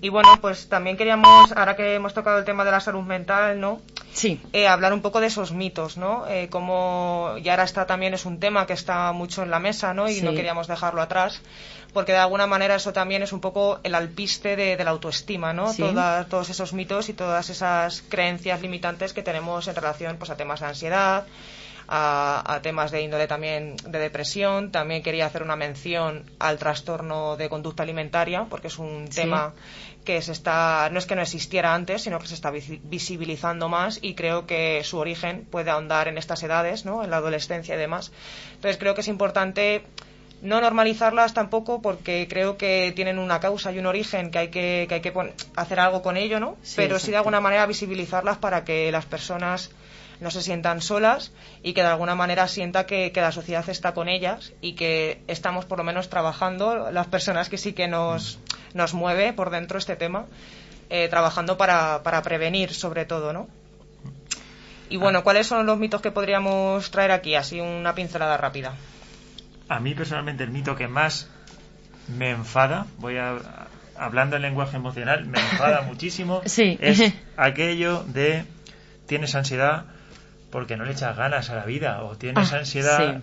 y, 0.00 0.08
bueno, 0.08 0.38
pues 0.40 0.68
también 0.68 0.96
queríamos, 0.96 1.52
ahora 1.52 1.76
que 1.76 1.94
hemos 1.94 2.14
tocado 2.14 2.38
el 2.38 2.44
tema 2.44 2.64
de 2.64 2.70
la 2.70 2.80
salud 2.80 3.02
mental, 3.02 3.60
¿no? 3.60 3.82
Sí. 4.14 4.40
Eh, 4.54 4.66
hablar 4.66 4.94
un 4.94 5.02
poco 5.02 5.20
de 5.20 5.26
esos 5.26 5.52
mitos, 5.52 5.98
¿no? 5.98 6.26
Eh, 6.26 6.48
como 6.48 7.34
ya 7.42 7.52
ahora 7.52 7.64
está 7.64 7.86
también 7.86 8.14
es 8.14 8.24
un 8.24 8.40
tema 8.40 8.66
que 8.66 8.72
está 8.72 9.12
mucho 9.12 9.42
en 9.42 9.50
la 9.50 9.58
mesa, 9.58 9.92
¿no? 9.92 10.08
Y 10.08 10.22
no 10.22 10.32
queríamos 10.32 10.66
dejarlo 10.66 11.02
atrás, 11.02 11.42
porque 11.92 12.12
de 12.12 12.18
alguna 12.18 12.46
manera 12.46 12.76
eso 12.76 12.94
también 12.94 13.22
es 13.22 13.34
un 13.34 13.40
poco 13.40 13.78
el 13.82 13.94
alpiste 13.94 14.56
de, 14.56 14.82
la 14.82 14.90
autoestima, 14.90 15.52
¿no? 15.52 15.70
todos 16.30 16.48
esos 16.48 16.72
mitos 16.72 17.10
y 17.10 17.12
todas 17.12 17.50
esas 17.50 18.02
creencias 18.08 18.62
limitantes 18.62 19.12
que 19.12 19.22
tenemos 19.22 19.68
en 19.68 19.74
relación 19.74 20.16
pues, 20.16 20.30
a 20.30 20.36
temas 20.36 20.60
de 20.60 20.66
ansiedad, 20.66 21.26
a, 21.88 22.60
temas 22.62 22.90
de 22.90 23.02
índole 23.02 23.26
también 23.26 23.76
de 23.76 23.98
depresión. 23.98 24.70
También 24.70 25.02
quería 25.02 25.26
hacer 25.26 25.42
una 25.42 25.56
mención 25.56 26.24
al 26.38 26.58
trastorno 26.58 27.36
de 27.36 27.48
conducta 27.48 27.82
alimentaria, 27.82 28.46
porque 28.48 28.68
es 28.68 28.78
un 28.78 29.08
tema 29.08 29.54
que 30.04 30.22
se 30.22 30.32
está, 30.32 30.88
no 30.90 30.98
es 30.98 31.06
que 31.06 31.16
no 31.16 31.22
existiera 31.22 31.74
antes, 31.74 32.02
sino 32.02 32.18
que 32.18 32.28
se 32.28 32.34
está 32.34 32.50
visibilizando 32.50 33.68
más 33.68 33.98
y 34.00 34.14
creo 34.14 34.46
que 34.46 34.82
su 34.84 34.98
origen 34.98 35.44
puede 35.50 35.70
ahondar 35.70 36.08
en 36.08 36.16
estas 36.16 36.42
edades, 36.42 36.84
¿no? 36.84 37.02
en 37.02 37.10
la 37.10 37.16
adolescencia 37.16 37.74
y 37.74 37.78
demás. 37.78 38.12
Entonces 38.54 38.78
creo 38.78 38.94
que 38.94 39.00
es 39.00 39.08
importante 39.08 39.82
no 40.42 40.60
normalizarlas 40.60 41.34
tampoco 41.34 41.82
porque 41.82 42.26
creo 42.28 42.56
que 42.56 42.92
tienen 42.94 43.18
una 43.18 43.40
causa 43.40 43.72
y 43.72 43.78
un 43.78 43.86
origen 43.86 44.30
que 44.30 44.38
hay 44.38 44.48
que, 44.48 44.86
que, 44.88 44.94
hay 44.94 45.00
que 45.00 45.12
hacer 45.56 45.80
algo 45.80 46.02
con 46.02 46.16
ello, 46.16 46.38
¿no? 46.38 46.56
Pero 46.76 46.98
sí 46.98 47.10
de 47.10 47.16
alguna 47.16 47.40
manera 47.40 47.66
visibilizarlas 47.66 48.38
para 48.38 48.64
que 48.64 48.92
las 48.92 49.06
personas 49.06 49.70
no 50.20 50.30
se 50.30 50.42
sientan 50.42 50.80
solas 50.80 51.32
y 51.62 51.72
que 51.72 51.82
de 51.82 51.88
alguna 51.88 52.14
manera 52.14 52.48
sienta 52.48 52.86
que, 52.86 53.12
la 53.14 53.32
sociedad 53.32 53.68
está 53.68 53.94
con 53.94 54.08
ellas 54.08 54.52
y 54.60 54.74
que 54.74 55.22
estamos 55.26 55.64
por 55.64 55.78
lo 55.78 55.84
menos 55.84 56.08
trabajando, 56.08 56.90
las 56.90 57.06
personas 57.06 57.48
que 57.48 57.58
sí 57.58 57.72
que 57.72 57.88
nos, 57.88 58.38
nos 58.74 58.94
mueve 58.94 59.32
por 59.32 59.50
dentro 59.50 59.78
este 59.78 59.96
tema, 59.96 60.26
eh, 60.90 61.08
trabajando 61.08 61.56
para, 61.56 62.02
para 62.02 62.22
prevenir 62.22 62.72
sobre 62.72 63.04
todo, 63.04 63.32
¿no? 63.32 63.48
Y 64.88 64.98
bueno, 64.98 65.24
¿cuáles 65.24 65.48
son 65.48 65.66
los 65.66 65.78
mitos 65.78 66.00
que 66.00 66.12
podríamos 66.12 66.90
traer 66.92 67.10
aquí? 67.10 67.34
Así 67.34 67.60
una 67.60 67.94
pincelada 67.94 68.36
rápida. 68.36 68.74
A 69.68 69.80
mí 69.80 69.94
personalmente 69.94 70.44
el 70.44 70.50
mito 70.50 70.76
que 70.76 70.86
más 70.86 71.28
me 72.06 72.30
enfada, 72.30 72.86
voy 72.98 73.16
a 73.16 73.36
hablando 73.98 74.36
en 74.36 74.42
lenguaje 74.42 74.76
emocional, 74.76 75.26
me 75.26 75.40
enfada 75.40 75.82
muchísimo, 75.86 76.42
es 76.44 77.14
aquello 77.36 78.04
de 78.04 78.44
tienes 79.06 79.34
ansiedad, 79.34 79.86
porque 80.56 80.78
no 80.78 80.86
le 80.86 80.92
echas 80.92 81.14
ganas 81.14 81.50
a 81.50 81.54
la 81.54 81.66
vida 81.66 82.02
o 82.02 82.16
tienes 82.16 82.50
ah, 82.50 82.60
ansiedad. 82.60 83.20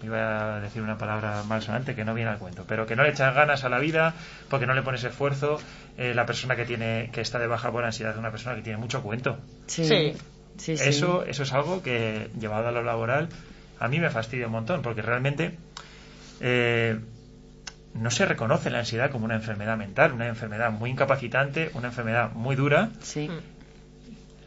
Iba 0.00 0.58
a 0.58 0.60
decir 0.60 0.80
una 0.80 0.96
palabra 0.96 1.42
malsonante 1.42 1.96
que 1.96 2.04
no 2.04 2.14
viene 2.14 2.30
al 2.30 2.38
cuento, 2.38 2.64
pero 2.68 2.86
que 2.86 2.94
no 2.94 3.02
le 3.02 3.08
echas 3.08 3.34
ganas 3.34 3.64
a 3.64 3.68
la 3.68 3.80
vida 3.80 4.14
porque 4.48 4.64
no 4.64 4.72
le 4.72 4.82
pones 4.82 5.02
esfuerzo. 5.02 5.58
Eh, 5.98 6.14
la 6.14 6.24
persona 6.24 6.54
que 6.54 6.64
tiene 6.64 7.10
que 7.12 7.20
está 7.20 7.40
de 7.40 7.48
baja 7.48 7.72
por 7.72 7.84
ansiedad 7.84 8.12
es 8.12 8.18
una 8.20 8.30
persona 8.30 8.54
que 8.54 8.62
tiene 8.62 8.78
mucho 8.78 9.02
cuento. 9.02 9.40
Sí. 9.66 10.14
eso, 10.68 11.24
eso 11.24 11.42
es 11.42 11.52
algo 11.52 11.82
que, 11.82 12.30
llevado 12.38 12.68
a 12.68 12.70
lo 12.70 12.84
laboral, 12.84 13.28
a 13.80 13.88
mí 13.88 13.98
me 13.98 14.10
fastidia 14.10 14.46
un 14.46 14.52
montón 14.52 14.82
porque 14.82 15.02
realmente 15.02 15.58
eh, 16.40 16.96
no 17.92 18.12
se 18.12 18.24
reconoce 18.24 18.70
la 18.70 18.78
ansiedad 18.78 19.10
como 19.10 19.24
una 19.24 19.34
enfermedad 19.34 19.76
mental, 19.76 20.12
una 20.12 20.28
enfermedad 20.28 20.70
muy 20.70 20.90
incapacitante, 20.90 21.72
una 21.74 21.88
enfermedad 21.88 22.30
muy 22.34 22.54
dura. 22.54 22.90
Sí. 23.00 23.28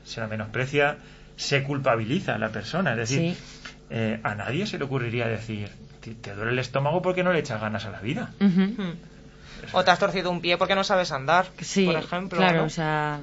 Se 0.05 0.21
la 0.21 0.27
menosprecia 0.27 0.97
se 1.39 1.63
culpabiliza 1.63 2.35
a 2.35 2.37
la 2.37 2.49
persona. 2.49 2.91
Es 2.91 3.09
decir, 3.09 3.37
eh, 3.89 4.19
a 4.23 4.35
nadie 4.35 4.67
se 4.67 4.77
le 4.77 4.83
ocurriría 4.83 5.25
decir, 5.25 5.69
te, 6.01 6.35
duele 6.35 6.51
el 6.51 6.59
estómago 6.59 7.01
porque 7.01 7.23
no 7.23 7.31
le 7.31 7.39
echas 7.39 7.61
ganas 7.61 7.85
a 7.85 7.91
la 7.91 8.01
vida. 8.01 8.31
O 9.71 9.83
te 9.83 9.91
has 9.91 9.99
torcido 9.99 10.31
un 10.31 10.41
pie 10.41 10.57
porque 10.57 10.75
no 10.75 10.83
sabes 10.83 11.13
andar, 11.13 11.45
por 11.45 11.95
ejemplo. 11.95 12.37
Claro, 12.37 12.65
o 12.65 12.69
sea... 12.69 13.21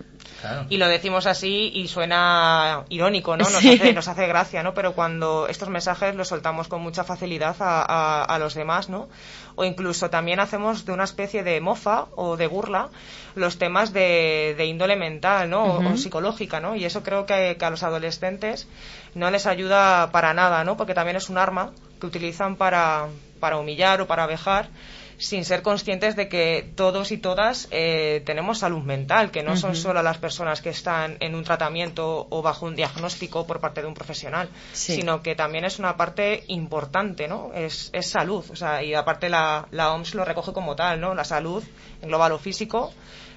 Y 0.68 0.76
lo 0.78 0.88
decimos 0.88 1.26
así 1.26 1.72
y 1.74 1.88
suena 1.88 2.84
irónico, 2.88 3.36
¿no? 3.36 3.44
Nos, 3.44 3.56
hace, 3.56 3.92
nos 3.92 4.08
hace 4.08 4.26
gracia, 4.26 4.62
¿no? 4.62 4.74
Pero 4.74 4.92
cuando 4.92 5.48
estos 5.48 5.68
mensajes 5.68 6.14
los 6.14 6.28
soltamos 6.28 6.68
con 6.68 6.82
mucha 6.82 7.04
facilidad 7.04 7.56
a, 7.60 8.22
a, 8.22 8.38
los 8.38 8.54
demás, 8.54 8.88
¿no? 8.88 9.08
O 9.56 9.64
incluso 9.64 10.10
también 10.10 10.38
hacemos 10.38 10.84
de 10.84 10.92
una 10.92 11.04
especie 11.04 11.42
de 11.42 11.60
mofa 11.60 12.06
o 12.14 12.36
de 12.36 12.46
burla 12.46 12.90
los 13.34 13.58
temas 13.58 13.92
de, 13.92 14.54
de 14.56 14.66
índole 14.66 14.96
mental, 14.96 15.50
¿no? 15.50 15.78
o, 15.78 15.96
psicológica, 15.96 16.60
¿no? 16.60 16.76
Y 16.76 16.84
eso 16.84 17.02
creo 17.02 17.26
que, 17.26 17.56
que 17.58 17.64
a 17.64 17.70
los 17.70 17.82
adolescentes 17.82 18.68
no 19.14 19.30
les 19.30 19.46
ayuda 19.46 20.10
para 20.12 20.34
nada, 20.34 20.62
¿no? 20.64 20.76
Porque 20.76 20.94
también 20.94 21.16
es 21.16 21.28
un 21.30 21.38
arma 21.38 21.72
que 22.00 22.06
utilizan 22.06 22.56
para, 22.56 23.08
para 23.40 23.56
humillar 23.56 24.00
o 24.00 24.06
para 24.06 24.26
vejar 24.26 24.68
sin 25.18 25.44
ser 25.44 25.62
conscientes 25.62 26.16
de 26.16 26.28
que 26.28 26.70
todos 26.74 27.10
y 27.12 27.18
todas 27.18 27.68
eh, 27.70 28.22
tenemos 28.26 28.58
salud 28.58 28.82
mental, 28.82 29.30
que 29.30 29.42
no 29.42 29.56
son 29.56 29.74
solo 29.74 30.02
las 30.02 30.18
personas 30.18 30.60
que 30.60 30.70
están 30.70 31.16
en 31.20 31.34
un 31.34 31.44
tratamiento 31.44 32.26
o 32.30 32.42
bajo 32.42 32.66
un 32.66 32.76
diagnóstico 32.76 33.46
por 33.46 33.60
parte 33.60 33.80
de 33.80 33.86
un 33.86 33.94
profesional, 33.94 34.48
sino 34.72 35.22
que 35.22 35.34
también 35.34 35.64
es 35.64 35.78
una 35.78 35.96
parte 35.96 36.44
importante, 36.48 37.28
¿no? 37.28 37.52
Es, 37.54 37.90
es 37.92 38.06
salud, 38.08 38.44
o 38.50 38.56
sea, 38.56 38.82
y 38.82 38.94
aparte 38.94 39.28
la, 39.28 39.66
la 39.70 39.92
OMS 39.92 40.14
lo 40.14 40.24
recoge 40.24 40.52
como 40.52 40.76
tal, 40.76 41.00
¿no? 41.00 41.14
La 41.14 41.24
salud 41.24 41.64
engloba 42.02 42.28
lo 42.28 42.38
físico, 42.38 42.92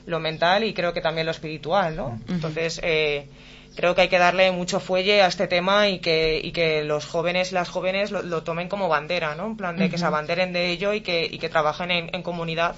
lo 0.06 0.20
mental 0.20 0.64
y 0.64 0.74
creo 0.74 0.94
que 0.94 1.02
también 1.02 1.26
lo 1.26 1.32
espiritual, 1.32 1.96
¿no? 1.96 2.20
Entonces, 2.28 2.80
eh, 2.84 3.28
creo 3.76 3.96
que 3.96 4.02
hay 4.02 4.10
que 4.10 4.20
darle 4.20 4.52
mucho 4.52 4.80
fuelle 4.80 5.22
a 5.22 5.28
este 5.28 5.48
tema 5.48 5.88
y 5.88 6.00
que, 6.00 6.40
y 6.44 6.52
que 6.52 6.84
los 6.84 7.06
jóvenes 7.06 7.52
y 7.52 7.56
las 7.56 7.70
jóvenes 7.70 8.12
lo, 8.12 8.44
tomen 8.44 8.70
como 8.70 8.90
bandera, 8.90 9.36
¿no? 9.36 9.48
En 9.48 9.58
plan 9.58 9.78
de 9.78 9.90
que 9.90 9.98
se 9.98 10.06
abanderen 10.06 10.54
de 10.54 10.70
ello 10.70 10.94
y 10.94 11.02
que, 11.02 11.26
y 11.26 11.40
que 11.40 11.50
trabajen 11.50 11.92
en, 11.92 12.24
comunidad 12.24 12.76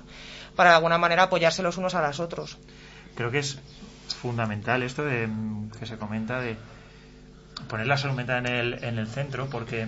para 0.56 0.72
de 0.72 0.76
alguna 0.76 0.98
manera 0.98 1.24
apoyarse 1.24 1.64
los 1.64 1.78
unos 1.78 1.96
a 1.96 2.06
los 2.06 2.20
otros. 2.20 2.58
Creo 3.16 3.32
que 3.32 3.40
es 3.40 3.60
fundamental 4.22 4.84
esto 4.84 5.04
de 5.04 5.28
que 5.80 5.86
se 5.86 5.98
comenta 5.98 6.40
de 6.40 6.56
poner 7.68 7.88
la 7.88 7.98
salud 7.98 8.16
mental 8.16 8.46
en 8.46 8.54
el, 8.54 8.84
en 8.84 9.00
el 9.00 9.08
centro 9.08 9.48
porque 9.50 9.88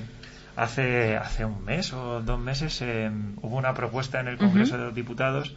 hace, 0.55 1.17
hace 1.17 1.45
un 1.45 1.63
mes 1.63 1.93
o 1.93 2.21
dos 2.21 2.39
meses 2.39 2.81
eh, 2.81 3.11
hubo 3.41 3.57
una 3.57 3.73
propuesta 3.73 4.19
en 4.19 4.27
el 4.27 4.37
Congreso 4.37 4.77
de 4.77 4.85
los 4.85 4.95
Diputados, 4.95 5.55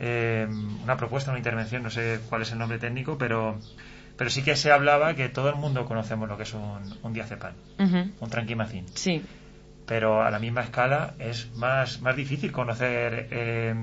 eh, 0.00 0.46
una 0.82 0.96
propuesta, 0.96 1.30
una 1.30 1.38
intervención, 1.38 1.82
no 1.82 1.90
sé 1.90 2.20
cuál 2.28 2.42
es 2.42 2.52
el 2.52 2.58
nombre 2.58 2.78
técnico, 2.78 3.18
pero 3.18 3.58
pero 4.16 4.30
sí 4.30 4.42
que 4.42 4.56
se 4.56 4.70
hablaba 4.70 5.14
que 5.14 5.28
todo 5.28 5.48
el 5.48 5.56
mundo 5.56 5.86
conocemos 5.86 6.28
lo 6.28 6.36
que 6.36 6.42
es 6.44 6.54
un, 6.54 6.98
un 7.02 7.12
diazepam, 7.12 7.54
un 7.78 8.30
tranquimacín. 8.30 8.86
Sí. 8.94 9.22
Pero 9.86 10.22
a 10.22 10.30
la 10.30 10.38
misma 10.38 10.62
escala 10.62 11.14
es 11.18 11.50
más, 11.54 12.00
más 12.00 12.14
difícil 12.14 12.52
conocer 12.52 13.28
eh, 13.30 13.74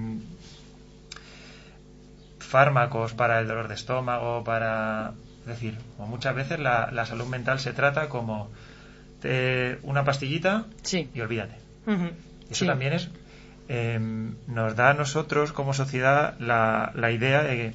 fármacos 2.39 3.13
para 3.13 3.39
el 3.39 3.48
dolor 3.48 3.68
de 3.68 3.76
estómago, 3.76 4.44
para... 4.44 5.13
Es 5.42 5.48
decir, 5.48 5.78
muchas 5.98 6.36
veces 6.36 6.60
la, 6.60 6.89
la 6.92 7.06
salud 7.06 7.26
mental 7.26 7.60
se 7.60 7.74
trata 7.74 8.08
como 8.08 8.52
una 9.84 10.04
pastillita 10.06 10.65
y 11.13 11.22
olvídate. 11.22 11.56
Eso 12.50 12.65
también 12.65 12.94
es... 12.94 13.10
Em, 13.68 14.36
nos 14.48 14.76
da 14.76 14.89
a 14.89 14.94
nosotros 14.96 15.52
como 15.52 15.76
sociedad 15.76 16.36
la, 16.39 16.92
la 16.96 17.12
idea 17.12 17.44
de 17.44 17.56
que 17.56 17.74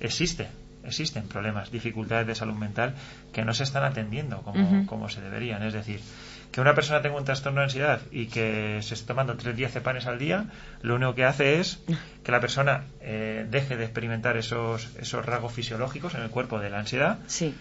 existe 0.00 0.48
existen 0.88 1.28
problemas, 1.28 1.70
dificultades 1.70 2.26
de 2.26 2.34
salud 2.34 2.54
mental 2.54 2.94
que 3.32 3.44
no 3.44 3.54
se 3.54 3.62
están 3.62 3.84
atendiendo 3.84 4.42
como, 4.42 4.86
como 4.86 5.08
se 5.08 5.20
deberían. 5.20 5.62
Es 5.62 5.72
decir, 5.72 6.00
que 6.52 6.60
una 6.60 6.74
persona 6.74 7.00
tenga 7.02 7.16
un 7.16 7.24
trastorno 7.24 7.60
de 7.60 7.64
ansiedad 7.64 8.00
y 8.10 8.26
que 8.26 8.80
se 8.82 8.94
esté 8.94 9.06
tomando 9.06 9.36
tres 9.36 9.56
diazepanes 9.56 10.06
al 10.06 10.18
día, 10.18 10.46
lo 10.82 10.96
único 10.96 11.14
que 11.14 11.24
hace 11.24 11.60
es 11.60 11.78
que 12.24 12.32
la 12.32 12.40
persona 12.40 12.84
eh, 13.00 13.46
deje 13.50 13.76
de 13.76 13.84
experimentar 13.84 14.36
esos, 14.36 14.88
esos 14.98 15.24
rasgos 15.24 15.52
fisiológicos 15.52 16.14
en 16.14 16.22
el 16.22 16.30
cuerpo 16.30 16.58
de 16.58 16.70
la 16.70 16.78
ansiedad, 16.80 17.18
Sí. 17.26 17.54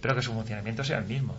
pero 0.00 0.14
que 0.14 0.22
su 0.22 0.32
funcionamiento 0.32 0.82
sea 0.84 0.98
el 0.98 1.04
mismo. 1.04 1.36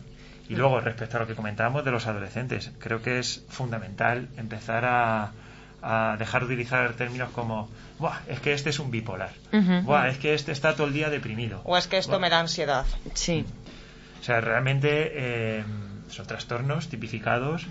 Y 0.50 0.56
luego, 0.56 0.82
respecto 0.82 1.16
a 1.18 1.22
lo 1.22 1.28
que 1.28 1.34
comentábamos 1.36 1.86
de 1.86 1.92
los 1.92 2.08
adolescentes, 2.08 2.72
creo 2.80 3.02
que 3.02 3.20
es 3.20 3.46
fundamental 3.48 4.28
empezar 4.38 4.84
a, 4.86 5.32
a 5.82 6.16
dejar 6.20 6.42
de 6.42 6.46
utilizar 6.54 6.94
términos 6.94 7.30
como, 7.32 7.70
Buah, 8.00 8.20
es 8.28 8.40
que 8.40 8.54
este 8.54 8.70
es 8.70 8.80
un 8.80 8.92
bipolar. 8.92 9.32
Buah, 9.84 10.10
es 10.10 10.18
que 10.18 10.34
este 10.34 10.52
está 10.52 10.76
todo 10.76 10.88
el 10.88 10.94
día 10.94 11.10
deprimido. 11.10 11.62
O 11.66 11.78
es 11.78 11.88
que 11.88 11.98
esto 11.98 12.12
Buah. 12.14 12.20
me 12.22 12.30
da 12.30 12.40
ansiedad. 12.40 12.86
Sí. 13.14 13.46
O 14.20 14.24
sea, 14.24 14.42
realmente 14.42 15.12
eh, 15.14 15.64
son 16.10 16.28
trastornos 16.28 16.88
tipificados 16.90 17.66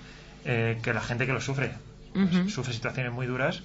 eh, 0.44 0.78
que 0.82 0.92
la 0.94 1.00
gente 1.00 1.26
que 1.26 1.32
los 1.32 1.44
sufre 1.44 1.72
pues, 2.12 2.52
sufre 2.52 2.72
situaciones 2.72 3.12
muy 3.12 3.26
duras 3.26 3.62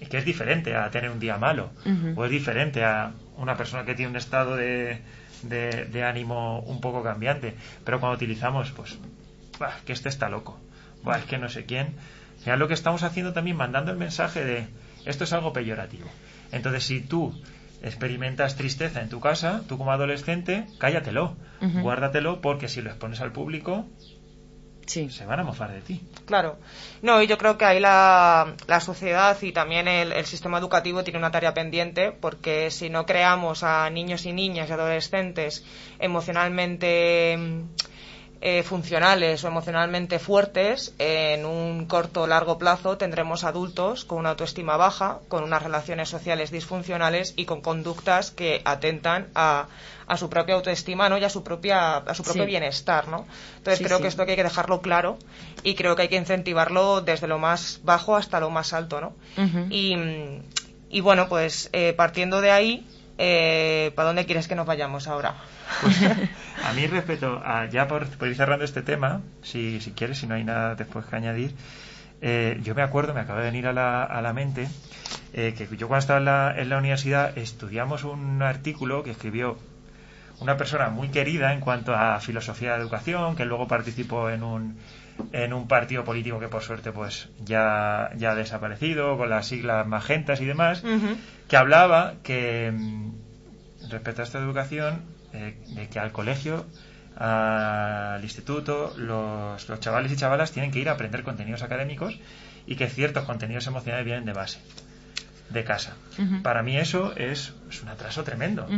y 0.00 0.06
que 0.06 0.18
es 0.18 0.24
diferente 0.24 0.76
a 0.76 0.90
tener 0.90 1.08
un 1.10 1.18
día 1.20 1.38
malo 1.38 1.70
o 2.16 2.24
es 2.24 2.30
diferente 2.30 2.84
a 2.84 3.12
una 3.36 3.56
persona 3.56 3.84
que 3.84 3.94
tiene 3.94 4.10
un 4.10 4.16
estado 4.16 4.56
de, 4.56 5.00
de- 5.44 5.86
de 5.86 6.04
ánimo 6.04 6.60
un 6.60 6.80
poco 6.80 7.02
cambiante. 7.02 7.54
Pero 7.84 7.98
cuando 8.00 8.16
utilizamos, 8.16 8.70
pues, 8.72 8.98
"Buah, 9.58 9.72
que 9.86 9.92
este 9.94 10.08
está 10.10 10.28
loco, 10.28 10.58
Buah, 11.04 11.18
es 11.18 11.24
que 11.24 11.38
no 11.38 11.48
sé 11.48 11.64
quién, 11.64 11.94
final 12.48 12.58
lo 12.60 12.68
que 12.68 12.74
estamos 12.74 13.02
haciendo 13.02 13.34
también 13.34 13.56
mandando 13.58 13.90
el 13.92 13.98
mensaje 13.98 14.42
de 14.42 14.66
esto 15.04 15.24
es 15.24 15.32
algo 15.34 15.52
peyorativo. 15.52 16.08
Entonces, 16.50 16.82
si 16.84 17.00
tú 17.02 17.38
experimentas 17.82 18.56
tristeza 18.56 19.02
en 19.02 19.10
tu 19.10 19.20
casa, 19.20 19.60
tú 19.68 19.76
como 19.76 19.92
adolescente, 19.92 20.64
cállatelo, 20.78 21.36
guárdatelo, 21.60 22.40
porque 22.40 22.68
si 22.68 22.80
lo 22.80 22.88
expones 22.88 23.20
al 23.20 23.32
público, 23.32 23.84
Sí. 24.86 25.10
se 25.10 25.26
van 25.26 25.38
a 25.40 25.44
mofar 25.44 25.70
de 25.72 25.82
ti. 25.82 26.00
Claro. 26.24 26.56
No, 27.02 27.20
y 27.20 27.26
yo 27.26 27.36
creo 27.36 27.58
que 27.58 27.66
ahí 27.66 27.78
la, 27.80 28.54
la 28.66 28.80
sociedad 28.80 29.36
y 29.42 29.52
también 29.52 29.86
el, 29.86 30.12
el 30.14 30.24
sistema 30.24 30.56
educativo 30.58 31.04
tiene 31.04 31.18
una 31.18 31.30
tarea 31.30 31.52
pendiente 31.52 32.10
porque 32.12 32.70
si 32.70 32.88
no 32.88 33.04
creamos 33.04 33.62
a 33.62 33.90
niños 33.90 34.24
y 34.24 34.32
niñas 34.32 34.70
y 34.70 34.72
adolescentes 34.72 35.62
emocionalmente 35.98 37.38
eh, 38.40 38.62
funcionales 38.62 39.42
o 39.42 39.48
emocionalmente 39.48 40.18
fuertes, 40.20 40.94
en 40.98 41.44
un 41.44 41.86
corto 41.86 42.22
o 42.22 42.26
largo 42.26 42.56
plazo 42.58 42.96
tendremos 42.96 43.42
adultos 43.44 44.04
con 44.04 44.18
una 44.18 44.30
autoestima 44.30 44.76
baja, 44.76 45.18
con 45.28 45.42
unas 45.42 45.62
relaciones 45.62 46.08
sociales 46.08 46.50
disfuncionales 46.52 47.34
y 47.36 47.46
con 47.46 47.60
conductas 47.60 48.30
que 48.30 48.62
atentan 48.64 49.26
a, 49.34 49.66
a 50.06 50.16
su 50.16 50.30
propia 50.30 50.54
autoestima 50.54 51.08
¿no? 51.08 51.18
y 51.18 51.24
a 51.24 51.28
su, 51.30 51.42
propia, 51.42 51.96
a 51.96 52.14
su 52.14 52.22
propio 52.22 52.44
Sí. 52.44 52.46
bienestar. 52.48 53.08
¿no? 53.08 53.26
Entonces 53.56 53.78
Sí, 53.78 53.84
creo 53.84 53.96
sí. 53.98 54.02
que 54.02 54.08
esto 54.08 54.22
hay 54.22 54.36
que 54.36 54.42
dejarlo 54.44 54.80
claro 54.80 55.18
y 55.64 55.74
creo 55.74 55.96
que 55.96 56.02
hay 56.02 56.08
que 56.08 56.16
incentivarlo 56.16 57.00
desde 57.00 57.26
lo 57.26 57.38
más 57.38 57.80
bajo 57.82 58.14
hasta 58.16 58.38
lo 58.38 58.50
más 58.50 58.72
alto. 58.72 59.00
¿no? 59.00 59.12
Y, 59.70 59.96
y 60.90 61.00
bueno, 61.00 61.28
pues 61.28 61.70
eh, 61.72 61.92
partiendo 61.92 62.40
de 62.40 62.50
ahí, 62.52 62.86
eh, 63.18 63.92
¿para 63.94 64.08
dónde 64.08 64.26
quieres 64.26 64.48
que 64.48 64.54
nos 64.54 64.66
vayamos 64.66 65.08
ahora? 65.08 65.34
Pues, 65.82 66.00
a 66.64 66.72
mí 66.72 66.86
respecto 66.86 67.42
a, 67.44 67.66
ya 67.66 67.88
por, 67.88 68.08
por 68.16 68.28
ir 68.28 68.36
cerrando 68.36 68.64
este 68.64 68.82
tema, 68.82 69.20
si, 69.42 69.80
si 69.80 69.90
quieres, 69.92 70.18
si 70.18 70.26
no 70.26 70.34
hay 70.34 70.44
nada 70.44 70.74
después 70.76 71.04
que 71.04 71.16
añadir, 71.16 71.54
eh, 72.20 72.58
yo 72.62 72.74
me 72.74 72.82
acuerdo, 72.82 73.14
me 73.14 73.20
acaba 73.20 73.40
de 73.40 73.46
venir 73.46 73.66
a 73.66 73.72
la, 73.72 74.04
a 74.04 74.22
la 74.22 74.32
mente, 74.32 74.68
eh, 75.32 75.54
que 75.56 75.68
yo 75.76 75.88
cuando 75.88 76.00
estaba 76.00 76.18
en 76.18 76.24
la, 76.24 76.54
en 76.56 76.68
la 76.68 76.78
universidad 76.78 77.36
estudiamos 77.36 78.04
un 78.04 78.42
artículo 78.42 79.02
que 79.02 79.10
escribió 79.10 79.58
una 80.40 80.56
persona 80.56 80.88
muy 80.90 81.08
querida 81.08 81.52
en 81.52 81.60
cuanto 81.60 81.94
a 81.94 82.20
filosofía 82.20 82.74
de 82.74 82.80
educación, 82.80 83.36
que 83.36 83.44
luego 83.44 83.66
participó 83.66 84.30
en 84.30 84.42
un, 84.42 84.78
en 85.32 85.52
un 85.52 85.66
partido 85.66 86.04
político 86.04 86.38
que 86.38 86.48
por 86.48 86.62
suerte 86.62 86.92
pues 86.92 87.28
ya, 87.44 88.10
ya 88.16 88.32
ha 88.32 88.34
desaparecido, 88.34 89.16
con 89.16 89.30
las 89.30 89.46
siglas 89.46 89.86
magentas 89.86 90.40
y 90.40 90.44
demás, 90.44 90.82
que 91.48 91.56
hablaba 91.56 92.14
que 92.22 92.72
mm, 92.72 93.10
respecto 93.90 94.22
a 94.22 94.24
esta 94.24 94.38
educación, 94.38 95.02
eh, 95.32 95.58
de 95.68 95.88
que 95.88 95.98
al 95.98 96.12
colegio, 96.12 96.66
al 97.16 98.22
instituto, 98.22 98.94
los, 98.96 99.68
los 99.68 99.80
chavales 99.80 100.12
y 100.12 100.16
chavalas 100.16 100.52
tienen 100.52 100.70
que 100.70 100.78
ir 100.78 100.88
a 100.88 100.92
aprender 100.92 101.24
contenidos 101.24 101.62
académicos 101.62 102.18
y 102.66 102.76
que 102.76 102.86
ciertos 102.86 103.24
contenidos 103.24 103.66
emocionales 103.66 104.04
vienen 104.06 104.24
de 104.24 104.34
base, 104.34 104.60
de 105.50 105.64
casa. 105.64 105.96
Para 106.42 106.62
mí 106.62 106.76
eso 106.76 107.12
es, 107.16 107.54
es 107.68 107.82
un 107.82 107.88
atraso 107.88 108.22
tremendo. 108.22 108.68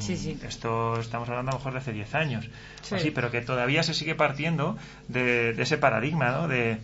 Sí, 0.00 0.16
sí. 0.16 0.38
Esto 0.42 0.98
estamos 1.00 1.28
hablando 1.28 1.50
a 1.50 1.54
lo 1.54 1.58
mejor 1.58 1.72
de 1.72 1.78
hace 1.78 1.92
10 1.92 2.14
años. 2.14 2.48
Sí. 2.82 2.94
así, 2.94 3.10
pero 3.10 3.30
que 3.30 3.40
todavía 3.40 3.82
se 3.82 3.94
sigue 3.94 4.14
partiendo 4.14 4.76
de, 5.08 5.52
de 5.52 5.62
ese 5.62 5.78
paradigma, 5.78 6.30
¿no? 6.30 6.48
De 6.48 6.78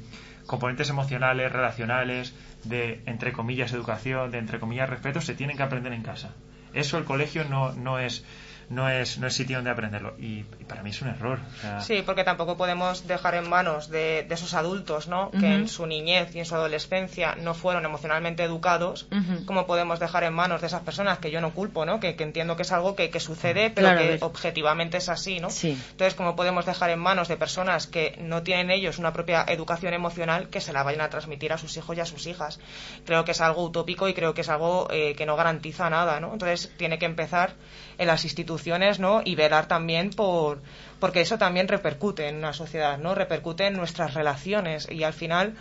componentes 0.47 0.90
emocionales, 0.90 1.53
relacionales, 1.53 2.35
de 2.64 3.03
entre 3.07 3.33
comillas 3.33 3.73
educación, 3.73 4.31
de 4.31 4.38
entre 4.38 4.61
comillas 4.61 4.88
respeto, 4.88 5.21
se 5.21 5.35
tienen 5.35 5.57
que 5.57 5.62
aprender 5.62 5.92
en 5.92 6.03
casa. 6.03 6.31
Eso 6.75 6.99
el 6.99 7.05
colegio 7.05 7.45
no, 7.45 7.73
no 7.73 7.99
es 7.99 8.25
no 8.72 8.88
es 8.88 9.18
no 9.18 9.26
es 9.26 9.35
sitio 9.35 9.56
donde 9.58 9.70
aprenderlo 9.70 10.14
y, 10.18 10.44
y 10.61 10.64
para 10.66 10.82
mí 10.82 10.90
es 10.90 11.00
un 11.02 11.08
error. 11.08 11.38
o 11.58 11.61
sea, 11.61 11.80
Sí, 11.80 12.02
porque 12.04 12.24
tampoco 12.24 12.56
podemos 12.56 13.06
dejar 13.06 13.35
en 13.35 13.48
manos 13.48 13.88
de, 13.90 14.24
de 14.28 14.35
esos 14.35 14.54
adultos, 14.54 15.08
¿no? 15.08 15.30
Que 15.30 15.54
en 15.54 15.68
su 15.68 15.87
niñez 15.87 16.35
y 16.35 16.38
en 16.38 16.44
su 16.46 16.54
adolescencia 16.54 17.37
no 17.37 17.54
fueron 17.54 17.85
emocionalmente 17.85 18.42
educados. 18.42 19.06
Ujú. 19.12 19.44
¿Cómo 19.46 19.66
podemos 19.66 20.00
dejar 20.00 20.24
en 20.24 20.32
manos 20.35 20.61
de 20.61 20.66
esas 20.68 20.82
personas 20.82 21.18
que 21.18 21.30
yo 21.30 21.40
no 21.40 21.50
culpo, 21.52 21.85
¿no? 21.85 22.00
Que, 22.00 22.16
que 22.16 22.24
entiendo 22.24 22.56
que 22.56 22.62
es 22.62 22.72
algo 22.72 22.96
que, 22.96 23.11
que 23.11 23.20
sucede, 23.20 23.70
pero 23.70 23.88
Claro, 23.88 24.00
que 24.00 24.18
objetivamente 24.24 24.96
es 24.96 25.08
así, 25.08 25.38
¿no? 25.40 25.50
Sí. 25.50 25.78
Entonces, 25.90 26.14
¿cómo 26.14 26.35
podemos 26.35 26.64
dejar 26.66 26.90
en 26.90 26.98
manos 26.98 27.28
de 27.28 27.37
personas 27.37 27.87
que 27.87 28.16
no 28.20 28.42
tienen 28.42 28.70
ellos 28.70 28.98
una 28.98 29.12
propia 29.12 29.44
educación 29.48 29.92
emocional 29.94 30.48
que 30.48 30.61
se 30.61 30.72
la 30.72 30.82
vayan 30.82 31.02
a 31.02 31.11
transmitir 31.11 31.52
a 31.52 31.58
sus 31.58 31.76
hijos 31.76 31.96
y 31.96 32.00
a 32.00 32.06
sus 32.06 32.26
hijas? 32.26 32.58
Creo 33.04 33.24
que 33.24 33.32
es 33.32 33.40
algo 33.40 33.62
utópico 33.64 34.08
y 34.08 34.14
creo 34.14 34.32
que 34.35 34.40
es 34.40 34.48
algo 34.48 34.88
eh, 34.90 35.14
que 35.14 35.26
no 35.26 35.37
garantiza 35.37 35.90
nada, 35.90 36.20
¿no? 36.20 36.32
Entonces, 36.32 36.72
tiene 36.78 36.98
que 36.98 37.06
empezar 37.06 37.52
en 37.98 38.07
las 38.07 38.24
instituciones, 38.24 38.98
¿no? 38.98 39.22
Y 39.24 39.35
velar 39.35 39.66
también 39.68 40.11
por 40.11 40.61
porque 41.00 41.20
eso 41.20 41.37
también 41.38 41.68
repercute 41.68 42.28
en 42.28 42.37
una 42.37 42.52
sociedad, 42.52 42.98
¿no? 42.98 43.14
Repercute 43.14 43.66
en 43.66 43.76
nuestras 43.76 44.14
relaciones 44.14 44.88
y 44.90 45.02
al 45.02 45.12
final 45.12 45.55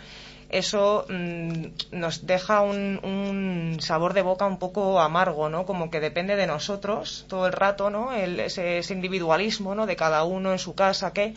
eso 0.50 1.06
mm, 1.08 1.66
nos 1.92 2.26
deja 2.26 2.60
un, 2.60 3.00
un 3.02 3.78
sabor 3.80 4.12
de 4.12 4.20
boca 4.22 4.44
un 4.46 4.58
poco 4.58 5.00
amargo, 5.00 5.48
¿no? 5.48 5.64
Como 5.64 5.90
que 5.90 5.98
depende 5.98 6.36
de 6.36 6.46
nosotros 6.46 7.24
todo 7.28 7.46
el 7.46 7.52
rato, 7.54 7.88
¿no? 7.90 8.12
El- 8.12 8.38
ese, 8.38 8.78
ese 8.78 8.92
individualismo, 8.92 9.74
¿no? 9.74 9.86
De 9.86 9.96
cada 9.96 10.24
uno 10.24 10.52
en 10.52 10.58
su 10.58 10.74
casa, 10.74 11.12
¿qué? 11.14 11.34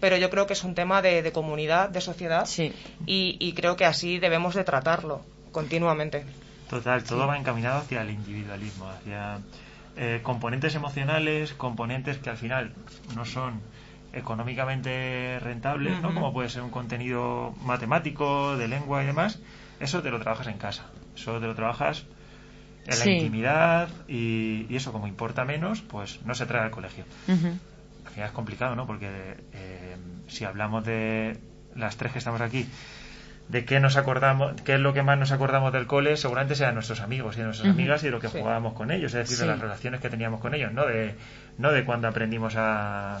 Pero 0.00 0.16
yo 0.18 0.28
creo 0.28 0.46
que 0.46 0.52
es 0.52 0.64
un 0.64 0.74
tema 0.74 1.00
de, 1.02 1.22
de 1.22 1.32
comunidad, 1.32 1.88
de 1.88 2.00
sociedad 2.02 2.44
Sí. 2.44 2.72
y, 3.06 3.36
y 3.40 3.54
creo 3.54 3.74
que 3.76 3.86
así 3.86 4.18
debemos 4.18 4.54
de 4.54 4.64
tratarlo 4.64 5.22
continuamente. 5.50 6.26
Total, 6.68 7.02
todo 7.02 7.26
va 7.26 7.38
encaminado 7.38 7.78
hacia 7.78 8.02
el 8.02 8.10
individualismo, 8.10 8.86
hacia 8.90 9.38
eh, 9.98 10.20
componentes 10.22 10.74
emocionales, 10.74 11.52
componentes 11.54 12.18
que 12.18 12.30
al 12.30 12.36
final 12.36 12.72
no 13.16 13.24
son 13.24 13.60
económicamente 14.12 15.38
rentables, 15.40 16.00
¿no? 16.00 16.14
Como 16.14 16.32
puede 16.32 16.48
ser 16.48 16.62
un 16.62 16.70
contenido 16.70 17.54
matemático, 17.64 18.56
de 18.56 18.68
lengua 18.68 19.02
y 19.02 19.06
demás. 19.06 19.40
Eso 19.80 20.00
te 20.02 20.10
lo 20.10 20.20
trabajas 20.20 20.46
en 20.46 20.58
casa, 20.58 20.86
eso 21.14 21.40
te 21.40 21.46
lo 21.46 21.54
trabajas 21.54 22.04
en 22.86 22.98
la 22.98 23.10
intimidad 23.10 23.88
y, 24.08 24.66
y 24.68 24.76
eso 24.76 24.92
como 24.92 25.06
importa 25.08 25.44
menos, 25.44 25.82
pues 25.82 26.20
no 26.24 26.34
se 26.34 26.46
trae 26.46 26.62
al 26.62 26.70
colegio. 26.70 27.04
Al 28.06 28.12
final 28.12 28.28
es 28.28 28.32
complicado, 28.32 28.74
¿no? 28.76 28.86
Porque 28.86 29.36
eh, 29.52 29.96
si 30.28 30.44
hablamos 30.44 30.84
de 30.84 31.38
las 31.74 31.96
tres 31.96 32.12
que 32.12 32.18
estamos 32.18 32.40
aquí, 32.40 32.66
de 33.48 33.64
qué 33.64 33.80
nos 33.80 33.96
acordamos, 33.96 34.60
qué 34.62 34.74
es 34.74 34.80
lo 34.80 34.92
que 34.92 35.02
más 35.02 35.18
nos 35.18 35.32
acordamos 35.32 35.72
del 35.72 35.86
cole, 35.86 36.16
seguramente 36.18 36.54
sean 36.54 36.74
nuestros 36.74 37.00
amigos 37.00 37.36
y 37.36 37.38
de 37.38 37.44
nuestras 37.46 37.70
amigas 37.70 38.02
y 38.02 38.06
de 38.06 38.12
lo 38.12 38.20
que 38.20 38.28
Sí. 38.28 38.38
jugábamos 38.38 38.74
con 38.74 38.90
ellos, 38.90 39.12
es 39.14 39.20
decir, 39.20 39.36
Sí. 39.36 39.42
de 39.42 39.48
las 39.48 39.58
relaciones 39.60 40.00
que 40.00 40.10
teníamos 40.10 40.40
con 40.40 40.54
ellos, 40.54 40.72
no 40.72 40.84
de, 40.86 41.14
no 41.56 41.72
de 41.72 41.84
cuando 41.84 42.08
aprendimos 42.08 42.54
a, 42.56 43.20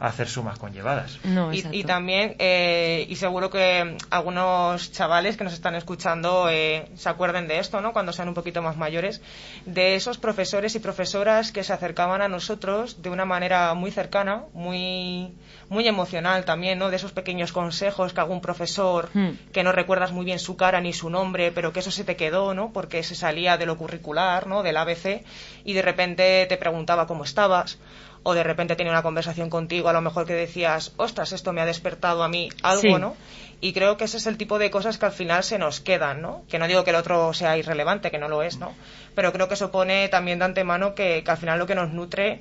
a 0.00 0.06
hacer 0.06 0.28
sumas 0.28 0.58
conllevadas. 0.58 1.18
No, 1.24 1.52
Y, 1.52 1.64
y 1.70 1.84
también, 1.84 2.34
eh, 2.38 3.06
y 3.08 3.16
seguro 3.16 3.50
que 3.50 3.96
algunos 4.10 4.90
chavales 4.92 5.36
que 5.36 5.44
nos 5.44 5.52
están 5.52 5.74
escuchando 5.74 6.48
eh, 6.48 6.88
se 6.96 7.08
acuerden 7.08 7.46
de 7.46 7.58
esto, 7.58 7.80
¿no? 7.80 7.92
Cuando 7.92 8.12
sean 8.12 8.28
un 8.28 8.34
poquito 8.34 8.62
más 8.62 8.76
mayores, 8.76 9.20
de 9.66 9.94
esos 9.94 10.18
profesores 10.18 10.74
y 10.74 10.78
profesoras 10.78 11.52
que 11.52 11.62
se 11.62 11.72
acercaban 11.72 12.22
a 12.22 12.28
nosotros 12.28 13.02
de 13.02 13.10
una 13.10 13.24
manera 13.26 13.74
muy 13.74 13.90
cercana, 13.90 14.44
muy, 14.54 15.34
muy 15.68 15.86
emocional 15.86 16.44
también, 16.44 16.78
¿no? 16.78 16.90
De 16.90 16.96
esos 16.96 17.12
pequeños 17.12 17.52
consejos 17.52 18.12
que 18.12 18.20
algún 18.20 18.40
profesor 18.40 19.10
Hmm. 19.12 19.30
que 19.52 19.62
no 19.62 19.72
recuerdas 19.72 20.12
muy 20.12 20.24
bien 20.24 20.38
su 20.38 20.56
cara 20.56 20.80
ni 20.80 20.92
su 20.92 21.10
nombre, 21.10 21.52
pero 21.52 21.72
que 21.72 21.80
eso 21.80 21.90
se 21.90 22.04
te 22.04 22.16
quedó, 22.16 22.54
¿no? 22.54 22.72
Porque 22.72 23.02
se 23.02 23.14
salía 23.14 23.56
de 23.56 23.66
lo 23.66 23.76
curricular, 23.76 24.46
¿no? 24.46 24.62
Del 24.62 24.76
ABC 24.76 25.24
y 25.64 25.72
de 25.74 25.82
repente 25.82 26.46
te 26.46 26.56
preguntaba 26.56 27.06
cómo 27.06 27.24
estabas 27.24 27.78
o 28.22 28.34
de 28.34 28.42
repente 28.42 28.76
tenía 28.76 28.92
una 28.92 29.02
conversación 29.02 29.50
contigo, 29.50 29.88
a 29.88 29.92
lo 29.92 30.00
mejor 30.00 30.26
que 30.26 30.34
decías, 30.34 30.92
ostras, 30.96 31.32
esto 31.32 31.52
me 31.52 31.60
ha 31.60 31.66
despertado 31.66 32.22
a 32.22 32.28
mí 32.28 32.50
algo, 32.62 32.82
Sí. 32.82 32.94
¿no? 32.94 33.16
Y 33.62 33.72
creo 33.72 33.96
que 33.96 34.04
ese 34.04 34.16
es 34.16 34.26
el 34.26 34.36
tipo 34.38 34.58
de 34.58 34.70
cosas 34.70 34.96
que 34.98 35.06
al 35.06 35.12
final 35.12 35.44
se 35.44 35.58
nos 35.58 35.80
quedan, 35.80 36.22
¿no? 36.22 36.42
Que 36.48 36.58
no 36.58 36.66
digo 36.66 36.82
que 36.82 36.90
el 36.90 36.96
otro 36.96 37.32
sea 37.34 37.58
irrelevante, 37.58 38.10
que 38.10 38.18
no 38.18 38.28
lo 38.28 38.42
es, 38.42 38.56
¿no? 38.58 38.74
Pero 39.14 39.32
creo 39.32 39.48
que 39.48 39.54
eso 39.54 39.70
pone 39.70 40.08
también 40.08 40.38
de 40.38 40.46
antemano 40.46 40.94
que, 40.94 41.22
que 41.24 41.30
al 41.30 41.36
final 41.36 41.58
lo 41.58 41.66
que 41.66 41.74
nos 41.74 41.90
nutre 41.90 42.40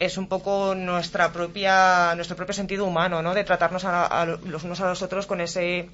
es 0.00 0.18
un 0.18 0.26
poco 0.26 0.74
nuestra 0.74 1.32
propia 1.32 2.12
nuestro 2.16 2.36
propio 2.36 2.54
sentido 2.54 2.84
humano 2.84 3.22
no 3.22 3.34
de 3.34 3.44
tratarnos 3.44 3.84
a, 3.84 4.26
los 4.26 4.64
unos 4.64 4.80
a 4.80 4.88
los 4.88 5.00
otros 5.02 5.28
con 5.28 5.40
ese 5.40 5.88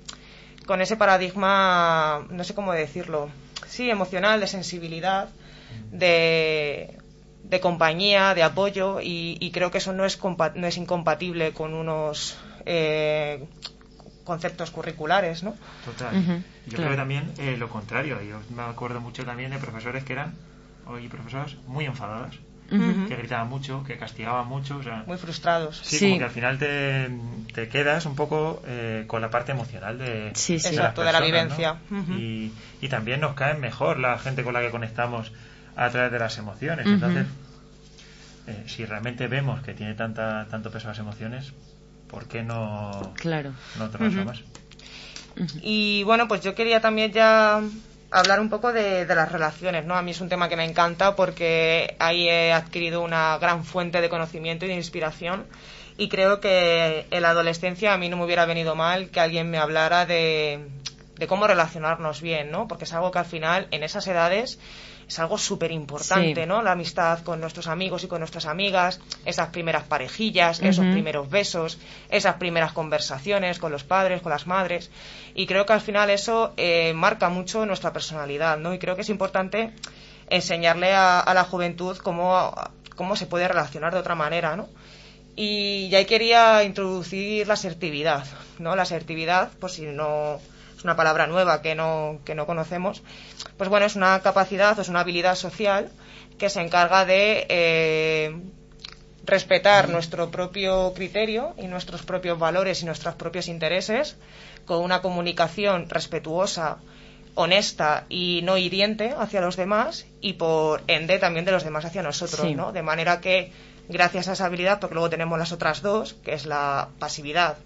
con 0.65 0.81
ese 0.81 0.97
paradigma 0.97 2.27
no 2.31 2.43
sé 2.43 2.55
cómo 2.55 2.73
decirlo 2.73 3.29
sí 3.67 3.91
emocional 3.91 4.41
de 4.41 4.47
sensibilidad 4.47 5.29
de, 5.91 6.97
de 7.49 7.61
compañía 7.61 8.35
de 8.35 8.43
apoyo 8.43 8.99
y, 9.03 9.51
creo 9.53 9.71
que 9.71 9.79
eso 9.79 9.93
no 9.93 10.05
es 10.05 10.19
no 10.23 10.67
es 10.67 10.77
incompatible 10.77 11.53
con 11.53 11.75
unos 11.75 12.37
eh, 12.65 13.45
conceptos 14.25 14.71
curriculares, 14.71 15.43
¿no? 15.43 15.55
Total. 15.85 16.43
Yo 16.67 16.77
creo 16.77 16.91
que 16.91 16.97
también 16.97 17.33
eh, 17.39 17.57
lo 17.57 17.69
contrario. 17.69 18.21
Yo 18.23 18.41
me 18.55 18.63
acuerdo 18.63 19.01
mucho 19.01 19.25
también 19.25 19.51
de 19.51 19.59
profesores 19.59 20.05
que 20.05 20.15
eran, 20.15 20.35
hoy 20.87 21.09
profesoras, 21.09 21.57
muy 21.67 21.85
enfadadas 21.85 22.37
que 22.69 23.17
gritaban 23.17 23.49
mucho, 23.49 23.85
que 23.85 23.97
castigaban 23.97 24.47
mucho. 24.49 24.79
O 24.79 24.83
sea, 24.83 25.05
Muy 25.07 25.19
frustrados. 25.19 25.81
Sí, 25.85 26.01
como 26.01 26.19
que 26.19 26.25
al 26.25 26.31
final 26.31 26.59
te, 26.59 27.11
te 27.55 27.69
quedas 27.69 28.07
un 28.07 28.17
poco 28.17 28.63
eh, 28.67 29.05
con 29.07 29.23
la 29.23 29.31
parte 29.31 29.53
emocional 29.53 29.99
de, 29.99 30.33
sí, 30.35 30.59
de, 30.59 30.73
la 30.73 31.21
vivencia. 31.21 31.77
y, 32.11 32.53
y, 32.81 32.89
también 32.89 33.21
nos 33.21 33.35
cae 33.35 33.55
mejor 33.55 33.99
la 33.99 34.19
gente 34.19 34.43
con 34.43 34.55
la 34.55 34.61
que 34.61 34.71
conectamos 34.71 35.33
a 35.77 35.91
través 35.91 36.11
de 36.11 36.19
las 36.19 36.39
emociones. 36.39 36.87
Entonces, 36.87 37.27
eh, 38.47 38.65
si 38.67 38.85
realmente 38.85 39.29
vemos 39.29 39.63
que 39.63 39.75
tiene 39.75 39.95
tanta, 39.95 40.47
tanto 40.51 40.71
peso 40.71 40.89
las 40.89 40.99
emociones, 40.99 41.53
¿por 42.09 42.27
qué 42.27 42.43
no, 42.43 43.13
claro. 43.17 43.53
no 43.79 44.25
más? 44.25 44.43
Y 45.61 46.03
bueno, 46.05 46.29
pues 46.29 46.41
yo 46.41 46.55
quería 46.55 46.81
también 46.81 47.13
ya 47.13 47.61
hablar 48.11 48.41
un 48.41 48.49
poco 48.49 48.73
de, 48.73 49.05
las 49.07 49.31
relaciones, 49.31 49.85
¿no? 49.85 49.95
A 49.95 50.03
mí 50.03 50.13
es 50.13 50.21
un 50.21 50.29
tema 50.29 50.49
que 50.49 50.57
me 50.57 50.65
encanta 50.65 51.15
porque 51.15 51.97
ahí 51.99 52.29
he 52.29 52.53
adquirido 52.53 53.03
una 53.03 53.37
gran 53.39 53.65
fuente 53.65 54.01
de 54.01 54.09
conocimiento 54.09 54.65
y 54.65 54.69
de 54.69 54.75
inspiración 54.75 55.45
y 55.99 56.09
creo 56.09 56.41
que 56.41 57.07
en 57.11 57.23
la 57.23 57.31
adolescencia 57.31 57.93
a 57.93 57.99
mí 57.99 58.09
no 58.09 58.17
me 58.17 58.25
hubiera 58.25 58.47
venido 58.47 58.75
mal 58.75 59.11
que 59.11 59.21
alguien 59.21 59.51
me 59.51 59.59
hablara 59.59 60.07
de, 60.07 60.67
de 61.17 61.27
cómo 61.27 61.47
relacionarnos 61.47 62.23
bien, 62.23 62.51
¿no? 62.51 62.69
Porque 62.69 62.85
es 62.85 62.93
algo 62.95 63.11
que 63.11 63.19
al 63.19 63.27
final 63.27 63.67
en 63.71 63.83
esas 63.83 64.07
edades 64.07 64.59
es 65.09 65.19
algo 65.21 65.39
súper 65.39 65.71
importante, 65.71 66.47
¿no? 66.47 66.63
La 66.63 66.73
amistad 66.73 67.21
con 67.21 67.41
nuestros 67.41 67.69
amigos 67.69 68.03
y 68.03 68.09
con 68.09 68.19
nuestras 68.19 68.47
amigas, 68.47 69.01
esas 69.25 69.51
primeras 69.51 69.85
parejillas, 69.85 70.61
esos 70.61 70.85
primeros 70.87 71.31
besos, 71.31 71.79
esas 72.09 72.35
primeras 72.37 72.73
conversaciones 72.73 73.61
con 73.61 73.71
los 73.71 73.85
padres, 73.85 74.21
con 74.21 74.31
las 74.31 74.49
madres. 74.49 74.91
Y 75.35 75.47
creo 75.47 75.65
que 75.65 75.73
al 75.73 75.81
final 75.81 76.11
eso 76.11 76.55
eh, 76.57 76.93
marca 76.95 77.29
mucho 77.29 77.65
nuestra 77.67 77.93
personalidad, 77.93 78.59
¿no? 78.59 78.75
Y 78.75 78.79
creo 78.79 78.97
que 78.97 79.03
es 79.03 79.09
importante 79.09 79.73
enseñarle 80.29 80.93
a, 80.93 81.31
la 81.33 81.45
juventud 81.45 81.97
cómo, 81.99 82.53
cómo 82.97 83.15
se 83.15 83.27
puede 83.27 83.47
relacionar 83.47 83.93
de 83.93 84.01
otra 84.01 84.17
manera, 84.17 84.57
¿no? 84.57 84.69
Y 85.37 85.95
ahí 85.95 86.07
quería 86.07 86.65
introducir 86.65 87.47
la 87.47 87.55
asertividad, 87.55 88.27
¿no? 88.59 88.75
La 88.75 88.83
asertividad, 88.83 89.53
por 89.53 89.71
si 89.71 89.83
no 89.83 90.41
es 90.77 90.85
una 90.85 90.97
palabra 90.97 91.27
nueva 91.27 91.63
que 91.63 91.75
no, 91.75 92.19
que 92.25 92.35
no 92.35 92.47
conocemos, 92.47 93.03
pues 93.57 93.71
bueno, 93.71 93.87
es 93.87 93.97
una 93.97 94.21
capacidad, 94.21 94.79
es 94.79 94.89
una 94.89 95.01
habilidad 95.01 95.35
social 95.35 95.91
que 96.39 96.51
se 96.51 96.61
encarga 96.61 97.05
de 97.05 97.47
eh, 97.49 98.37
respetar 99.25 99.89
nuestro 99.89 100.31
propio 100.31 100.93
criterio 100.95 101.55
y 101.59 101.67
nuestros 101.67 102.03
propios 102.03 102.39
valores 102.39 102.83
y 102.83 102.87
nuestros 102.87 103.15
propios 103.15 103.49
intereses 103.49 104.17
con 104.67 104.83
una 104.83 105.01
comunicación 105.01 105.89
respetuosa, 105.89 106.79
honesta 107.35 108.05
y 108.09 108.41
no 108.43 108.57
hiriente 108.57 109.15
hacia 109.17 109.41
los 109.41 109.57
demás 109.57 110.07
y 110.21 110.35
por 110.35 110.83
ende 110.87 111.19
también 111.19 111.45
de 111.45 111.53
los 111.53 111.65
demás 111.65 111.85
hacia 111.85 112.03
nosotros, 112.03 112.51
¿no? 112.55 112.73
De 112.73 112.83
manera 112.83 113.21
que 113.21 113.53
gracias 113.89 114.29
a 114.29 114.33
esa 114.33 114.47
habilidad, 114.47 114.81
porque 114.81 114.95
luego 114.95 115.11
tenemos 115.11 115.39
las 115.39 115.53
otras 115.53 115.83
dos, 115.83 116.15
que 116.15 116.35
es 116.35 116.47
la 116.47 116.89
pasividad 116.99 117.59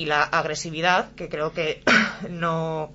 y 0.00 0.06
la 0.06 0.22
agresividad, 0.22 1.12
que 1.12 1.28
creo 1.28 1.52
que 1.52 1.82
no, 2.30 2.90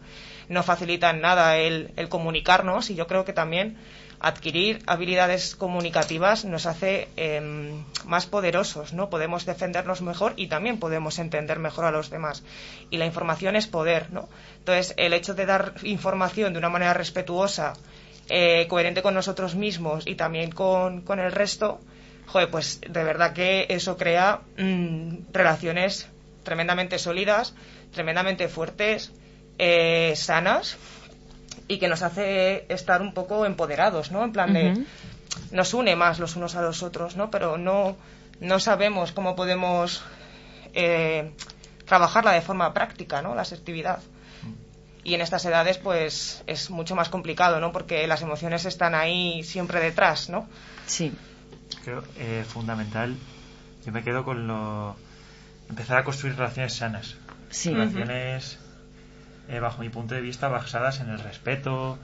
no 0.50 0.64
facilitan 0.64 1.22
nada 1.22 1.58
el, 1.58 1.94
comunicarnos 2.10 2.90
y 2.90 2.96
yo 2.96 3.06
creo 3.06 3.26
que 3.26 3.32
también 3.32 3.78
adquirir 4.20 4.82
habilidades 4.88 5.56
comunicativas 5.56 6.46
nos 6.46 6.66
hace 6.66 7.08
em, 7.16 7.84
más 8.06 8.26
poderosos, 8.26 8.94
¿no? 8.94 9.12
Podemos 9.12 9.46
defendernos 9.46 10.02
mejor 10.02 10.34
y 10.36 10.48
también 10.48 10.80
podemos 10.80 11.20
entender 11.20 11.60
mejor 11.60 11.86
a 11.86 11.92
los 11.92 12.10
demás. 12.10 12.44
Y 12.90 12.98
la 12.98 13.06
información 13.06 13.56
es 13.56 13.68
poder, 13.68 14.12
¿no? 14.12 14.28
Entonces, 14.58 14.96
el 14.98 15.14
hecho 15.14 15.36
de 15.36 15.46
dar 15.46 15.74
información 15.84 16.54
de 16.54 16.60
una 16.60 16.70
manera 16.70 16.96
respetuosa, 16.96 17.74
eh, 18.30 18.66
coherente 18.68 19.04
con 19.04 19.14
nosotros 19.14 19.54
mismos 19.54 20.08
y 20.08 20.16
también 20.16 20.50
con, 20.50 21.02
con, 21.02 21.20
el 21.20 21.32
resto, 21.32 21.80
joder, 22.26 22.50
pues 22.50 22.82
de 22.82 23.04
verdad 23.04 23.34
que 23.34 23.68
eso 23.70 23.96
crea 23.96 24.42
mm, 24.58 25.32
relaciones 25.32 26.10
tremendamente 26.46 26.98
sólidas, 26.98 27.54
tremendamente 27.92 28.48
fuertes, 28.48 29.12
eh, 29.58 30.14
sanas 30.16 30.78
y 31.68 31.78
que 31.78 31.90
nos 31.90 32.02
hace 32.02 32.66
estar 32.70 33.02
un 33.02 33.14
poco 33.14 33.46
empoderados, 33.46 34.12
¿no? 34.12 34.24
En 34.24 34.32
plan 34.32 34.54
de 34.54 34.86
nos 35.52 35.74
une 35.74 35.98
más 35.98 36.20
los 36.20 36.38
unos 36.38 36.56
a 36.56 36.62
los 36.62 36.84
otros, 36.84 37.18
¿no? 37.18 37.30
Pero 37.30 37.58
no 37.58 37.98
no 38.40 38.60
sabemos 38.60 39.12
cómo 39.12 39.36
podemos 39.36 40.04
eh, 40.74 41.32
trabajarla 41.86 42.32
de 42.32 42.42
forma 42.42 42.74
práctica, 42.74 43.22
¿no? 43.22 43.36
La 43.36 43.42
asertividad. 43.42 44.00
Y 45.04 45.14
en 45.14 45.22
estas 45.22 45.46
edades, 45.46 45.78
pues, 45.78 46.44
es 46.48 46.72
mucho 46.72 46.96
más 46.96 47.10
complicado, 47.10 47.60
¿no? 47.60 47.72
Porque 47.72 48.08
las 48.08 48.24
emociones 48.24 48.66
están 48.66 48.96
ahí 48.96 49.44
siempre 49.44 49.80
detrás, 49.80 50.30
¿no? 50.30 50.48
Sí. 50.88 51.14
Creo 51.84 52.04
eh, 52.18 52.44
fundamental. 52.48 53.16
Yo 53.86 53.92
me 53.92 54.04
quedo 54.04 54.26
con 54.26 54.48
lo 54.48 54.96
empezar 55.70 55.98
a 55.98 56.04
construir 56.04 56.36
relaciones 56.36 56.74
sanas. 56.74 57.16
Relaciones, 57.64 58.60
eh, 59.50 59.60
bajo 59.60 59.82
mi 59.82 59.90
punto 59.90 60.16
de 60.16 60.22
vista, 60.22 60.48
basadas 60.48 61.00
en 61.00 61.10
el 61.10 61.20
respeto, 61.20 61.98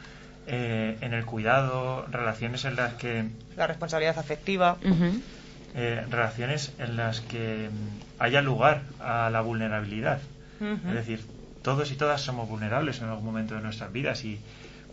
eh, 0.47 0.97
en 1.01 1.13
el 1.13 1.25
cuidado, 1.25 2.05
relaciones 2.09 2.65
en 2.65 2.75
las 2.75 2.93
que... 2.93 3.29
La 3.57 3.67
responsabilidad 3.67 4.17
afectiva. 4.17 4.77
Eh, 5.73 6.05
relaciones 6.09 6.73
en 6.79 6.97
las 6.97 7.21
que 7.21 7.69
haya 8.19 8.41
lugar 8.41 8.81
a 8.99 9.29
la 9.29 9.41
vulnerabilidad. 9.41 10.19
Es 10.61 10.93
decir, 10.93 11.25
todos 11.63 11.91
y 11.91 11.95
todas 11.95 12.21
somos 12.21 12.47
vulnerables 12.47 13.01
en 13.01 13.07
algún 13.07 13.25
momento 13.25 13.55
de 13.55 13.61
nuestras 13.61 13.91
vidas 13.91 14.23
y 14.25 14.39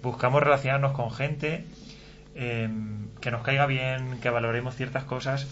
buscamos 0.03 0.43
relacionarnos 0.43 0.93
con 0.93 1.11
gente 1.11 1.67
que 2.35 3.31
nos 3.31 3.43
caiga 3.43 3.67
bien, 3.67 4.19
que 4.23 4.31
valoremos 4.31 4.77
ciertas 4.77 5.05
cosas 5.05 5.47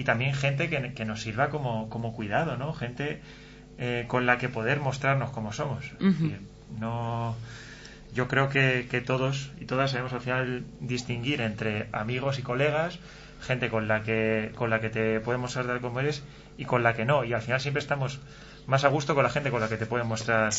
y 0.00 0.04
también 0.04 0.32
gente 0.32 0.70
que, 0.70 1.04
nos 1.04 1.20
sirva 1.20 1.50
como, 1.50 1.90
como, 1.90 2.14
cuidado, 2.14 2.56
¿no? 2.56 2.72
Gente 2.72 3.20
eh, 3.76 4.06
con 4.08 4.24
la 4.24 4.38
que 4.38 4.48
poder 4.48 4.80
mostrarnos 4.80 5.28
como 5.28 5.52
somos. 5.52 5.84
no, 6.78 7.36
yo 8.14 8.26
creo 8.26 8.48
que, 8.48 8.88
que, 8.90 9.02
todos 9.02 9.50
y 9.60 9.66
todas 9.66 9.90
sabemos 9.90 10.14
al 10.14 10.22
final 10.22 10.64
distinguir 10.80 11.42
entre 11.42 11.90
amigos 11.92 12.38
y 12.38 12.42
colegas, 12.42 12.98
gente 13.42 13.68
con 13.68 13.88
la 13.88 14.02
que, 14.02 14.52
con 14.54 14.70
la 14.70 14.80
que 14.80 14.88
te 14.88 15.20
puede 15.20 15.36
mostrar 15.36 15.66
tal 15.66 15.82
como 15.82 16.00
eres 16.00 16.22
y 16.56 16.64
con 16.64 16.82
la 16.82 16.94
que 16.94 17.04
no. 17.04 17.22
Y 17.24 17.34
al 17.34 17.42
final 17.42 17.60
siempre 17.60 17.80
estamos 17.80 18.20
más 18.66 18.84
a 18.84 18.88
gusto 18.88 19.14
con 19.14 19.22
la 19.22 19.30
gente 19.30 19.50
con 19.50 19.60
la 19.60 19.68
que 19.68 19.76
te 19.76 19.84
puede 19.84 20.04
mostrar 20.04 20.50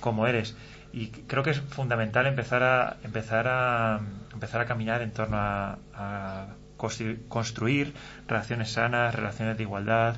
como 0.00 0.26
eres. 0.26 0.56
Y 0.94 1.08
creo 1.08 1.42
que 1.42 1.50
es 1.50 1.60
fundamental 1.60 2.26
empezar 2.26 2.62
a, 2.62 2.96
empezar 3.04 3.46
a, 3.46 4.00
empezar 4.32 4.62
a 4.62 4.64
caminar 4.64 5.02
en 5.02 5.10
torno 5.10 5.36
a 5.36 6.46
construir 6.76 7.94
relaciones 8.26 8.72
sanas, 8.72 9.14
relaciones 9.14 9.56
de 9.56 9.62
igualdad, 9.62 10.16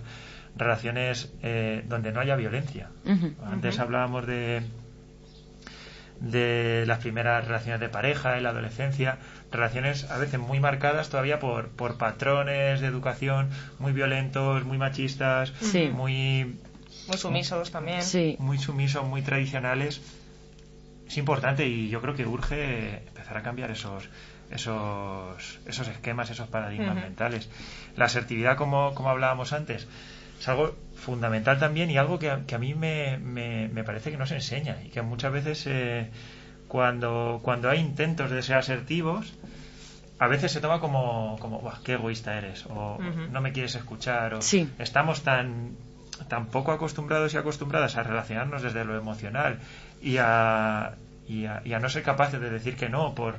relaciones 0.56 1.32
eh, 1.42 1.84
donde 1.88 2.12
no 2.12 2.20
haya 2.20 2.36
violencia. 2.36 2.90
Antes 3.44 3.78
hablábamos 3.78 4.26
de 4.26 4.62
de 6.20 6.84
las 6.86 6.98
primeras 6.98 7.46
relaciones 7.46 7.80
de 7.80 7.88
pareja 7.88 8.36
en 8.36 8.42
la 8.42 8.50
adolescencia, 8.50 9.18
relaciones 9.52 10.10
a 10.10 10.18
veces 10.18 10.40
muy 10.40 10.58
marcadas 10.58 11.10
todavía 11.10 11.38
por, 11.38 11.68
por 11.68 11.96
patrones 11.96 12.80
de 12.80 12.86
educación 12.86 13.50
muy 13.78 13.92
violentos, 13.92 14.64
muy 14.64 14.78
machistas, 14.78 15.52
muy 15.92 16.58
muy 17.06 17.16
sumisos 17.16 17.70
también. 17.70 18.02
Muy 18.38 18.58
sumisos, 18.58 19.04
muy 19.04 19.22
tradicionales. 19.22 20.00
Es 21.06 21.16
importante 21.16 21.66
y 21.66 21.88
yo 21.88 22.02
creo 22.02 22.14
que 22.14 22.26
urge 22.26 22.98
empezar 23.06 23.38
a 23.38 23.42
cambiar 23.42 23.70
esos 23.70 24.08
esos, 24.50 25.60
esos 25.66 25.88
esquemas, 25.88 26.30
esos 26.30 26.48
paradigmas 26.48 26.94
mentales. 26.94 27.48
La 27.96 28.06
asertividad, 28.06 28.56
como, 28.56 28.94
como 28.94 29.10
hablábamos 29.10 29.52
antes, 29.52 29.86
es 30.38 30.48
algo 30.48 30.76
fundamental 30.94 31.58
también 31.58 31.90
y 31.90 31.98
algo 31.98 32.18
que 32.18 32.30
a, 32.30 32.44
que 32.46 32.54
a 32.54 32.58
mí 32.58 32.74
me, 32.74 33.18
me, 33.18 33.84
parece 33.84 34.10
que 34.10 34.16
no 34.16 34.26
se 34.26 34.36
enseña 34.36 34.76
y 34.84 34.88
que 34.88 35.02
muchas 35.02 35.32
veces 35.32 35.66
eh, 35.66 36.10
cuando, 36.68 37.40
cuando 37.42 37.68
hay 37.68 37.80
intentos 37.80 38.30
de 38.30 38.42
ser 38.42 38.56
asertivos, 38.56 39.34
a 40.18 40.26
veces 40.26 40.52
se 40.52 40.60
toma 40.60 40.80
como, 40.80 41.36
como 41.40 41.62
qué 41.84 41.94
egoísta 41.94 42.36
eres, 42.36 42.66
o 42.66 42.98
no 43.30 43.40
me 43.40 43.52
quieres 43.52 43.74
escuchar, 43.74 44.34
o 44.34 44.42
estamos 44.78 45.22
tan, 45.22 45.76
tan 46.28 46.46
poco 46.46 46.72
acostumbrados 46.72 47.34
y 47.34 47.36
acostumbradas 47.36 47.96
a 47.96 48.02
relacionarnos 48.02 48.62
desde 48.62 48.84
lo 48.84 48.96
emocional 48.96 49.60
y 50.02 50.16
a, 50.18 50.96
y 51.28 51.46
a, 51.46 51.62
y 51.64 51.72
a 51.72 51.78
no 51.78 51.88
ser 51.88 52.02
capaces 52.02 52.40
de 52.40 52.50
decir 52.50 52.76
que 52.76 52.88
no 52.88 53.14
por 53.14 53.38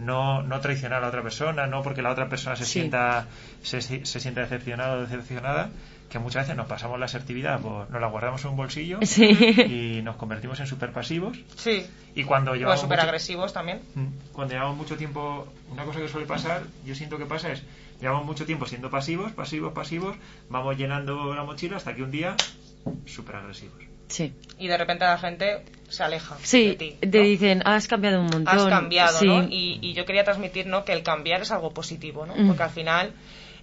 no, 0.00 0.42
no 0.42 0.60
traicionar 0.60 0.98
a 0.98 1.02
la 1.02 1.08
otra 1.08 1.22
persona, 1.22 1.66
no 1.66 1.82
porque 1.82 2.02
la 2.02 2.10
otra 2.10 2.28
persona 2.28 2.56
se 2.56 2.64
sienta 2.64 3.28
se, 3.62 3.80
se 3.82 4.20
sienta 4.20 4.40
decepcionada 4.40 4.96
o 4.96 5.00
decepcionada, 5.02 5.70
que 6.08 6.18
muchas 6.18 6.44
veces 6.44 6.56
nos 6.56 6.66
pasamos 6.66 6.98
la 6.98 7.04
asertividad, 7.06 7.60
pues 7.60 7.88
nos 7.90 8.00
la 8.00 8.08
guardamos 8.08 8.42
en 8.44 8.50
un 8.50 8.56
bolsillo 8.56 8.98
y 9.16 10.00
nos 10.02 10.16
convertimos 10.16 10.58
en 10.60 10.66
super 10.66 10.92
pasivos. 10.92 11.38
Sí. 11.56 11.86
Y 12.14 12.24
cuando 12.24 12.54
llevamos. 12.54 12.80
O 12.80 12.82
super 12.82 13.00
agresivos 13.00 13.52
también. 13.52 13.80
Mm. 13.94 14.32
Cuando 14.32 14.54
llevamos 14.54 14.76
mucho 14.76 14.96
tiempo, 14.96 15.46
una 15.70 15.84
cosa 15.84 16.00
que 16.00 16.08
suele 16.08 16.26
pasar, 16.26 16.62
yo 16.84 16.94
siento 16.94 17.18
que 17.18 17.26
pasa 17.26 17.52
es, 17.52 17.62
llevamos 18.00 18.24
mucho 18.24 18.46
tiempo 18.46 18.66
siendo 18.66 18.90
pasivos, 18.90 19.32
pasivos, 19.32 19.72
pasivos, 19.72 20.16
vamos 20.48 20.76
llenando 20.76 21.34
la 21.34 21.44
mochila 21.44 21.76
hasta 21.76 21.94
que 21.94 22.02
un 22.02 22.10
día, 22.10 22.36
super 23.06 23.36
agresivos. 23.36 23.89
Sí. 24.10 24.32
Y 24.58 24.66
de 24.68 24.76
repente 24.76 25.04
la 25.04 25.16
gente 25.18 25.64
se 25.88 26.02
aleja 26.02 26.36
sí, 26.42 26.66
de 26.68 26.74
ti. 26.74 26.96
te 27.00 27.20
dicen, 27.22 27.62
has 27.64 27.88
cambiado 27.88 28.20
un 28.20 28.26
montón. 28.26 28.48
Has 28.48 28.66
cambiado, 28.66 29.18
sí. 29.18 29.26
¿no? 29.26 29.42
Y, 29.44 29.78
y, 29.80 29.94
yo 29.94 30.04
quería 30.04 30.22
transmitir, 30.24 30.66
¿no? 30.66 30.84
Que 30.84 30.92
el 30.92 31.02
cambiar 31.02 31.40
es 31.42 31.50
algo 31.50 31.72
positivo, 31.72 32.26
¿no? 32.26 32.34
Porque 32.46 32.62
al 32.62 32.70
final 32.70 33.12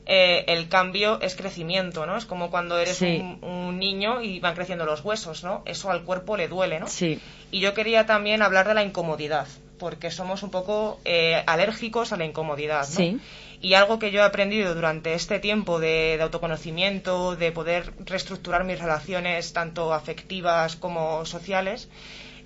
eh, 0.06 0.46
el 0.48 0.68
cambio 0.70 1.20
es 1.22 1.36
crecimiento, 1.36 2.06
¿no? 2.06 2.18
Es 2.18 2.26
como 2.26 2.50
cuando 2.50 2.80
eres 2.80 2.98
Sí. 2.98 3.18
un, 3.22 3.44
un 3.44 3.78
niño 3.78 4.22
y 4.22 4.40
van 4.40 4.56
creciendo 4.56 4.86
los 4.86 5.04
huesos, 5.06 5.44
¿no? 5.44 5.62
Eso 5.66 5.92
al 5.92 6.04
cuerpo 6.04 6.36
le 6.38 6.48
duele, 6.48 6.80
¿no? 6.80 6.88
Sí. 6.88 7.20
Y 7.52 7.60
yo 7.60 7.74
quería 7.74 8.06
también 8.06 8.42
hablar 8.42 8.68
de 8.68 8.74
la 8.74 8.84
incomodidad, 8.84 9.48
porque 9.78 10.12
somos 10.12 10.44
un 10.44 10.50
poco 10.50 11.00
eh, 11.06 11.44
alérgicos 11.46 12.12
a 12.12 12.18
la 12.18 12.26
incomodidad, 12.26 12.88
¿no? 12.90 12.96
Sí. 12.96 13.20
Y 13.60 13.74
algo 13.74 13.98
que 13.98 14.12
yo 14.12 14.20
he 14.20 14.24
aprendido 14.24 14.76
durante 14.76 15.14
este 15.14 15.40
tiempo 15.40 15.80
de, 15.80 16.16
de 16.18 16.22
autoconocimiento, 16.22 17.36
de 17.36 17.52
poder 17.52 17.94
reestructurar 18.06 18.64
mis 18.64 18.80
relaciones, 18.80 19.52
tanto 19.54 19.94
afectivas 19.94 20.76
como 20.76 21.26
sociales, 21.26 21.90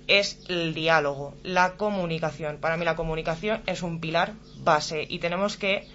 es 0.06 0.38
el 0.48 0.74
diálogo, 0.74 1.34
la 1.42 1.76
comunicación. 1.76 2.58
Para 2.58 2.76
mí 2.76 2.84
la 2.84 2.96
comunicación 2.96 3.62
es 3.66 3.82
un 3.82 4.00
pilar 4.00 4.32
base 4.56 5.06
y 5.08 5.18
tenemos 5.18 5.56
que 5.56 5.86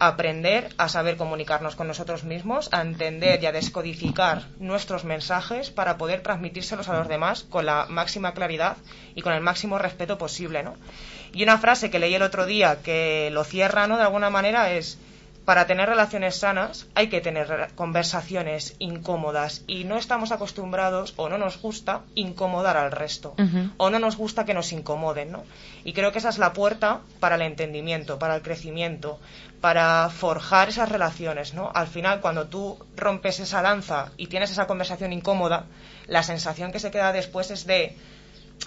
aprender 0.00 0.74
a 0.78 0.88
saber 0.88 1.18
comunicarnos 1.18 1.76
con 1.76 1.86
nosotros 1.86 2.24
mismos, 2.24 2.70
a 2.72 2.80
entender 2.80 3.42
y 3.42 3.46
a 3.46 3.52
descodificar 3.52 4.46
nuestros 4.58 5.04
mensajes 5.04 5.70
para 5.70 5.98
poder 5.98 6.22
transmitírselos 6.22 6.88
a 6.88 6.98
los 6.98 7.06
demás 7.06 7.44
con 7.44 7.66
la 7.66 7.84
máxima 7.86 8.32
claridad 8.32 8.78
y 9.14 9.20
con 9.20 9.34
el 9.34 9.42
máximo 9.42 9.78
respeto 9.78 10.16
posible, 10.16 10.62
¿no? 10.62 10.74
Y 11.34 11.42
una 11.42 11.58
frase 11.58 11.90
que 11.90 11.98
leí 11.98 12.14
el 12.14 12.22
otro 12.22 12.46
día 12.46 12.78
que 12.82 13.28
lo 13.30 13.44
cierra, 13.44 13.86
¿no? 13.86 13.98
De 13.98 14.02
alguna 14.02 14.30
manera 14.30 14.72
es 14.72 14.98
para 15.44 15.66
tener 15.66 15.88
relaciones 15.88 16.36
sanas 16.36 16.86
hay 16.94 17.08
que 17.08 17.20
tener 17.20 17.70
conversaciones 17.74 18.76
incómodas 18.78 19.64
y 19.66 19.84
no 19.84 19.96
estamos 19.96 20.32
acostumbrados 20.32 21.14
o 21.16 21.28
no 21.28 21.38
nos 21.38 21.60
gusta 21.60 22.02
incomodar 22.14 22.76
al 22.76 22.92
resto 22.92 23.34
o 23.76 23.90
no 23.90 23.98
nos 23.98 24.16
gusta 24.16 24.44
que 24.44 24.54
nos 24.54 24.72
incomoden, 24.72 25.32
¿no? 25.32 25.44
Y 25.84 25.92
creo 25.92 26.12
que 26.12 26.18
esa 26.18 26.28
es 26.28 26.38
la 26.38 26.52
puerta 26.52 27.00
para 27.20 27.36
el 27.36 27.42
entendimiento, 27.42 28.18
para 28.18 28.36
el 28.36 28.42
crecimiento, 28.42 29.18
para 29.60 30.08
forjar 30.10 30.68
esas 30.68 30.88
relaciones, 30.88 31.54
¿no? 31.54 31.70
Al 31.74 31.86
final, 31.86 32.20
cuando 32.20 32.46
tú 32.46 32.78
rompes 32.96 33.40
esa 33.40 33.62
lanza 33.62 34.12
y 34.16 34.26
tienes 34.26 34.50
esa 34.50 34.66
conversación 34.66 35.12
incómoda, 35.12 35.66
la 36.06 36.22
sensación 36.22 36.72
que 36.72 36.80
se 36.80 36.90
queda 36.90 37.12
después 37.12 37.50
es 37.50 37.66
de 37.66 37.96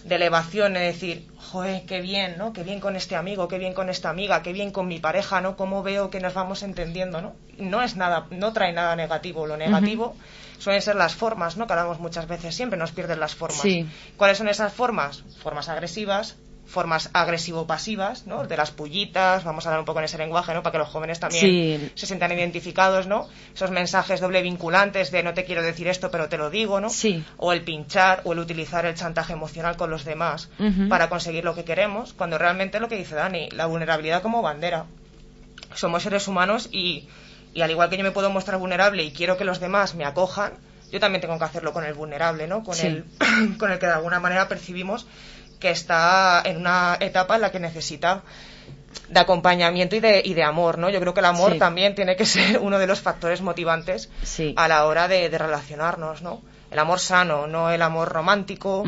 de 0.03 0.15
elevación, 0.15 0.75
es 0.75 0.93
decir, 0.93 1.27
joder, 1.37 1.85
qué 1.85 2.01
bien, 2.01 2.35
¿no? 2.37 2.51
Qué 2.51 2.63
bien 2.63 2.79
con 2.79 2.95
este 2.95 3.15
amigo, 3.15 3.47
qué 3.47 3.57
bien 3.57 3.73
con 3.73 3.89
esta 3.89 4.09
amiga, 4.09 4.41
qué 4.41 4.51
bien 4.51 4.71
con 4.71 4.87
mi 4.87 4.99
pareja, 4.99 5.39
¿no? 5.39 5.55
Cómo 5.55 5.83
veo 5.83 6.09
que 6.09 6.19
nos 6.19 6.33
vamos 6.33 6.63
entendiendo, 6.63 7.21
¿no? 7.21 7.33
No 7.57 7.81
es 7.81 7.95
nada, 7.95 8.27
no 8.31 8.51
trae 8.53 8.73
nada 8.73 8.95
negativo. 8.95 9.47
Lo 9.47 9.55
negativo 9.55 10.15
suelen 10.57 10.81
ser 10.81 10.95
las 10.95 11.15
formas, 11.15 11.57
¿no? 11.57 11.67
Que 11.67 11.73
hablamos 11.73 11.99
muchas 11.99 12.27
veces, 12.27 12.55
siempre 12.55 12.77
nos 12.77 12.91
pierden 12.91 13.19
las 13.19 13.35
formas. 13.35 13.61
Sí. 13.61 13.87
¿Cuáles 14.17 14.37
son 14.37 14.49
esas 14.49 14.73
formas? 14.73 15.23
Formas 15.41 15.69
agresivas, 15.69 16.35
formas 16.65 17.09
agresivo-pasivas, 17.13 18.25
¿no? 18.25 18.45
De 18.47 18.57
las 18.57 18.71
pullitas, 18.71 19.43
vamos 19.43 19.65
a 19.65 19.69
hablar 19.69 19.79
un 19.81 19.85
poco 19.85 19.99
en 19.99 20.05
ese 20.05 20.17
lenguaje, 20.17 20.53
¿no? 20.53 20.63
Para 20.63 20.71
que 20.71 20.77
los 20.79 20.87
jóvenes 20.89 21.19
también 21.19 21.41
Sí. 21.43 21.91
se 21.95 22.05
sientan 22.07 22.31
identificados, 22.31 23.05
¿no? 23.07 23.27
Esos 23.53 23.69
mensajes 23.71 24.19
doble 24.21 24.41
vinculantes 24.41 25.11
de 25.11 25.23
no 25.23 25.33
te 25.33 25.45
quiero 25.45 25.61
decir 25.61 25.87
esto, 25.87 26.09
pero 26.09 26.29
te 26.29 26.37
lo 26.37 26.49
digo, 26.49 26.79
¿no? 26.79 26.89
Sí. 26.89 27.23
O 27.37 27.53
el 27.53 27.61
pinchar 27.63 28.21
o 28.23 28.33
el 28.33 28.39
utilizar 28.39 28.85
el 28.85 28.95
chantaje 28.95 29.33
emocional 29.33 29.75
con 29.77 29.89
los 29.89 30.05
demás 30.05 30.49
para 30.89 31.09
conseguir 31.09 31.43
lo 31.43 31.53
que 31.53 31.63
queremos, 31.65 32.13
cuando 32.13 32.37
realmente 32.37 32.79
lo 32.79 32.87
que 32.87 32.95
dice 32.97 33.15
Dani, 33.15 33.49
la 33.51 33.65
vulnerabilidad 33.65 34.21
como 34.21 34.41
bandera. 34.41 34.85
Somos 35.75 36.03
seres 36.03 36.27
humanos 36.27 36.69
y, 36.71 37.07
y 37.53 37.61
al 37.61 37.71
igual 37.71 37.89
que 37.89 37.97
yo 37.97 38.03
me 38.03 38.11
puedo 38.11 38.29
mostrar 38.29 38.57
vulnerable 38.59 39.03
y 39.03 39.11
quiero 39.11 39.37
que 39.37 39.43
los 39.45 39.59
demás 39.59 39.95
me 39.95 40.05
acojan, 40.05 40.53
yo 40.91 40.99
también 40.99 41.21
tengo 41.21 41.37
que 41.39 41.45
hacerlo 41.45 41.73
con 41.73 41.83
el 41.83 41.93
vulnerable, 41.95 42.47
¿no? 42.47 42.63
Con, 42.63 42.75
Sí. 42.75 42.87
el, 42.87 43.05
con 43.57 43.71
el 43.71 43.79
que 43.79 43.87
de 43.87 43.93
alguna 43.93 44.19
manera 44.19 44.47
percibimos 44.47 45.07
que 45.63 45.71
está 45.71 46.41
en 46.45 46.57
una 46.57 46.97
etapa 46.99 47.35
en 47.35 47.41
la 47.41 47.49
que 47.51 47.59
necesita 47.59 48.21
de 49.07 49.19
acompañamiento 49.19 49.95
y 49.95 50.01
de, 50.01 50.21
y 50.23 50.33
de 50.33 50.43
amor, 50.43 50.77
¿no? 50.77 50.89
Yo 50.89 50.99
creo 50.99 51.13
que 51.13 51.21
el 51.21 51.25
amor 51.25 51.53
Sí. 51.53 51.59
también 51.59 51.95
tiene 51.95 52.15
que 52.17 52.25
ser 52.35 52.59
uno 52.59 52.77
de 52.79 52.85
los 52.85 52.99
factores 52.99 53.41
motivantes 53.41 54.09
Sí. 54.23 54.53
a 54.57 54.67
la 54.67 54.85
hora 54.85 55.07
de, 55.07 55.29
de 55.29 55.37
relacionarnos, 55.37 56.21
¿no? 56.21 56.41
El 56.69 56.79
amor 56.79 56.99
sano, 56.99 57.47
no 57.47 57.69
el 57.69 57.81
amor 57.81 58.09
romántico, 58.09 58.83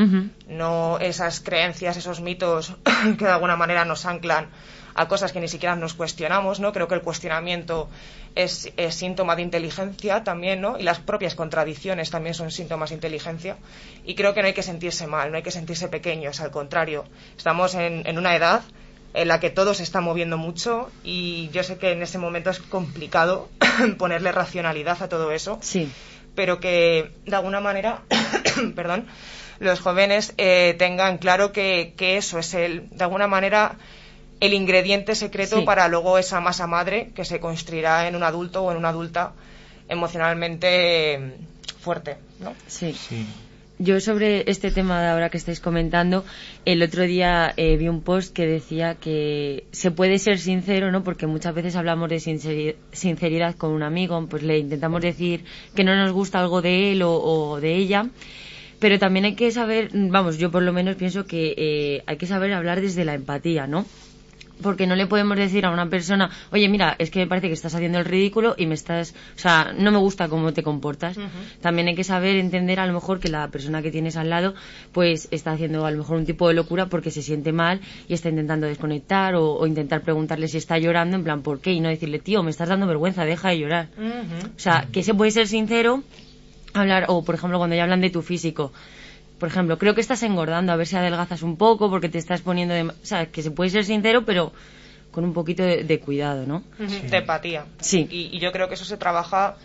no 0.47 0.97
esas 0.99 1.39
creencias, 1.39 1.95
esos 1.95 2.19
mitos 2.19 2.73
que 3.17 3.25
de 3.25 3.31
alguna 3.31 3.55
manera 3.55 3.85
nos 3.85 4.05
anclan 4.05 4.49
a 4.95 5.07
cosas 5.07 5.31
que 5.33 5.39
ni 5.39 5.47
siquiera 5.47 5.75
nos 5.75 5.93
cuestionamos, 5.93 6.59
¿no? 6.59 6.71
Creo 6.71 6.87
que 6.87 6.95
el 6.95 7.01
cuestionamiento 7.01 7.89
es, 8.33 8.71
es 8.77 8.95
síntoma 8.95 9.35
de 9.35 9.41
inteligencia 9.43 10.23
también, 10.23 10.61
¿no? 10.61 10.79
Y 10.79 10.83
las 10.83 10.99
propias 10.99 11.35
contradicciones 11.35 12.09
también 12.09 12.33
son 12.33 12.49
síntomas 12.49 12.89
de 12.89 12.95
inteligencia. 12.95 13.57
Y 14.05 14.15
creo 14.15 14.33
que 14.33 14.41
no 14.41 14.47
hay 14.47 14.53
que 14.53 14.63
sentirse 14.63 15.05
mal, 15.05 15.31
no 15.31 15.37
hay 15.37 15.43
que 15.43 15.51
sentirse 15.51 15.89
pequeños, 15.89 16.39
al 16.39 16.51
contrario. 16.51 17.03
Estamos 17.37 17.75
en, 17.75 18.07
en 18.07 18.17
una 18.17 18.35
edad 18.35 18.63
en 19.13 19.27
la 19.27 19.39
que 19.39 19.49
todo 19.49 19.73
se 19.73 19.83
está 19.83 20.01
moviendo 20.01 20.37
mucho 20.37 20.91
y 21.03 21.49
yo 21.53 21.63
sé 21.63 21.77
que 21.77 21.91
en 21.91 22.01
ese 22.01 22.17
momento 22.17 22.49
es 22.49 22.59
complicado 22.59 23.49
ponerle 23.97 24.31
racionalidad 24.31 25.01
a 25.01 25.07
todo 25.09 25.31
eso 25.31 25.57
Sí. 25.61 25.89
pero 26.35 26.59
que 26.59 27.11
de 27.25 27.35
alguna 27.35 27.61
manera, 27.61 28.01
perdón, 28.75 29.07
los 29.59 29.79
jóvenes 29.79 30.33
eh, 30.37 30.75
tengan 30.77 31.17
claro 31.17 31.53
que, 31.53 31.93
que 31.95 32.17
eso 32.17 32.39
es 32.39 32.53
el, 32.55 32.89
de 32.89 33.03
alguna 33.05 33.27
manera, 33.27 33.77
el 34.39 34.53
ingrediente 34.53 35.15
secreto 35.15 35.59
Sí. 35.59 35.65
para 35.65 35.87
luego 35.87 36.17
esa 36.17 36.39
masa 36.41 36.67
madre 36.67 37.11
que 37.15 37.25
se 37.25 37.39
construirá 37.39 38.07
en 38.07 38.15
un 38.15 38.23
adulto 38.23 38.63
o 38.63 38.71
en 38.71 38.77
una 38.77 38.89
adulta 38.89 39.33
emocionalmente 39.89 41.13
eh, 41.15 41.31
fuerte, 41.79 42.17
¿no? 42.39 42.53
Sí. 42.67 42.93
Sí. 42.93 43.25
Yo 43.77 43.99
sobre 43.99 44.49
este 44.49 44.71
tema 44.71 45.01
de 45.01 45.09
ahora 45.09 45.29
que 45.29 45.37
estáis 45.37 45.59
comentando, 45.59 46.23
el 46.63 46.81
otro 46.81 47.03
día 47.03 47.53
eh, 47.57 47.75
vi 47.75 47.89
un 47.89 48.01
post 48.03 48.33
que 48.33 48.45
decía 48.47 48.95
que 48.95 49.65
se 49.71 49.91
puede 49.91 50.17
ser 50.17 50.39
sincero, 50.39 50.91
¿no? 50.93 51.03
Porque 51.03 51.27
muchas 51.27 51.53
veces 51.53 51.75
hablamos 51.75 52.07
de 52.09 52.15
sinceri- 52.17 52.75
sinceridad 52.93 53.55
con 53.55 53.71
un 53.71 53.83
amigo, 53.83 54.25
pues 54.29 54.43
le 54.43 54.59
intentamos 54.59 55.01
decir 55.01 55.43
que 55.75 55.83
no 55.83 55.93
nos 55.93 56.13
gusta 56.13 56.39
algo 56.39 56.61
de 56.61 56.93
él 56.93 57.01
o, 57.01 57.13
o 57.21 57.59
de 57.59 57.75
ella, 57.75 58.07
pero 58.79 58.97
también 58.97 59.25
hay 59.25 59.35
que 59.35 59.51
saber, 59.51 59.89
vamos, 59.93 60.37
yo 60.37 60.51
por 60.51 60.63
lo 60.63 60.71
menos 60.71 60.95
pienso 60.95 61.25
que 61.25 61.53
eh, 61.57 62.03
hay 62.07 62.15
que 62.15 62.27
saber 62.27 62.53
hablar 62.53 62.79
desde 62.79 63.03
la 63.03 63.13
empatía, 63.13 63.67
¿no? 63.67 63.85
Porque 64.61 64.87
no 64.87 64.95
le 64.95 65.07
podemos 65.07 65.37
decir 65.37 65.65
a 65.65 65.71
una 65.71 65.89
persona, 65.89 66.29
oye, 66.51 66.67
mira, 66.69 66.95
es 66.97 67.11
que 67.11 67.19
me 67.19 67.27
parece 67.27 67.47
que 67.47 67.53
estás 67.53 67.75
haciendo 67.75 67.99
el 67.99 68.05
ridículo 68.05 68.55
y 68.57 68.65
me 68.65 68.75
estás, 68.75 69.13
o 69.35 69.39
sea, 69.39 69.73
no 69.77 69.91
me 69.91 69.97
gusta 69.97 70.27
cómo 70.27 70.53
te 70.53 70.63
comportas. 70.63 71.17
Ujú. 71.17 71.27
También 71.61 71.87
hay 71.87 71.95
que 71.95 72.03
saber 72.03 72.37
entender 72.37 72.79
a 72.79 72.85
lo 72.85 72.93
mejor 72.93 73.19
que 73.19 73.29
la 73.29 73.47
persona 73.49 73.81
que 73.81 73.91
tienes 73.91 74.17
al 74.17 74.29
lado, 74.29 74.53
pues 74.91 75.27
está 75.31 75.51
haciendo 75.51 75.85
a 75.85 75.91
lo 75.91 75.97
mejor 75.97 76.17
un 76.17 76.25
tipo 76.25 76.47
de 76.47 76.53
locura 76.53 76.87
porque 76.87 77.11
se 77.11 77.21
siente 77.21 77.51
mal 77.51 77.81
y 78.07 78.13
está 78.13 78.29
intentando 78.29 78.67
desconectar 78.67 79.35
o, 79.35 79.53
o 79.53 79.67
intentar 79.67 80.01
preguntarle 80.01 80.47
si 80.47 80.57
está 80.57 80.77
llorando, 80.77 81.17
en 81.17 81.23
plan, 81.23 81.41
¿por 81.41 81.59
qué? 81.59 81.73
Y 81.73 81.79
no 81.79 81.89
decirle, 81.89 82.19
tío, 82.19 82.43
me 82.43 82.51
estás 82.51 82.69
dando 82.69 82.87
vergüenza, 82.87 83.25
deja 83.25 83.49
de 83.49 83.59
llorar. 83.59 83.89
Ujú. 83.97 84.47
O 84.55 84.59
sea, 84.59 84.87
que 84.91 85.03
se 85.03 85.13
puede 85.13 85.31
ser 85.31 85.47
sincero, 85.47 86.03
hablar, 86.73 87.05
o 87.07 87.23
por 87.23 87.35
ejemplo, 87.35 87.57
cuando 87.57 87.75
ya 87.75 87.83
hablan 87.83 88.01
de 88.01 88.09
tu 88.09 88.21
físico. 88.21 88.71
Por 89.39 89.49
ejemplo, 89.49 89.77
creo 89.77 89.93
que 89.95 90.01
estás 90.01 90.23
engordando, 90.23 90.71
a 90.71 90.75
ver 90.75 90.87
si 90.87 90.95
adelgazas 90.95 91.41
un 91.41 91.57
poco 91.57 91.89
porque 91.89 92.09
te 92.09 92.17
estás 92.17 92.41
poniendo 92.41 92.73
de... 92.73 92.83
O 92.83 92.93
sea, 93.03 93.25
que 93.27 93.43
se 93.43 93.51
puede 93.51 93.69
ser 93.69 93.83
sincero, 93.85 94.23
pero 94.25 94.53
con 95.11 95.23
un 95.23 95.33
poquito 95.33 95.63
de, 95.63 95.83
de 95.83 95.99
cuidado, 95.99 96.45
¿no? 96.45 96.63
De 96.77 97.17
empatía. 97.17 97.65
Sí. 97.79 98.07
Y, 98.09 98.35
y 98.35 98.39
yo 98.39 98.51
creo 98.51 98.67
que 98.67 98.75
eso 98.75 98.85
se 98.85 98.97
trabaja 98.97 99.55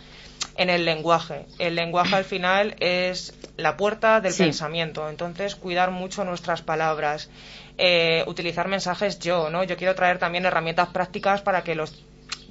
en 0.57 0.69
el 0.69 0.83
lenguaje. 0.85 1.45
El 1.59 1.75
lenguaje 1.75 2.15
al 2.15 2.23
final 2.25 2.75
es 2.79 3.33
la 3.57 3.77
puerta 3.77 4.19
del 4.21 4.33
Sí. 4.33 4.43
pensamiento. 4.43 5.09
Entonces, 5.09 5.55
cuidar 5.55 5.91
mucho 5.91 6.23
nuestras 6.25 6.61
palabras, 6.61 7.29
eh, 7.77 8.23
utilizar 8.27 8.67
mensajes 8.67 9.19
yo, 9.19 9.49
¿no? 9.49 9.63
Yo 9.63 9.77
quiero 9.77 9.95
traer 9.95 10.19
también 10.19 10.45
herramientas 10.45 10.89
prácticas 10.89 11.41
para 11.41 11.63
que 11.63 11.75
los 11.75 12.03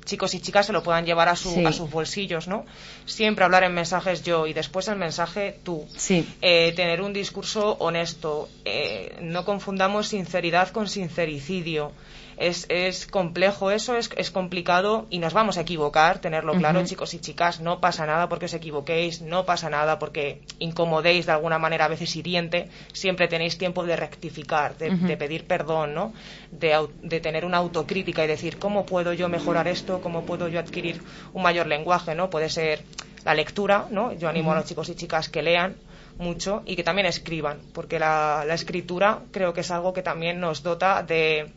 chicos 0.04 0.34
y 0.34 0.40
chicas 0.40 0.66
se 0.66 0.72
lo 0.72 0.82
puedan 0.82 1.04
llevar 1.06 1.28
a, 1.28 1.36
su- 1.36 1.54
Sí. 1.54 1.64
a 1.64 1.72
sus 1.72 1.90
bolsillos, 1.90 2.48
¿no? 2.48 2.64
Siempre 3.06 3.44
hablar 3.44 3.64
en 3.64 3.74
mensajes 3.74 4.22
yo 4.22 4.46
y 4.46 4.52
después 4.52 4.88
el 4.88 4.96
mensaje 4.96 5.58
tú. 5.64 5.86
Sí. 5.96 6.26
Eh, 6.42 6.72
tener 6.76 7.00
un 7.02 7.12
discurso 7.12 7.76
honesto. 7.80 8.48
Eh, 8.64 9.16
no 9.20 9.44
confundamos 9.44 10.08
sinceridad 10.08 10.68
con 10.70 10.88
sincericidio. 10.88 11.92
Es, 12.40 12.64
es 12.70 13.06
complejo 13.06 13.70
eso, 13.70 13.96
es, 13.96 14.08
es 14.16 14.30
complicado 14.30 15.06
y 15.10 15.18
nos 15.18 15.34
vamos 15.34 15.58
a 15.58 15.60
equivocar, 15.60 16.20
tenerlo 16.20 16.54
claro, 16.54 16.82
chicos 16.84 17.12
y 17.12 17.20
chicas, 17.20 17.60
no 17.60 17.80
pasa 17.80 18.06
nada 18.06 18.30
porque 18.30 18.46
os 18.46 18.54
equivoquéis, 18.54 19.20
no 19.20 19.44
pasa 19.44 19.68
nada 19.68 19.98
porque 19.98 20.40
incomodéis 20.58 21.26
de 21.26 21.32
alguna 21.32 21.58
manera 21.58 21.84
a 21.84 21.88
veces 21.88 22.16
hiriente, 22.16 22.70
siempre 22.94 23.28
tenéis 23.28 23.58
tiempo 23.58 23.84
de 23.84 23.94
rectificar, 23.94 24.78
de, 24.78 24.90
de 24.90 25.16
pedir 25.18 25.44
perdón, 25.44 25.92
¿no? 25.92 26.14
De 26.50 27.20
tener 27.20 27.44
una 27.44 27.58
autocrítica 27.58 28.24
y 28.24 28.28
decir, 28.28 28.58
¿cómo 28.58 28.86
puedo 28.86 29.12
yo 29.12 29.28
mejorar 29.28 29.68
esto? 29.68 30.00
¿Cómo 30.00 30.24
puedo 30.24 30.48
yo 30.48 30.58
adquirir 30.58 31.02
un 31.34 31.42
mayor 31.42 31.66
lenguaje, 31.66 32.14
¿no? 32.14 32.30
Puede 32.30 32.48
ser 32.48 32.82
la 33.22 33.34
lectura, 33.34 33.86
¿no? 33.90 34.14
Yo 34.14 34.30
animo 34.30 34.52
a 34.52 34.54
los 34.54 34.64
chicos 34.64 34.88
y 34.88 34.94
chicas 34.94 35.28
que 35.28 35.42
lean 35.42 35.76
mucho 36.16 36.62
y 36.64 36.74
que 36.74 36.84
también 36.84 37.06
escriban, 37.06 37.58
porque 37.74 37.98
la, 37.98 38.44
la 38.46 38.54
escritura 38.54 39.20
creo 39.30 39.52
que 39.52 39.60
es 39.60 39.70
algo 39.70 39.92
que 39.92 40.02
también 40.02 40.40
nos 40.40 40.62
dota 40.62 41.02
de, 41.02 41.52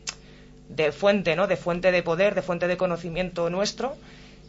de 0.76 0.92
fuente, 0.92 1.36
¿no? 1.36 1.46
De 1.46 1.56
fuente 1.56 1.92
de 1.92 2.02
poder, 2.02 2.34
de 2.34 2.42
fuente 2.42 2.66
de 2.68 2.76
conocimiento 2.76 3.48
nuestro 3.50 3.96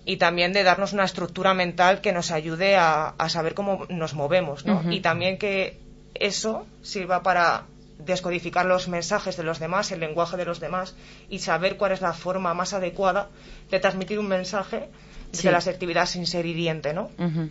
y 0.05 0.17
también 0.17 0.53
de 0.53 0.63
darnos 0.63 0.93
una 0.93 1.03
estructura 1.03 1.53
mental 1.53 2.01
que 2.01 2.11
nos 2.11 2.32
ayude 2.32 2.76
a, 2.76 3.09
a 3.17 3.30
saber 3.30 3.53
cómo 3.53 3.86
nos 3.89 4.13
movemos, 4.13 4.65
¿no? 4.65 4.84
Y 4.91 4.99
también 5.01 5.38
que 5.38 5.78
eso 6.13 6.65
sirva 6.84 7.23
para 7.23 7.63
descodificar 7.97 8.65
los 8.65 8.88
mensajes 8.88 9.38
de 9.38 9.43
los 9.43 9.59
demás, 9.59 9.91
el 9.91 9.99
lenguaje 10.01 10.38
de 10.38 10.45
los 10.45 10.59
demás 10.59 10.95
y 11.30 11.39
saber 11.39 11.78
cuál 11.78 11.91
es 11.93 12.01
la 12.01 12.13
forma 12.13 12.53
más 12.53 12.73
adecuada 12.73 13.30
de 13.71 13.80
transmitir 13.80 14.19
un 14.19 14.28
mensaje 14.28 14.89
Sí. 15.32 15.43
de 15.47 15.51
la 15.51 15.57
asertividad 15.57 16.05
sin 16.05 16.28
ser 16.28 16.45
hiriente, 16.45 16.93
¿no? 16.93 17.09
Ujú. 17.17 17.49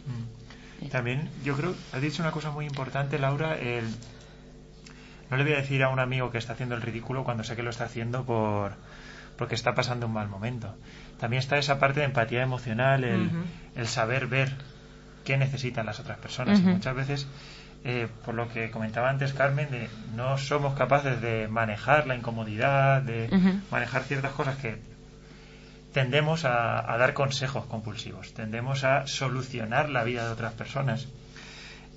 Mm. 0.80 0.88
También, 0.90 1.28
yo 1.44 1.54
creo, 1.54 1.74
has 1.92 2.00
dicho 2.00 2.22
una 2.22 2.30
cosa 2.30 2.50
muy 2.50 2.64
importante, 2.66 3.18
Laura, 3.18 3.58
el... 3.58 3.84
No 5.34 5.38
le 5.38 5.42
voy 5.42 5.54
a 5.54 5.56
decir 5.56 5.82
a 5.82 5.88
un 5.88 5.98
amigo 5.98 6.30
que 6.30 6.38
está 6.38 6.52
haciendo 6.52 6.76
el 6.76 6.80
ridículo 6.80 7.24
cuando 7.24 7.42
sé 7.42 7.56
que 7.56 7.64
lo 7.64 7.70
está 7.70 7.86
haciendo 7.86 8.22
por 8.22 8.74
porque 9.36 9.56
está 9.56 9.74
pasando 9.74 10.06
un 10.06 10.12
mal 10.12 10.28
momento. 10.28 10.76
También 11.18 11.40
está 11.40 11.58
esa 11.58 11.80
parte 11.80 11.98
de 11.98 12.06
empatía 12.06 12.40
emocional, 12.40 13.02
el, 13.02 13.88
saber 13.88 14.28
ver 14.28 14.52
qué 15.24 15.36
necesitan 15.36 15.86
las 15.86 15.98
otras 15.98 16.18
personas. 16.18 16.60
Y 16.60 16.62
muchas 16.62 16.94
veces, 16.94 17.26
eh, 17.82 18.06
por 18.24 18.36
lo 18.36 18.48
que 18.48 18.70
comentaba 18.70 19.10
antes 19.10 19.32
Carmen, 19.32 19.72
de 19.72 19.90
no 20.14 20.38
somos 20.38 20.74
capaces 20.74 21.20
de 21.20 21.48
manejar 21.48 22.06
la 22.06 22.14
incomodidad, 22.14 23.02
de 23.02 23.28
manejar 23.72 24.04
ciertas 24.04 24.30
cosas 24.34 24.54
que 24.58 24.78
tendemos 25.92 26.44
a, 26.44 26.92
a 26.92 26.96
dar 26.96 27.12
consejos 27.12 27.66
compulsivos, 27.66 28.34
tendemos 28.34 28.84
a 28.84 29.08
solucionar 29.08 29.88
la 29.88 30.04
vida 30.04 30.26
de 30.26 30.32
otras 30.32 30.52
personas. 30.52 31.08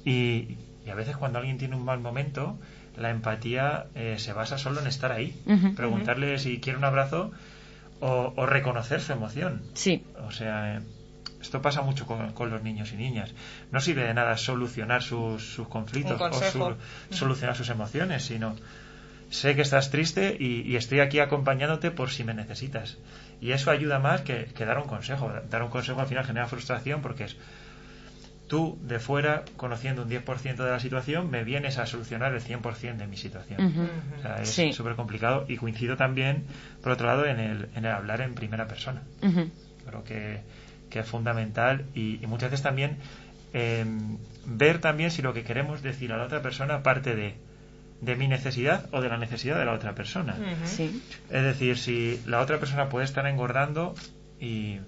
Y, 0.05 0.57
y 0.88 0.89
a 0.89 0.95
veces 0.95 1.17
cuando 1.17 1.38
alguien 1.38 1.59
tiene 1.59 1.75
un 1.75 1.85
mal 1.85 1.99
momento, 1.99 2.57
la 2.97 3.09
empatía 3.11 3.85
eh, 3.95 4.15
se 4.17 4.33
basa 4.33 4.57
solo 4.57 4.79
en 4.81 4.87
estar 4.87 5.11
ahí, 5.11 5.35
preguntarle 5.75 6.37
si 6.39 6.59
quiere 6.59 6.77
un 6.77 6.85
abrazo 6.85 7.31
o, 7.99 8.33
o 8.35 8.45
reconocer 8.45 9.01
su 9.01 9.13
emoción. 9.13 9.61
Sí. 9.73 10.03
O 10.27 10.31
sea, 10.31 10.77
eh, 10.77 10.79
esto 11.41 11.61
pasa 11.61 11.81
mucho 11.81 12.05
con, 12.05 12.33
con 12.33 12.49
los 12.49 12.61
niños 12.63 12.91
y 12.93 12.95
niñas. 12.95 13.33
No 13.71 13.79
sirve 13.79 14.03
de 14.03 14.13
nada 14.13 14.37
solucionar 14.37 15.03
sus, 15.03 15.43
sus 15.53 15.67
conflictos 15.67 16.19
o 16.19 16.39
su- 16.51 16.59
solucionar 17.11 17.55
sus 17.55 17.69
emociones, 17.69 18.23
sino 18.23 18.55
sé 19.29 19.55
que 19.55 19.61
estás 19.61 19.89
triste 19.91 20.35
y, 20.39 20.61
y 20.61 20.75
estoy 20.77 20.99
aquí 21.01 21.19
acompañándote 21.19 21.91
por 21.91 22.09
si 22.09 22.23
me 22.23 22.33
necesitas. 22.33 22.97
Y 23.41 23.51
eso 23.51 23.69
ayuda 23.71 23.99
más 23.99 24.21
que, 24.21 24.45
que 24.45 24.65
dar 24.65 24.77
un 24.79 24.87
consejo. 24.87 25.31
Dar 25.49 25.61
un 25.63 25.69
consejo 25.69 26.01
al 26.01 26.07
final 26.07 26.25
genera 26.25 26.47
frustración 26.47 27.01
porque 27.01 27.25
es 27.25 27.37
tú 28.47 28.77
de 28.81 28.99
fuera, 28.99 29.43
conociendo 29.57 30.03
un 30.03 30.09
10% 30.09 30.55
de 30.55 30.69
la 30.71 30.79
situación, 30.79 31.29
me 31.29 31.43
vienes 31.43 31.77
a 31.77 31.85
solucionar 31.85 32.33
el 32.33 32.41
100% 32.41 32.95
de 32.97 33.07
mi 33.07 33.17
situación. 33.17 33.89
O 34.17 34.21
sea, 34.21 34.41
es 34.41 34.49
Sí. 34.49 34.71
súper 34.73 34.95
complicado 34.95 35.45
y 35.47 35.57
coincido 35.57 35.97
también, 35.97 36.45
por 36.81 36.93
otro 36.93 37.07
lado, 37.07 37.25
en 37.25 37.39
el, 37.39 37.69
en 37.75 37.85
el 37.85 37.91
hablar 37.91 38.21
en 38.21 38.33
primera 38.35 38.67
persona. 38.67 39.03
Creo 39.85 40.03
que, 40.03 40.41
que 40.89 40.99
es 40.99 41.05
fundamental 41.07 41.85
y, 41.93 42.23
y 42.23 42.27
muchas 42.27 42.51
veces 42.51 42.63
también 42.63 42.97
eh, 43.53 43.85
ver 44.45 44.79
también 44.79 45.11
si 45.11 45.21
lo 45.21 45.33
que 45.33 45.43
queremos 45.43 45.81
decir 45.81 46.11
a 46.13 46.17
la 46.17 46.25
otra 46.25 46.41
persona 46.41 46.83
parte 46.83 47.15
de, 47.15 47.35
de 48.01 48.15
mi 48.15 48.27
necesidad 48.27 48.87
o 48.93 49.01
de 49.01 49.09
la 49.09 49.17
necesidad 49.17 49.57
de 49.59 49.65
la 49.65 49.73
otra 49.73 49.93
persona. 49.95 50.35
Sí. 50.65 51.01
Es 51.29 51.43
decir, 51.43 51.77
si 51.77 52.19
la 52.25 52.39
otra 52.41 52.59
persona 52.59 52.87
puede 52.89 53.05
estar 53.05 53.25
engordando 53.27 53.95
y, 54.39 54.79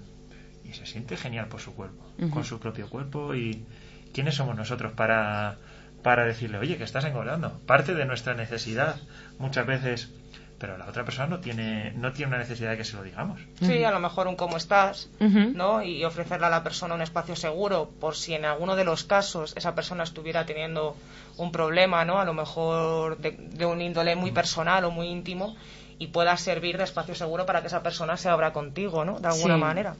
y 0.70 0.74
se 0.74 0.86
siente 0.86 1.16
genial 1.16 1.48
por 1.48 1.60
su 1.60 1.74
cuerpo, 1.74 2.04
con 2.32 2.44
su 2.44 2.60
propio 2.60 2.88
cuerpo 2.88 3.34
y 3.34 3.64
quiénes 4.12 4.36
somos 4.36 4.56
nosotros 4.56 4.92
para, 4.92 5.56
para 6.02 6.24
decirle, 6.24 6.58
oye, 6.58 6.76
que 6.76 6.84
estás 6.84 7.04
engordando. 7.04 7.58
Parte 7.66 7.94
de 7.94 8.04
nuestra 8.04 8.34
necesidad 8.34 8.96
muchas 9.38 9.66
veces, 9.66 10.10
pero 10.58 10.78
la 10.78 10.86
otra 10.86 11.04
persona 11.04 11.26
no 11.26 11.40
tiene, 11.40 11.92
no 11.96 12.12
tiene 12.12 12.28
una 12.28 12.38
necesidad 12.38 12.70
de 12.70 12.76
que 12.76 12.84
se 12.84 12.96
lo 12.96 13.02
digamos. 13.02 13.40
Sí, 13.60 13.82
a 13.82 13.90
lo 13.90 13.98
mejor 13.98 14.28
un 14.28 14.36
cómo 14.36 14.56
estás. 14.56 15.10
¿no? 15.18 15.82
Y 15.82 16.04
ofrecerle 16.04 16.46
a 16.46 16.50
la 16.50 16.62
persona 16.62 16.94
un 16.94 17.02
espacio 17.02 17.34
seguro 17.34 17.90
por 18.00 18.14
si 18.14 18.34
en 18.34 18.44
alguno 18.44 18.76
de 18.76 18.84
los 18.84 19.04
casos 19.04 19.54
esa 19.56 19.74
persona 19.74 20.04
estuviera 20.04 20.46
teniendo 20.46 20.96
un 21.36 21.50
problema, 21.50 22.04
¿no? 22.04 22.20
A 22.20 22.24
lo 22.24 22.34
mejor 22.34 23.18
de, 23.18 23.32
de 23.32 23.66
un 23.66 23.80
índole 23.80 24.14
muy 24.14 24.30
personal 24.30 24.84
o 24.84 24.90
muy 24.90 25.08
íntimo 25.08 25.56
y 26.00 26.08
pueda 26.08 26.36
servir 26.36 26.78
de 26.78 26.84
espacio 26.84 27.14
seguro 27.14 27.46
para 27.46 27.60
que 27.60 27.68
esa 27.68 27.82
persona 27.84 28.16
se 28.16 28.28
abra 28.28 28.52
contigo, 28.52 29.04
¿no? 29.04 29.20
De 29.20 29.28
alguna 29.28 29.54
Sí. 29.54 29.60
manera. 29.60 29.96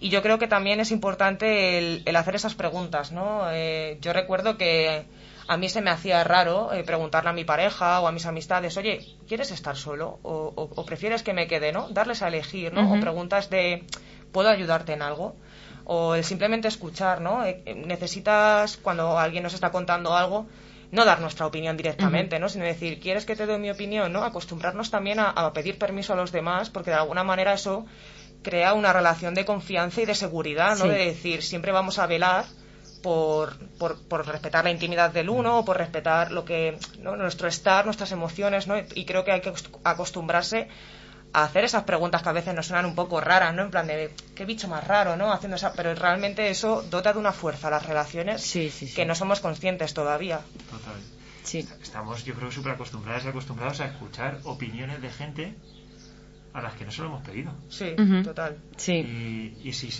Y 0.00 0.10
yo 0.10 0.20
creo 0.20 0.38
que 0.38 0.48
también 0.48 0.80
es 0.80 0.90
importante 0.90 1.78
el, 1.78 2.02
el 2.04 2.16
hacer 2.16 2.34
esas 2.34 2.54
preguntas, 2.54 3.12
¿no? 3.12 3.42
Eh, 3.50 3.98
yo 4.00 4.12
recuerdo 4.12 4.56
que 4.58 5.06
a 5.46 5.56
mí 5.56 5.68
se 5.68 5.80
me 5.80 5.90
hacía 5.90 6.22
raro 6.24 6.72
eh, 6.72 6.82
preguntarle 6.84 7.30
a 7.30 7.32
mi 7.32 7.44
pareja 7.44 8.00
o 8.00 8.06
a 8.08 8.12
mis 8.12 8.26
amistades, 8.26 8.76
oye, 8.76 9.06
¿quieres 9.28 9.50
estar 9.52 9.76
solo? 9.76 10.18
O, 10.24 10.52
o- 10.56 10.70
o 10.74 10.84
prefieres 10.84 11.22
que 11.22 11.32
me 11.32 11.46
quede, 11.46 11.72
¿no? 11.72 11.88
Darles 11.88 12.20
a 12.22 12.28
elegir, 12.28 12.72
¿no? 12.72 12.92
O 12.92 13.00
preguntas 13.00 13.48
de, 13.48 13.84
¿puedo 14.32 14.48
ayudarte 14.50 14.92
en 14.92 15.02
algo? 15.02 15.36
O 15.84 16.14
el 16.16 16.24
simplemente 16.24 16.68
escuchar, 16.68 17.20
¿no? 17.20 17.44
Eh, 17.46 17.62
eh, 17.64 17.74
necesitas, 17.74 18.76
cuando 18.76 19.18
alguien 19.18 19.42
nos 19.44 19.54
está 19.54 19.70
contando 19.70 20.14
algo, 20.16 20.46
no 20.90 21.04
dar 21.04 21.20
nuestra 21.20 21.46
opinión 21.46 21.76
directamente, 21.76 22.38
¿no? 22.38 22.48
Sino 22.48 22.64
decir, 22.64 22.98
¿quieres 23.00 23.26
que 23.26 23.36
te 23.36 23.46
dé 23.46 23.58
mi 23.58 23.70
opinión, 23.70 24.12
¿no? 24.12 24.24
Acostumbrarnos 24.24 24.90
también 24.90 25.18
a, 25.20 25.30
a 25.30 25.52
pedir 25.52 25.78
permiso 25.78 26.12
a 26.12 26.16
los 26.16 26.32
demás, 26.32 26.70
porque 26.70 26.90
de 26.90 26.96
alguna 26.96 27.24
manera 27.24 27.52
eso 27.52 27.84
crea 28.42 28.72
una 28.72 28.92
relación 28.92 29.34
de 29.34 29.44
confianza 29.44 30.00
y 30.00 30.06
de 30.06 30.14
seguridad, 30.14 30.76
¿no? 30.78 30.84
Sí. 30.84 30.90
De 30.90 31.04
decir, 31.06 31.42
siempre 31.42 31.72
vamos 31.72 31.98
a 31.98 32.06
velar 32.06 32.44
por, 33.02 33.56
por, 33.78 34.00
por 34.08 34.26
respetar 34.26 34.64
la 34.64 34.70
intimidad 34.70 35.10
del 35.10 35.28
uno 35.28 35.58
o 35.58 35.64
por 35.64 35.76
respetar 35.76 36.32
lo 36.32 36.44
que 36.44 36.78
¿no? 37.00 37.16
nuestro 37.16 37.48
estar, 37.48 37.84
nuestras 37.84 38.10
emociones, 38.12 38.66
¿no? 38.66 38.76
Y 38.94 39.04
creo 39.04 39.24
que 39.24 39.32
hay 39.32 39.40
que 39.40 39.52
acost- 39.52 39.78
acostumbrarse 39.84 40.68
a 41.32 41.44
hacer 41.44 41.64
esas 41.64 41.84
preguntas 41.84 42.22
que 42.22 42.28
a 42.28 42.32
veces 42.32 42.54
nos 42.54 42.66
suenan 42.66 42.86
un 42.86 42.94
poco 42.94 43.20
raras, 43.20 43.54
¿no? 43.54 43.62
En 43.62 43.70
plan 43.70 43.86
de 43.86 44.10
qué 44.34 44.44
bicho 44.44 44.66
más 44.68 44.86
raro, 44.86 45.16
¿no? 45.16 45.32
Haciendo 45.32 45.56
esa, 45.56 45.72
pero 45.74 45.94
realmente 45.94 46.48
eso 46.48 46.82
dota 46.90 47.12
de 47.12 47.18
una 47.18 47.32
fuerza 47.32 47.68
a 47.68 47.70
las 47.70 47.84
relaciones 47.86 48.42
Sí, 48.42 48.70
sí, 48.70 48.88
sí. 48.88 48.94
que 48.94 49.04
no 49.04 49.14
somos 49.14 49.40
conscientes 49.40 49.92
todavía. 49.94 50.40
Total. 50.70 50.94
Sí. 51.44 51.66
Estamos, 51.82 52.24
yo 52.24 52.34
creo, 52.34 52.50
súper 52.50 52.72
acostumbrados 52.72 53.24
y 53.24 53.28
acostumbrados 53.28 53.80
a 53.80 53.86
escuchar 53.86 54.38
opiniones 54.44 55.00
de 55.02 55.10
gente 55.10 55.54
a 56.54 56.62
las 56.62 56.74
que 56.74 56.84
no 56.84 56.90
se 56.90 57.02
lo 57.02 57.08
hemos 57.08 57.22
pedido. 57.22 57.52
Sí, 57.68 57.94
total. 58.24 58.56
Sí. 58.76 58.94
Y, 58.94 59.68
y, 59.68 59.72
si, 59.72 59.90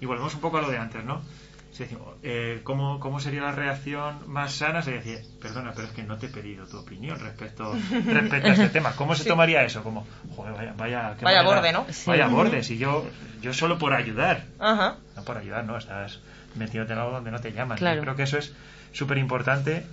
y 0.00 0.06
volvemos 0.06 0.34
un 0.34 0.40
poco 0.40 0.58
a 0.58 0.60
lo 0.62 0.70
de 0.70 0.78
antes, 0.78 1.04
¿no? 1.04 1.22
Si 1.74 1.82
decimos, 1.82 2.06
eh, 2.22 2.60
¿cómo, 2.62 3.00
¿cómo 3.00 3.18
sería 3.18 3.42
la 3.42 3.50
reacción 3.50 4.30
más 4.30 4.52
sana? 4.54 4.80
Se 4.80 4.92
decía, 4.92 5.18
perdona, 5.42 5.72
pero 5.74 5.88
es 5.88 5.92
que 5.92 6.04
no 6.04 6.16
te 6.18 6.26
he 6.26 6.28
pedido 6.28 6.66
tu 6.68 6.78
opinión 6.78 7.18
respecto, 7.18 7.74
respecto 8.06 8.48
a 8.48 8.52
este 8.52 8.68
tema. 8.68 8.92
¿Cómo 8.94 9.16
se 9.16 9.24
Sí. 9.24 9.28
tomaría 9.28 9.64
eso? 9.64 9.82
Como, 9.82 10.06
joder, 10.36 10.52
vaya, 10.54 10.74
vaya, 10.78 11.14
qué 11.18 11.24
Vaya 11.24 11.42
borde, 11.42 11.72
¿no? 11.72 11.84
Sí. 11.90 12.04
Vaya 12.08 12.28
borde, 12.28 12.62
si 12.62 12.78
yo, 12.78 13.04
yo 13.42 13.52
solo 13.52 13.76
por 13.76 13.92
ayudar. 13.92 14.44
Ajá. 14.60 14.98
No 15.16 15.24
por 15.24 15.36
ayudar, 15.36 15.64
no, 15.64 15.76
estás 15.76 16.20
metiéndote 16.54 16.92
en 16.92 17.00
algo 17.00 17.10
donde 17.10 17.32
no 17.32 17.40
te 17.40 17.50
llaman. 17.52 17.76
Claro. 17.76 17.96
Yo 17.96 18.02
creo 18.02 18.14
que 18.14 18.22
eso 18.22 18.38
es 18.38 18.54
súper 18.92 19.18
importante, 19.18 19.84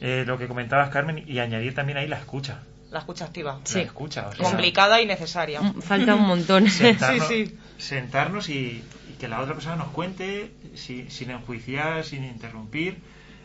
eh, 0.00 0.24
lo 0.26 0.38
que 0.38 0.48
comentabas, 0.48 0.90
Carmen, 0.90 1.22
y 1.24 1.38
añadir 1.38 1.72
también 1.72 1.98
ahí 1.98 2.08
la 2.08 2.16
escucha. 2.18 2.62
La 2.90 2.98
escucha 2.98 3.26
activa. 3.26 3.60
Sí. 3.62 3.78
La 3.78 3.84
escucha, 3.84 4.26
o 4.28 4.32
sea, 4.34 4.44
Complicada 4.44 5.00
y 5.00 5.06
necesaria. 5.06 5.60
Mm, 5.60 5.82
Falta 5.82 6.16
un 6.16 6.22
montón. 6.26 6.68
sentarnos, 6.68 7.28
Sí, 7.28 7.46
sí. 7.46 7.58
sentarnos 7.78 8.48
y 8.48 8.82
que 9.18 9.28
la 9.28 9.40
otra 9.40 9.54
persona 9.54 9.76
nos 9.76 9.88
cuente 9.88 10.52
si- 10.74 11.10
sin 11.10 11.30
enjuiciar, 11.30 12.04
sin 12.04 12.24
interrumpir, 12.24 12.98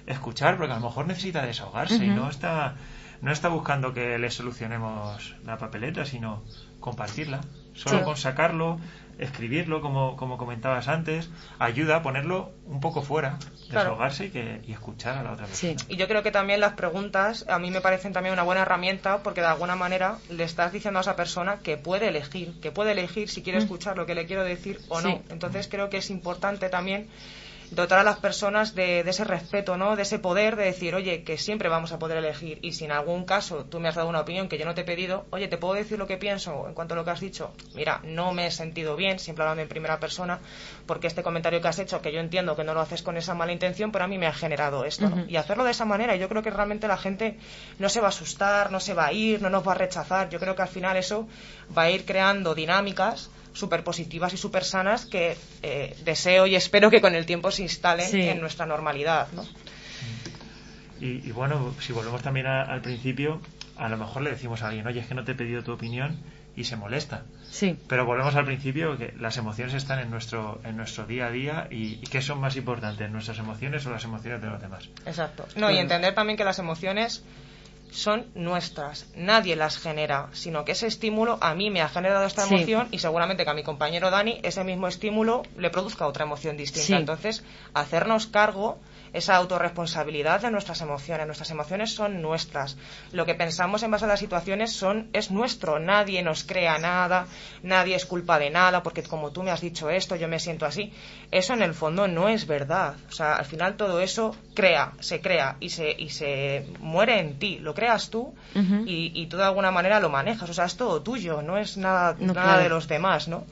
escuchar, 0.07 0.57
porque 0.57 0.74
a 0.74 0.76
lo 0.80 0.82
mejor 0.88 1.07
necesita 1.07 1.45
desahogarse 1.45 1.95
y 2.03 2.09
no 2.09 2.30
está, 2.30 2.76
no 3.22 3.32
está 3.32 3.49
buscando 3.49 3.93
que 3.93 4.17
le 4.17 4.30
solucionemos 4.32 5.36
la 5.45 5.57
papeleta, 5.57 6.05
sino 6.05 6.43
compartirla. 6.80 7.41
Solo 7.74 7.99
Sí. 7.99 8.03
con 8.03 8.17
sacarlo, 8.17 8.80
escribirlo, 9.22 9.82
como, 9.82 10.17
como 10.17 10.38
comentabas 10.38 10.88
antes, 10.88 11.30
ayuda 11.59 11.97
a 11.97 12.01
ponerlo 12.03 12.51
un 12.65 12.80
poco 12.82 13.01
fuera, 13.01 13.38
Claro. 13.69 13.91
desahogarse 13.91 14.26
y, 14.26 14.30
que, 14.32 14.61
y 14.67 14.74
escuchar 14.74 15.17
a 15.17 15.24
la 15.24 15.32
otra 15.32 15.47
Sí. 15.47 15.67
persona. 15.69 15.93
Y 15.93 15.97
yo 15.97 16.07
creo 16.07 16.24
que 16.24 16.32
también 16.32 16.59
las 16.59 16.74
preguntas 16.74 17.45
a 17.47 17.57
mí 17.59 17.72
me 17.72 17.80
parecen 17.82 18.11
también 18.13 18.34
una 18.34 18.43
buena 18.43 18.63
herramienta 18.63 19.19
porque 19.24 19.41
de 19.41 19.47
alguna 19.47 19.76
manera 19.76 20.17
le 20.30 20.43
estás 20.43 20.74
diciendo 20.74 20.99
a 20.99 21.01
esa 21.01 21.15
persona 21.15 21.59
que 21.63 21.78
puede 21.78 22.07
elegir, 22.09 22.59
que 22.59 22.72
puede 22.72 22.91
elegir 22.91 23.30
si 23.30 23.41
quiere 23.41 23.59
Mm. 23.59 23.63
escuchar 23.63 23.95
lo 23.97 24.05
que 24.05 24.15
le 24.15 24.26
quiero 24.26 24.43
decir 24.43 24.82
o 24.89 24.99
Sí. 24.99 25.07
no. 25.07 25.22
Entonces 25.30 25.67
creo 25.69 25.89
que 25.89 25.97
es 25.97 26.09
importante 26.09 26.67
también 26.69 27.07
dotar 27.72 27.99
a 27.99 28.03
las 28.03 28.19
personas 28.19 28.76
de, 28.76 28.99
ese 28.99 29.24
respeto, 29.24 29.78
¿no? 29.78 29.95
De 29.95 30.03
ese 30.03 30.19
poder 30.19 30.57
de 30.57 30.65
decir, 30.65 30.93
oye, 30.93 31.24
que 31.24 31.38
siempre 31.38 31.69
vamos 31.69 31.93
a 31.93 31.99
poder 31.99 32.17
elegir 32.17 32.59
y 32.61 32.74
si 32.74 32.86
en 32.86 32.91
algún 32.91 33.26
caso 33.26 33.65
tú 33.65 33.80
me 33.80 33.88
has 33.88 33.95
dado 33.95 34.09
una 34.09 34.19
opinión 34.19 34.49
que 34.49 34.57
yo 34.57 34.65
no 34.65 34.74
te 34.74 34.82
he 34.82 34.84
pedido, 34.84 35.26
oye, 35.32 35.47
¿te 35.47 35.57
puedo 35.57 35.74
decir 35.74 35.97
lo 35.97 36.05
que 36.05 36.17
pienso 36.17 36.67
en 36.67 36.74
cuanto 36.74 36.93
a 36.93 36.97
lo 36.97 37.05
que 37.05 37.11
has 37.11 37.22
dicho? 37.22 37.53
Mira, 37.74 38.01
no 38.03 38.34
me 38.34 38.47
he 38.47 38.51
sentido 38.51 38.97
bien, 38.97 39.19
siempre 39.19 39.43
hablando 39.43 39.61
en 39.61 39.69
primera 39.69 39.99
persona, 39.99 40.39
porque 40.86 41.07
este 41.07 41.24
comentario 41.24 41.61
que 41.61 41.69
has 41.69 41.80
hecho, 41.80 42.01
que 42.01 42.11
yo 42.11 42.19
entiendo 42.19 42.57
que 42.57 42.65
no 42.65 42.74
lo 42.74 42.82
haces 42.82 43.01
con 43.03 43.15
esa 43.15 43.34
mala 43.34 43.53
intención, 43.53 43.91
pero 43.91 44.03
a 44.03 44.07
mí 44.07 44.17
me 44.17 44.28
ha 44.28 44.34
generado 44.34 44.84
esto, 44.84 45.09
Y 45.28 45.38
hacerlo 45.38 45.63
de 45.63 45.72
esa 45.72 45.86
manera, 45.86 46.15
yo 46.17 46.28
creo 46.28 46.43
que 46.43 46.49
realmente 46.49 46.88
la 46.88 46.97
gente 46.97 47.39
no 47.80 47.88
se 47.88 48.01
va 48.01 48.07
a 48.07 48.09
asustar, 48.09 48.72
no 48.72 48.82
se 48.82 48.93
va 48.93 49.05
a 49.05 49.13
ir, 49.13 49.41
no 49.41 49.49
nos 49.49 49.65
va 49.65 49.72
a 49.72 49.76
rechazar. 49.76 50.30
Yo 50.30 50.39
creo 50.39 50.55
que 50.55 50.61
al 50.61 50.67
final 50.67 50.97
eso 50.97 51.28
va 51.76 51.84
a 51.84 51.91
ir 51.91 52.05
creando 52.05 52.53
dinámicas 52.53 53.30
súper 53.54 53.84
positivas 53.84 54.34
y 54.34 54.38
súper 54.38 54.64
sanas 54.64 55.06
que 55.06 55.38
eh, 55.62 55.95
deseo 56.04 56.47
y 56.47 56.56
espero 56.56 56.89
que 56.89 57.02
con 57.02 57.16
el 57.16 57.26
tiempo 57.26 57.52
se 57.52 57.64
instalen 57.64 58.14
en 58.16 58.39
nuestra 58.39 58.66
normalidad. 58.66 59.28
¿no? 59.34 59.45
Y, 60.99 61.32
bueno, 61.32 61.74
si 61.80 61.93
volvemos 61.93 62.22
también 62.22 62.45
al 62.45 62.82
principio, 62.82 63.41
a 63.76 63.89
lo 63.89 63.97
mejor 63.97 64.22
le 64.22 64.30
decimos 64.30 64.62
a 64.62 64.68
alguien, 64.68 64.86
oye, 64.86 64.99
es 64.99 65.08
que 65.08 65.16
no 65.16 65.24
te 65.24 65.32
he 65.32 65.36
pedido 65.36 65.64
tu 65.64 65.72
opinión 65.72 66.18
y 66.56 66.66
se 66.66 66.76
molesta. 66.76 67.24
Sí. 67.49 67.76
Pero 67.88 68.06
volvemos 68.06 68.36
al 68.36 68.45
principio, 68.45 68.97
que 68.97 69.14
las 69.20 69.38
emociones 69.38 69.74
están 69.74 69.99
en 69.99 70.12
nuestro, 70.12 70.62
en 70.64 70.78
nuestro 70.78 71.06
día 71.08 71.26
a 71.28 71.32
día 71.32 71.68
y, 71.72 71.99
y 72.02 72.04
qué 72.12 72.22
son 72.22 72.39
más 72.39 72.56
importantes, 72.56 73.10
nuestras 73.10 73.39
emociones 73.39 73.84
o 73.88 73.89
las 73.89 74.04
emociones 74.04 74.41
de 74.41 74.47
los 74.47 74.62
demás. 74.62 74.89
Exacto. 75.06 75.47
No, 75.56 75.72
y 75.72 75.78
entender 75.78 76.14
también 76.14 76.38
que 76.38 76.43
las 76.43 76.60
emociones 76.60 77.24
son 77.92 78.26
nuestras, 78.36 79.06
nadie 79.16 79.56
las 79.56 79.78
genera, 79.78 80.30
sino 80.32 80.64
que 80.64 80.72
ese 80.72 80.88
estímulo 80.88 81.38
a 81.42 81.54
mí 81.54 81.70
me 81.70 81.82
ha 81.82 81.89
generado 81.89 82.26
esta 82.26 82.48
emoción 82.48 82.88
y 82.92 83.00
seguramente 83.00 83.44
que 83.44 83.50
a 83.50 83.54
mi 83.54 83.64
compañero 83.64 84.10
Dani 84.10 84.39
ese 84.44 84.64
mismo 84.64 84.88
estímulo 84.88 85.44
le 85.58 85.70
produzca 85.70 86.08
otra 86.08 86.24
emoción 86.24 86.56
distinta. 86.56 86.98
Entonces, 86.98 87.44
hacernos 87.74 88.28
cargo 88.28 88.80
esa 89.14 89.36
autorresponsabilidad 89.36 90.41
de 90.41 90.51
nuestras 90.51 90.82
emociones. 90.82 91.26
Nuestras 91.26 91.51
emociones 91.51 91.93
son 91.93 92.22
nuestras. 92.22 92.78
Lo 93.12 93.26
que 93.26 93.36
pensamos 93.36 93.84
en 93.84 93.91
base 93.91 94.05
a 94.05 94.07
las 94.07 94.20
situaciones 94.20 94.74
son, 94.74 95.09
es 95.14 95.32
nuestro. 95.32 95.80
Nadie 95.80 96.22
nos 96.24 96.43
crea 96.43 96.78
nada, 96.78 97.28
nadie 97.64 97.95
es 97.95 98.05
culpa 98.05 98.39
de 98.39 98.49
nada, 98.49 98.84
porque 98.84 99.03
como 99.03 99.32
tú 99.32 99.43
me 99.43 99.51
has 99.51 99.62
dicho 99.62 99.89
esto, 99.89 100.16
yo 100.16 100.28
me 100.28 100.39
siento 100.39 100.66
así. 100.66 100.93
Eso 101.32 101.53
en 101.53 101.62
el 101.62 101.74
fondo 101.74 102.07
no 102.07 102.30
es 102.30 102.47
verdad. 102.47 102.95
O 103.09 103.12
sea, 103.12 103.36
al 103.36 103.45
final 103.45 103.76
todo 103.76 103.99
eso 103.99 104.36
crea, 104.53 104.93
se 104.99 105.22
crea 105.22 105.57
y 105.59 105.70
se, 105.70 105.91
y 105.91 106.09
se 106.09 106.66
muere 106.80 107.20
en 107.20 107.38
ti. 107.39 107.59
Lo 107.59 107.74
creas 107.74 108.09
tú 108.09 108.34
y, 108.55 109.12
y, 109.14 109.26
tú 109.28 109.38
de 109.38 109.43
alguna 109.43 109.72
manera 109.72 109.99
lo 109.99 110.09
manejas. 110.09 110.49
O 110.49 110.53
sea, 110.53 110.66
es 110.66 110.78
todo 110.78 111.01
tuyo, 111.01 111.41
no 111.41 111.57
es 111.57 111.78
nada, 111.78 112.16
nada 112.20 112.59
de 112.59 112.70
los 112.70 112.88
demás, 112.88 113.28
¿no? 113.28 113.45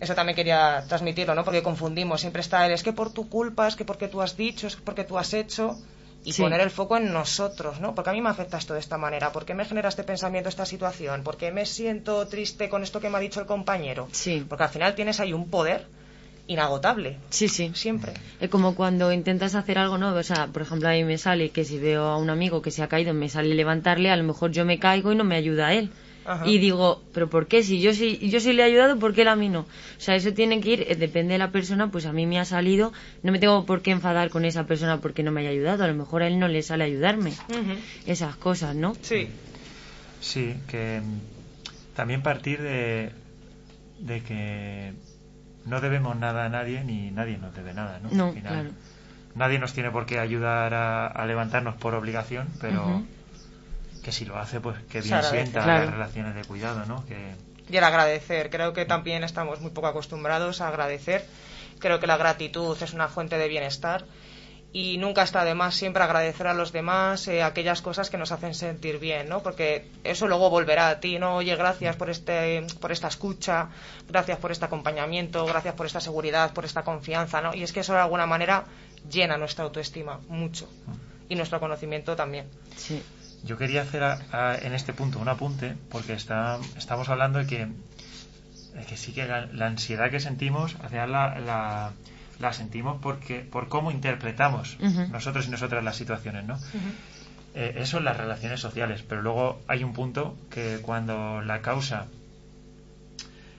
Eso 0.00 0.14
también 0.14 0.36
quería 0.36 0.84
transmitirlo, 0.88 1.34
¿no? 1.34 1.44
Porque 1.44 1.62
confundimos. 1.62 2.20
Siempre 2.20 2.40
está 2.40 2.66
el 2.66 2.72
es 2.72 2.82
que 2.82 2.92
por 2.92 3.12
tu 3.12 3.28
culpa, 3.28 3.68
es 3.68 3.76
que 3.76 3.84
porque 3.84 4.08
tú 4.08 4.22
has 4.22 4.36
dicho, 4.36 4.66
es 4.66 4.76
que 4.76 4.82
porque 4.82 5.04
tú 5.04 5.18
has 5.18 5.34
hecho. 5.34 5.78
Y 6.22 6.34
poner 6.34 6.60
el 6.60 6.70
foco 6.70 6.98
en 6.98 7.14
nosotros, 7.14 7.80
¿no? 7.80 7.94
Porque 7.94 8.10
a 8.10 8.12
mí 8.12 8.20
me 8.20 8.28
afecta 8.28 8.58
esto 8.58 8.74
de 8.74 8.80
esta 8.80 8.98
manera. 8.98 9.32
¿Por 9.32 9.46
qué 9.46 9.54
me 9.54 9.64
genera 9.64 9.88
este 9.88 10.04
pensamiento, 10.04 10.50
esta 10.50 10.66
situación? 10.66 11.22
¿Por 11.22 11.38
qué 11.38 11.50
me 11.50 11.64
siento 11.64 12.26
triste 12.28 12.68
con 12.68 12.82
esto 12.82 13.00
que 13.00 13.08
me 13.08 13.16
ha 13.16 13.20
dicho 13.20 13.40
el 13.40 13.46
compañero? 13.46 14.06
Sí. 14.12 14.44
Porque 14.46 14.64
al 14.64 14.70
final 14.70 14.94
tienes 14.94 15.18
ahí 15.18 15.32
un 15.32 15.48
poder 15.48 15.86
inagotable. 16.46 17.16
Sí, 17.30 17.48
sí. 17.48 17.70
Siempre. 17.74 18.12
Es 18.38 18.50
como 18.50 18.74
cuando 18.74 19.12
intentas 19.12 19.54
hacer 19.54 19.78
algo 19.78 19.96
nuevo. 19.96 20.18
O 20.18 20.22
sea, 20.22 20.48
por 20.48 20.60
ejemplo, 20.60 20.88
a 20.88 20.92
mí 20.92 21.04
me 21.04 21.16
sale 21.16 21.50
que 21.50 21.64
si 21.64 21.78
veo 21.78 22.04
a 22.04 22.18
un 22.18 22.28
amigo 22.28 22.60
que 22.60 22.70
se 22.70 22.82
ha 22.82 22.88
caído, 22.88 23.14
me 23.14 23.30
sale 23.30 23.54
levantarle, 23.54 24.10
a 24.10 24.16
lo 24.16 24.24
mejor 24.24 24.50
yo 24.50 24.66
me 24.66 24.78
caigo 24.78 25.12
y 25.12 25.16
no 25.16 25.24
me 25.24 25.36
ayuda 25.36 25.68
a 25.68 25.74
él. 25.74 25.90
Y 26.44 26.58
digo, 26.58 27.02
pero 27.12 27.28
¿por 27.28 27.46
qué? 27.46 27.62
Si 27.62 27.80
yo 27.80 27.92
sí, 27.92 28.18
yo 28.28 28.40
sí 28.40 28.52
le 28.52 28.62
he 28.62 28.66
ayudado, 28.66 28.98
¿por 28.98 29.14
qué 29.14 29.22
él 29.22 29.28
a 29.28 29.36
mí 29.36 29.48
no? 29.48 29.60
O 29.60 29.66
sea, 29.98 30.14
eso 30.14 30.32
tiene 30.32 30.60
que 30.60 30.70
ir, 30.70 30.86
eh, 30.88 30.94
depende 30.94 31.32
de 31.32 31.38
la 31.38 31.50
persona, 31.50 31.90
pues 31.90 32.06
a 32.06 32.12
mí 32.12 32.26
me 32.26 32.38
ha 32.38 32.44
salido, 32.44 32.92
no 33.22 33.32
me 33.32 33.38
tengo 33.38 33.64
por 33.66 33.82
qué 33.82 33.90
enfadar 33.90 34.30
con 34.30 34.44
esa 34.44 34.64
persona 34.64 34.98
porque 34.98 35.22
no 35.22 35.32
me 35.32 35.40
haya 35.40 35.50
ayudado, 35.50 35.84
a 35.84 35.88
lo 35.88 35.94
mejor 35.94 36.22
a 36.22 36.28
él 36.28 36.38
no 36.38 36.46
le 36.46 36.62
sale 36.62 36.84
ayudarme. 36.84 37.32
Esas 38.06 38.36
cosas, 38.36 38.76
¿no? 38.76 38.94
Sí. 39.02 39.28
Sí, 40.20 40.54
que 40.68 41.00
mm, 41.00 41.96
también 41.96 42.22
partir 42.22 42.60
de, 42.60 43.10
de 44.00 44.22
que 44.22 44.92
no 45.64 45.80
debemos 45.80 46.16
nada 46.16 46.44
a 46.44 46.48
nadie 46.48 46.84
ni 46.84 47.10
nadie 47.10 47.38
nos 47.38 47.54
debe 47.54 47.72
nada, 47.72 48.00
¿no? 48.00 48.10
No, 48.12 48.34
claro. 48.34 48.70
Nadie 49.34 49.58
nos 49.58 49.72
tiene 49.72 49.90
por 49.90 50.06
qué 50.06 50.18
ayudar 50.18 50.74
a, 50.74 51.24
levantarnos 51.26 51.76
por 51.76 51.94
obligación, 51.94 52.48
pero 52.60 53.02
que 54.02 54.12
si 54.12 54.24
lo 54.24 54.38
hace, 54.38 54.60
pues 54.60 54.78
que 54.90 55.00
bien 55.00 55.22
sienta 55.22 55.66
las 55.66 55.90
relaciones 55.90 56.34
de 56.34 56.44
cuidado, 56.44 56.84
¿no? 56.86 57.04
Que... 57.06 57.34
Y 57.68 57.76
el 57.76 57.84
agradecer, 57.84 58.50
creo 58.50 58.72
que 58.72 58.84
también 58.84 59.22
estamos 59.22 59.60
muy 59.60 59.70
poco 59.70 59.86
acostumbrados 59.86 60.60
a 60.60 60.68
agradecer. 60.68 61.24
Creo 61.78 62.00
que 62.00 62.06
la 62.06 62.16
gratitud 62.16 62.76
es 62.82 62.92
una 62.92 63.08
fuente 63.08 63.38
de 63.38 63.48
bienestar 63.48 64.04
y 64.72 64.98
nunca 64.98 65.22
está 65.22 65.44
de 65.44 65.54
más 65.54 65.74
siempre 65.74 66.02
agradecer 66.02 66.46
a 66.46 66.54
los 66.54 66.72
demás 66.72 67.26
eh, 67.26 67.42
aquellas 67.42 67.82
cosas 67.82 68.08
que 68.08 68.18
nos 68.18 68.30
hacen 68.30 68.54
sentir 68.54 68.98
bien, 68.98 69.28
¿no? 69.28 69.42
Porque 69.42 69.88
eso 70.04 70.28
luego 70.28 70.50
volverá 70.50 70.88
a 70.88 71.00
ti, 71.00 71.18
¿no? 71.18 71.36
Oye, 71.36 71.56
gracias 71.56 71.96
por 71.96 72.10
este 72.10 72.64
por 72.80 72.92
esta 72.92 73.08
escucha, 73.08 73.68
gracias 74.08 74.38
por 74.38 74.52
este 74.52 74.64
acompañamiento, 74.64 75.44
gracias 75.44 75.74
por 75.74 75.86
esta 75.86 76.00
seguridad, 76.00 76.52
por 76.52 76.64
esta 76.64 76.82
confianza, 76.82 77.40
¿no? 77.40 77.54
Y 77.54 77.62
es 77.62 77.72
que 77.72 77.80
eso 77.80 77.94
de 77.94 78.00
alguna 78.00 78.26
manera 78.26 78.64
llena 79.10 79.36
nuestra 79.36 79.64
autoestima 79.64 80.20
mucho 80.28 80.68
y 81.28 81.34
nuestro 81.34 81.58
conocimiento 81.58 82.14
también. 82.14 82.46
Sí. 82.76 83.02
Yo 83.44 83.56
quería 83.56 83.82
hacer 83.82 84.02
en 84.62 84.74
este 84.74 84.92
punto 84.92 85.18
un 85.18 85.28
apunte, 85.28 85.74
porque 85.90 86.12
está, 86.12 86.58
estamos 86.76 87.08
hablando 87.08 87.38
de 87.38 87.46
que, 87.46 87.68
que 88.86 88.96
sí 88.96 89.12
que 89.12 89.26
la, 89.26 89.66
ansiedad 89.66 90.10
que 90.10 90.20
sentimos, 90.20 90.76
la, 90.92 91.06
la, 91.06 91.92
la, 92.38 92.52
sentimos 92.52 92.98
porque, 93.00 93.40
por 93.40 93.68
cómo 93.68 93.90
interpretamos 93.90 94.78
nosotros 95.10 95.46
y 95.46 95.50
nosotras 95.50 95.82
las 95.82 95.96
situaciones, 95.96 96.44
¿no? 96.44 96.58
Eh, 97.54 97.76
eso 97.78 97.98
en 97.98 98.04
las 98.04 98.16
relaciones 98.16 98.60
sociales, 98.60 99.02
pero 99.08 99.22
luego 99.22 99.60
hay 99.66 99.82
un 99.82 99.92
punto 99.92 100.36
que 100.50 100.78
cuando 100.82 101.40
la 101.40 101.62
causa 101.62 102.06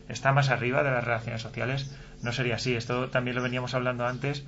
está 0.08 0.32
más 0.32 0.50
arriba 0.50 0.84
de 0.84 0.92
las 0.92 1.04
relaciones 1.04 1.42
sociales, 1.42 1.92
no 2.22 2.32
sería 2.32 2.56
así. 2.56 2.76
Esto 2.76 3.10
también 3.10 3.36
lo 3.36 3.42
veníamos 3.42 3.74
hablando 3.74 4.06
antes. 4.06 4.44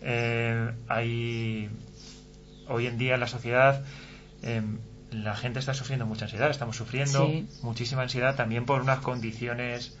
Eh, 0.00 0.72
hay 0.88 1.68
hoy 2.68 2.86
en 2.86 2.98
día 2.98 3.14
en 3.14 3.20
la 3.20 3.26
sociedad 3.26 3.84
Em, 4.42 4.78
la 5.10 5.34
gente 5.34 5.58
está 5.58 5.74
sufriendo 5.74 6.06
mucha 6.06 6.26
ansiedad, 6.26 6.50
estamos 6.50 6.76
sufriendo 6.76 7.30
muchísima 7.62 8.02
ansiedad 8.02 8.36
también 8.36 8.66
por 8.66 8.82
unas 8.82 8.98
condiciones 8.98 9.96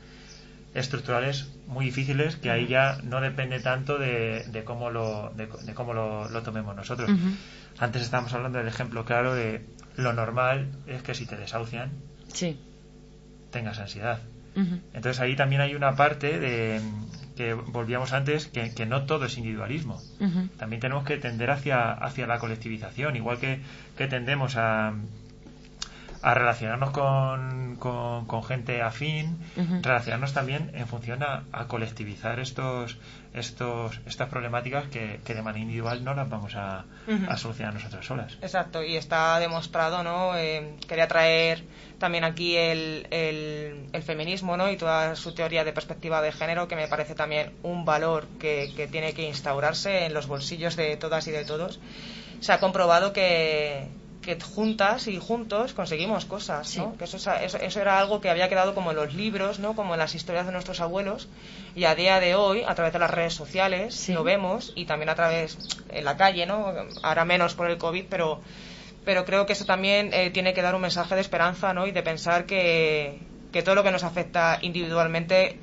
estructurales 0.74 1.50
muy 1.66 1.86
difíciles 1.86 2.36
que 2.36 2.50
ahí 2.50 2.66
ya 2.66 2.98
no 3.02 3.20
depende 3.20 3.58
tanto 3.60 3.98
de, 3.98 4.62
cómo 4.64 4.90
lo 4.90 5.32
de, 5.34 5.48
cómo 5.74 5.94
lo, 5.94 6.42
tomemos 6.42 6.76
nosotros. 6.76 7.10
Antes 7.78 8.02
estábamos 8.02 8.32
hablando 8.34 8.58
del 8.58 8.68
ejemplo 8.68 9.04
claro 9.04 9.34
de 9.34 9.64
lo 9.96 10.12
normal 10.12 10.68
es 10.86 11.02
que 11.02 11.14
si 11.14 11.26
te 11.26 11.36
desahucian 11.36 11.90
tengas 13.50 13.78
ansiedad. 13.78 14.20
Entonces 14.92 15.20
ahí 15.20 15.36
también 15.36 15.60
hay 15.60 15.74
una 15.74 15.94
parte 15.94 16.38
de 16.38 16.80
que 17.38 17.54
volvíamos 17.54 18.12
antes, 18.12 18.48
que, 18.48 18.84
no 18.84 19.06
todo 19.06 19.26
es 19.26 19.38
individualismo. 19.38 20.02
También 20.58 20.80
tenemos 20.80 21.04
que 21.04 21.18
tender 21.18 21.50
hacia, 21.52 21.92
hacia 21.92 22.26
la 22.26 22.40
colectivización, 22.40 23.14
igual 23.14 23.38
que, 23.38 23.60
que 23.96 24.08
tendemos 24.08 24.56
a, 24.56 24.92
a 26.22 26.34
relacionarnos 26.34 26.90
con, 26.90 27.76
con, 27.76 28.44
gente 28.44 28.82
afín, 28.82 29.38
relacionarnos 29.82 30.32
también 30.32 30.70
en 30.74 30.86
función 30.86 31.22
a, 31.22 31.44
colectivizar 31.68 32.40
estos, 32.40 32.96
estos, 33.34 34.00
estas 34.06 34.28
problemáticas 34.28 34.88
que, 34.88 35.20
que, 35.24 35.34
de 35.34 35.42
manera 35.42 35.62
individual 35.62 36.02
no 36.02 36.14
las 36.14 36.28
vamos 36.28 36.56
a, 36.56 36.84
a, 37.28 37.36
solucionar 37.36 37.74
nosotras 37.74 38.04
solas. 38.04 38.38
Exacto, 38.42 38.82
y 38.82 38.96
está 38.96 39.38
demostrado, 39.38 40.02
¿no? 40.02 40.36
Eh, 40.36 40.76
quería 40.88 41.06
traer 41.06 41.64
también 41.98 42.24
aquí 42.24 42.56
el, 42.56 43.06
el, 43.10 43.86
el, 43.92 44.02
feminismo, 44.02 44.56
¿no? 44.56 44.70
Y 44.70 44.76
toda 44.76 45.14
su 45.14 45.34
teoría 45.34 45.64
de 45.64 45.72
perspectiva 45.72 46.20
de 46.20 46.32
género, 46.32 46.68
que 46.68 46.76
me 46.76 46.88
parece 46.88 47.14
también 47.14 47.52
un 47.62 47.84
valor 47.84 48.26
que, 48.40 48.72
que 48.76 48.88
tiene 48.88 49.14
que 49.14 49.22
instaurarse 49.22 50.06
en 50.06 50.14
los 50.14 50.26
bolsillos 50.26 50.76
de 50.76 50.96
todas 50.96 51.26
y 51.28 51.30
de 51.30 51.44
todos. 51.44 51.80
Se 52.40 52.52
ha 52.52 52.60
comprobado 52.60 53.12
que, 53.12 53.88
que 54.28 54.38
juntas 54.38 55.08
y 55.08 55.18
juntos 55.18 55.72
conseguimos 55.72 56.26
cosas, 56.26 56.76
¿no? 56.76 56.94
Que 56.98 57.04
eso, 57.04 57.16
eso, 57.16 57.80
era 57.80 57.98
algo 57.98 58.20
que 58.20 58.28
había 58.28 58.50
quedado 58.50 58.74
como 58.74 58.90
en 58.90 58.96
los 58.96 59.14
libros, 59.14 59.58
¿no? 59.58 59.74
Como 59.74 59.94
en 59.94 59.98
las 59.98 60.14
historias 60.14 60.44
de 60.44 60.52
nuestros 60.52 60.82
abuelos 60.82 61.28
y 61.74 61.84
a 61.84 61.94
día 61.94 62.20
de 62.20 62.34
hoy, 62.34 62.62
a 62.62 62.74
través 62.74 62.92
de 62.92 62.98
las 62.98 63.10
redes 63.10 63.32
sociales, 63.32 64.06
lo 64.10 64.24
vemos 64.24 64.72
y 64.74 64.84
también 64.84 65.08
a 65.08 65.14
través 65.14 65.56
en 65.88 66.04
la 66.04 66.18
calle, 66.18 66.44
¿no? 66.44 66.74
Ahora 67.00 67.24
menos 67.24 67.54
por 67.54 67.70
el 67.70 67.78
COVID, 67.78 68.04
pero, 68.10 68.42
pero 69.02 69.24
creo 69.24 69.46
que 69.46 69.54
eso 69.54 69.64
también 69.64 70.10
eh, 70.12 70.28
tiene 70.28 70.52
que 70.52 70.60
dar 70.60 70.74
un 70.74 70.82
mensaje 70.82 71.14
de 71.14 71.22
esperanza, 71.22 71.72
¿no? 71.72 71.86
Y 71.86 71.92
de 71.92 72.02
pensar 72.02 72.44
que, 72.44 73.18
que 73.50 73.62
todo 73.62 73.76
lo 73.76 73.82
que 73.82 73.92
nos 73.92 74.04
afecta 74.04 74.58
individualmente 74.60 75.58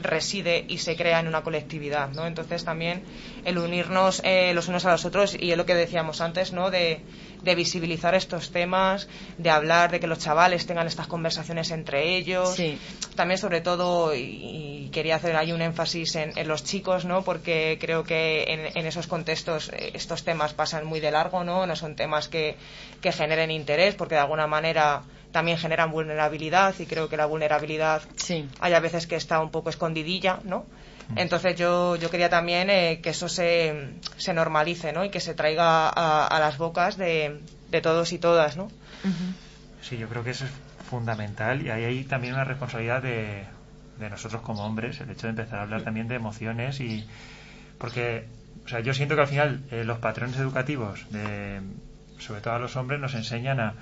reside 0.00 0.64
y 0.68 0.78
se 0.78 0.96
crea 0.96 1.20
en 1.20 1.28
una 1.28 1.42
colectividad, 1.42 2.10
¿no? 2.10 2.26
Entonces 2.26 2.64
también 2.64 3.02
el 3.44 3.58
unirnos 3.58 4.20
eh, 4.24 4.52
los 4.54 4.68
unos 4.68 4.84
a 4.84 4.92
los 4.92 5.04
otros 5.04 5.36
y 5.38 5.50
es 5.50 5.56
lo 5.56 5.66
que 5.66 5.74
decíamos 5.74 6.20
antes, 6.20 6.52
¿no? 6.52 6.70
De, 6.70 7.00
de, 7.42 7.54
visibilizar 7.54 8.14
estos 8.14 8.50
temas, 8.50 9.08
de 9.38 9.50
hablar, 9.50 9.90
de 9.90 10.00
que 10.00 10.06
los 10.06 10.18
chavales 10.18 10.66
tengan 10.66 10.86
estas 10.86 11.06
conversaciones 11.06 11.70
entre 11.70 12.16
ellos. 12.16 12.56
También 13.14 13.38
sobre 13.38 13.60
todo, 13.60 14.14
y, 14.14 14.90
quería 14.92 15.16
hacer 15.16 15.36
ahí 15.36 15.52
un 15.52 15.62
énfasis 15.62 16.16
en, 16.16 16.36
en, 16.36 16.48
los 16.48 16.64
chicos, 16.64 17.04
¿no? 17.04 17.22
Porque 17.22 17.78
creo 17.80 18.04
que 18.04 18.44
en, 18.48 18.76
en, 18.76 18.86
esos 18.86 19.06
contextos 19.06 19.70
eh, 19.70 19.92
estos 19.94 20.24
temas 20.24 20.54
pasan 20.54 20.86
muy 20.86 21.00
de 21.00 21.10
largo, 21.10 21.44
¿no? 21.44 21.66
No 21.66 21.76
son 21.76 21.96
temas 21.96 22.28
que, 22.28 22.56
que 23.00 23.12
generen 23.12 23.50
interés 23.50 23.94
porque 23.94 24.14
de 24.14 24.22
alguna 24.22 24.46
manera 24.46 25.02
también 25.34 25.58
generan 25.58 25.90
vulnerabilidad 25.90 26.76
y 26.78 26.86
creo 26.86 27.08
que 27.08 27.16
la 27.16 27.26
vulnerabilidad 27.26 28.02
hay 28.60 28.72
a 28.72 28.78
veces 28.78 29.08
que 29.08 29.16
está 29.16 29.40
un 29.40 29.50
poco 29.50 29.68
escondidilla, 29.68 30.38
¿no? 30.44 30.64
Mm. 31.08 31.18
Entonces 31.18 31.56
yo, 31.56 31.96
yo 31.96 32.08
quería 32.08 32.30
también 32.30 32.70
eh, 32.70 33.00
que 33.02 33.10
eso 33.10 33.28
se, 33.28 33.94
se 34.16 34.32
normalice, 34.32 34.92
¿no? 34.92 35.04
Y 35.04 35.10
que 35.10 35.18
se 35.18 35.34
traiga 35.34 35.88
a, 35.88 36.38
las 36.38 36.56
bocas 36.56 36.96
de, 36.96 37.40
de, 37.68 37.80
todos 37.80 38.12
y 38.12 38.18
todas, 38.18 38.56
¿no? 38.56 38.68
Sí, 39.82 39.98
yo 39.98 40.08
creo 40.08 40.22
que 40.22 40.30
eso 40.30 40.44
es 40.44 40.52
fundamental 40.88 41.66
y 41.66 41.70
ahí 41.70 41.82
hay 41.82 42.04
también 42.04 42.34
una 42.34 42.44
responsabilidad 42.44 43.02
de, 43.02 43.42
de 43.98 44.10
nosotros 44.10 44.40
como 44.42 44.64
hombres, 44.64 45.00
el 45.00 45.10
hecho 45.10 45.26
de 45.26 45.30
empezar 45.30 45.58
a 45.58 45.62
hablar 45.62 45.82
también 45.82 46.06
de 46.06 46.14
emociones 46.14 46.78
y 46.78 47.04
porque, 47.76 48.28
o 48.64 48.68
sea, 48.68 48.78
yo 48.78 48.94
siento 48.94 49.16
que 49.16 49.22
al 49.22 49.26
final 49.26 49.64
eh, 49.72 49.82
los 49.82 49.98
patrones 49.98 50.36
educativos, 50.36 51.06
de, 51.10 51.60
sobre 52.18 52.40
todo 52.40 52.54
a 52.54 52.60
los 52.60 52.76
hombres, 52.76 53.00
nos 53.00 53.14
enseñan 53.14 53.58
a 53.58 53.74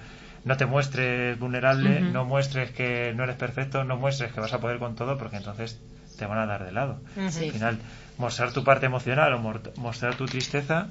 no 0.45 0.57
te 0.57 0.67
muestres 0.67 1.39
vulnerable, 1.39 2.01
no 2.01 2.25
muestres 2.25 2.71
que 2.71 3.13
no 3.17 3.25
eres 3.25 3.37
perfecto, 3.37 3.85
no 3.85 3.97
muestres 3.97 4.33
que 4.33 4.41
vas 4.41 4.53
a 4.53 4.61
poder 4.61 4.79
con 4.79 4.95
todo, 4.97 5.19
porque 5.19 5.37
entonces 5.37 5.79
te 6.17 6.27
van 6.27 6.39
a 6.39 6.47
dar 6.47 6.65
de 6.65 6.73
lado. 6.73 6.99
Al 7.17 7.31
final, 7.31 7.79
mostrar 8.19 8.53
tu 8.53 8.65
parte 8.65 8.87
emocional 8.87 9.33
o 9.35 9.39
mostrar 9.77 10.15
tu 10.17 10.27
tristeza 10.27 10.89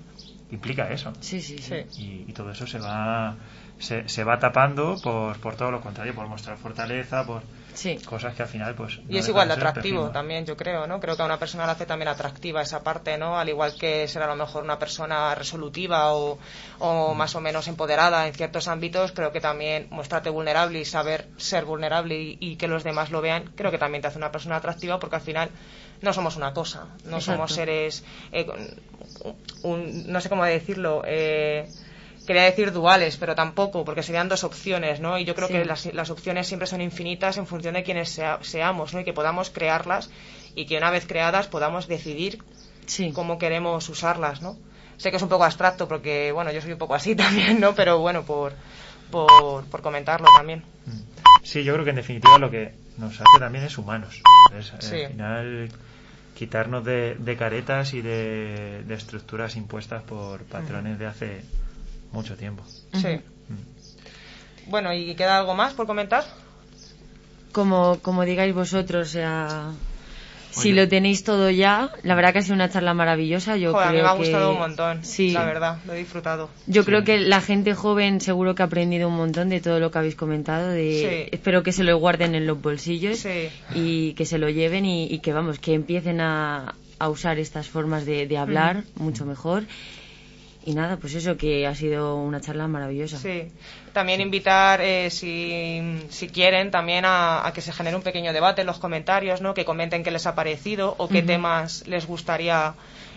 implica 0.52 0.92
eso. 0.92 1.14
Sí, 1.22 1.42
sí, 1.42 1.58
sí. 1.58 1.76
Y, 1.98 2.30
y 2.30 2.34
todo 2.34 2.52
eso 2.52 2.68
se 2.68 2.80
va 2.80 3.36
se, 3.80 4.08
se 4.08 4.24
va 4.24 4.40
tapando 4.40 5.00
por, 5.02 5.38
por 5.38 5.56
todo 5.56 5.72
lo 5.72 5.82
contrario, 5.82 6.14
por 6.14 6.28
mostrar 6.28 6.58
fortaleza, 6.58 7.26
por 7.26 7.42
sí. 7.74 7.98
cosas 8.06 8.36
que 8.36 8.44
al 8.44 8.50
final 8.50 8.76
pues 8.76 9.00
y 9.10 9.18
es 9.18 9.28
igual 9.28 9.48
de 9.48 9.56
atractivo 9.56 10.10
también 10.10 10.46
yo 10.46 10.56
creo 10.58 10.88
no 10.88 11.00
creo 11.00 11.16
que 11.16 11.22
a 11.22 11.26
una 11.26 11.40
persona 11.40 11.66
le 11.66 11.72
hace 11.72 11.86
también 11.86 12.08
atractiva 12.08 12.62
esa 12.62 12.84
parte 12.84 13.18
no 13.18 13.38
al 13.38 13.50
igual 13.50 13.76
que 13.76 14.08
ser 14.08 14.24
a 14.24 14.28
lo 14.28 14.36
mejor 14.36 14.64
una 14.64 14.80
persona 14.80 15.34
resolutiva 15.36 16.14
o, 16.14 16.40
o 16.80 17.14
mm. 17.14 17.18
más 17.18 17.36
o 17.36 17.42
menos 17.42 17.68
empoderada 17.68 18.28
en 18.28 18.34
ciertos 18.34 18.68
ámbitos 18.68 19.12
creo 19.12 19.32
que 19.32 19.42
también 19.42 19.88
mostrarte 19.90 20.30
vulnerable 20.30 20.80
y 20.80 20.86
saber 20.86 21.28
ser 21.38 21.66
vulnerable 21.66 22.38
y, 22.40 22.56
que 22.56 22.68
los 22.68 22.84
demás 22.84 23.12
lo 23.12 23.22
vean 23.22 23.52
creo 23.56 23.72
que 23.72 23.78
también 23.78 24.02
te 24.02 24.08
hace 24.08 24.18
una 24.18 24.32
persona 24.32 24.58
atractiva 24.58 25.00
porque 25.00 25.16
al 25.16 25.22
final 25.22 25.50
no 26.02 26.14
somos 26.14 26.36
una 26.36 26.54
cosa 26.54 26.88
no 27.06 27.22
somos 27.22 27.54
seres 27.54 28.04
eh, 28.32 28.46
un, 29.64 30.12
no 30.12 30.22
sé 30.22 30.30
cómo 30.30 30.44
decirlo 30.46 31.04
eh, 31.06 31.68
quería 32.26 32.44
decir 32.44 32.72
duales, 32.72 33.18
pero 33.18 33.36
tampoco, 33.36 33.84
porque 33.84 34.04
serían 34.04 34.30
dos 34.30 34.44
opciones, 34.44 35.00
¿no? 35.00 35.18
Y 35.18 35.26
yo 35.26 35.36
creo 35.36 35.48
que 35.48 35.66
las, 35.66 35.92
las, 35.94 36.10
opciones 36.10 36.48
siempre 36.48 36.68
son 36.68 36.82
infinitas 36.82 37.38
en 37.38 37.48
función 37.48 37.74
de 37.74 37.84
quienes 37.84 38.20
seamos, 38.42 38.94
¿no? 38.94 39.00
Y 39.00 39.04
que 39.04 39.14
podamos 39.14 39.50
crearlas 39.50 40.10
y 40.56 40.66
que 40.66 40.78
una 40.78 40.92
vez 40.92 41.06
creadas 41.06 41.48
podamos 41.48 41.88
decidir 41.88 42.44
cómo 43.14 43.38
queremos 43.38 43.88
usarlas, 43.90 44.42
¿no? 44.42 44.58
Sé 44.98 45.10
que 45.10 45.18
es 45.18 45.24
un 45.24 45.30
poco 45.30 45.46
abstracto 45.46 45.88
porque, 45.88 46.32
bueno, 46.32 46.52
yo 46.52 46.62
soy 46.62 46.74
un 46.74 46.78
poco 46.78 46.96
así 46.96 47.16
también, 47.16 47.60
¿no? 47.60 47.74
Pero 47.74 48.00
bueno, 48.00 48.24
por, 48.24 48.54
por, 49.10 49.66
por 49.66 49.82
comentarlo 49.82 50.28
también. 50.36 50.64
Mm. 50.86 51.44
Sí, 51.44 51.64
yo 51.64 51.74
creo 51.74 51.84
que 51.84 51.90
en 51.90 51.96
definitiva 51.96 52.38
lo 52.38 52.52
que 52.52 52.74
nos 52.98 53.16
hace 53.16 53.40
también 53.40 53.64
es 53.64 53.78
humanos. 53.78 54.22
Al 54.54 55.10
final 55.10 55.70
quitarnos 56.36 56.84
de, 56.84 57.16
de 57.20 57.38
caretas 57.38 57.94
y 57.94 58.02
de, 58.02 58.84
de, 58.86 58.94
estructuras 58.96 59.56
impuestas 59.56 60.02
por 60.04 60.44
patrones 60.44 60.98
de 60.98 61.06
hace 61.06 61.42
mucho 62.12 62.36
tiempo. 62.36 62.64
Sí. 62.94 63.20
Bueno, 64.68 64.94
¿y 64.94 65.16
queda 65.16 65.38
algo 65.38 65.54
más 65.54 65.74
por 65.74 65.88
comentar? 65.88 66.24
Como, 67.52 68.00
como 68.02 68.24
digáis 68.24 68.54
vosotros, 68.54 69.10
o 69.10 69.12
sea, 69.12 69.72
si 70.52 70.72
lo 70.72 70.88
tenéis 70.88 71.24
todo 71.24 71.50
ya, 71.50 71.92
la 72.04 72.16
verdad 72.16 72.34
que 72.34 72.40
ha 72.40 72.42
sido 72.42 72.56
una 72.56 72.70
charla 72.70 72.94
maravillosa. 72.94 73.58
Yo 73.58 73.74
creo 73.74 73.84
a 73.84 73.92
mí 73.92 74.02
me 74.02 74.08
ha 74.08 74.14
gustado 74.14 74.52
un 74.52 74.60
montón, 74.60 75.04
sí. 75.04 75.32
la 75.32 75.46
verdad, 75.46 75.78
lo 75.86 75.94
he 75.94 75.98
disfrutado. 75.98 76.50
Yo 76.68 76.86
creo 76.86 77.04
que 77.04 77.20
la 77.20 77.42
gente 77.42 77.74
joven 77.74 78.22
seguro 78.22 78.56
que 78.56 78.64
ha 78.64 78.66
aprendido 78.68 79.08
un 79.08 79.16
montón 79.16 79.50
de 79.50 79.60
todo 79.60 79.80
lo 79.80 79.92
que 79.92 79.98
habéis 79.98 80.16
comentado. 80.16 80.70
De, 80.70 81.30
Espero 81.32 81.64
que 81.64 81.72
se 81.72 81.84
lo 81.84 81.98
guarden 81.98 82.36
en 82.36 82.48
los 82.48 82.62
bolsillos 82.62 83.26
y 83.74 84.14
que 84.14 84.26
se 84.26 84.38
lo 84.38 84.50
lleven 84.50 84.86
y, 84.86 85.20
que, 85.20 85.34
vamos, 85.34 85.60
que 85.60 85.74
empiecen 85.74 86.22
a, 86.22 86.76
a 87.00 87.10
usar 87.10 87.40
estas 87.40 87.68
formas 87.68 88.06
de, 88.06 88.28
de 88.28 88.38
hablar 88.38 88.84
mucho 88.96 89.26
mejor 89.26 89.64
y 90.64 90.74
nada, 90.74 90.98
pues 90.98 91.16
eso, 91.16 91.38
que 91.38 91.66
ha 91.66 91.74
sido 91.74 92.16
una 92.18 92.40
charla 92.40 92.68
maravillosa. 92.68 93.18
Sí, 93.18 93.52
también 93.94 94.22
invitar, 94.22 94.80
eh, 94.82 95.10
si, 95.10 95.82
si, 96.10 96.28
quieren, 96.28 96.70
también 96.70 97.04
a, 97.08 97.52
que 97.54 97.62
se 97.62 97.74
genere 97.74 97.96
un 97.96 98.04
pequeño 98.04 98.32
debate 98.32 98.62
en 98.62 98.68
los 98.68 98.78
comentarios, 98.78 99.42
¿no? 99.42 99.54
Que 99.56 99.66
comenten 99.66 100.04
qué 100.04 100.12
les 100.12 100.28
ha 100.28 100.36
parecido 100.36 100.94
o 101.00 101.08
qué 101.08 101.24
temas 101.24 101.88
les 101.88 102.06
gustaría 102.06 102.76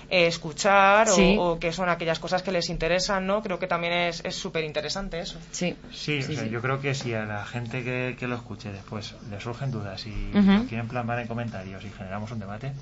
eh, 0.09 0.27
escuchar 0.27 1.09
o, 1.11 1.59
qué 1.61 1.71
son 1.71 1.91
aquellas 1.91 2.19
cosas 2.19 2.43
que 2.43 2.51
les 2.51 2.71
interesan, 2.71 3.27
¿no? 3.27 3.43
Creo 3.43 3.59
que 3.59 3.67
también 3.67 3.93
es 3.93 4.23
súper 4.31 4.65
interesante 4.65 5.21
eso. 5.21 5.39
Sí, 5.51 5.77
sí, 5.93 6.21
yo 6.51 6.63
creo 6.63 6.81
que 6.81 6.95
si 6.95 7.13
a 7.13 7.27
la 7.27 7.45
gente 7.45 7.85
que, 7.85 8.17
que 8.19 8.27
lo 8.27 8.37
escuche 8.37 8.73
después 8.73 9.15
le 9.31 9.39
surgen 9.39 9.71
dudas 9.71 10.07
y 10.07 10.31
lo 10.33 10.65
quieren 10.67 10.89
plasmar 10.89 11.19
en 11.19 11.29
comentarios 11.29 11.85
y 11.85 11.91
generamos 11.91 12.31
un 12.31 12.39
debate, 12.39 12.73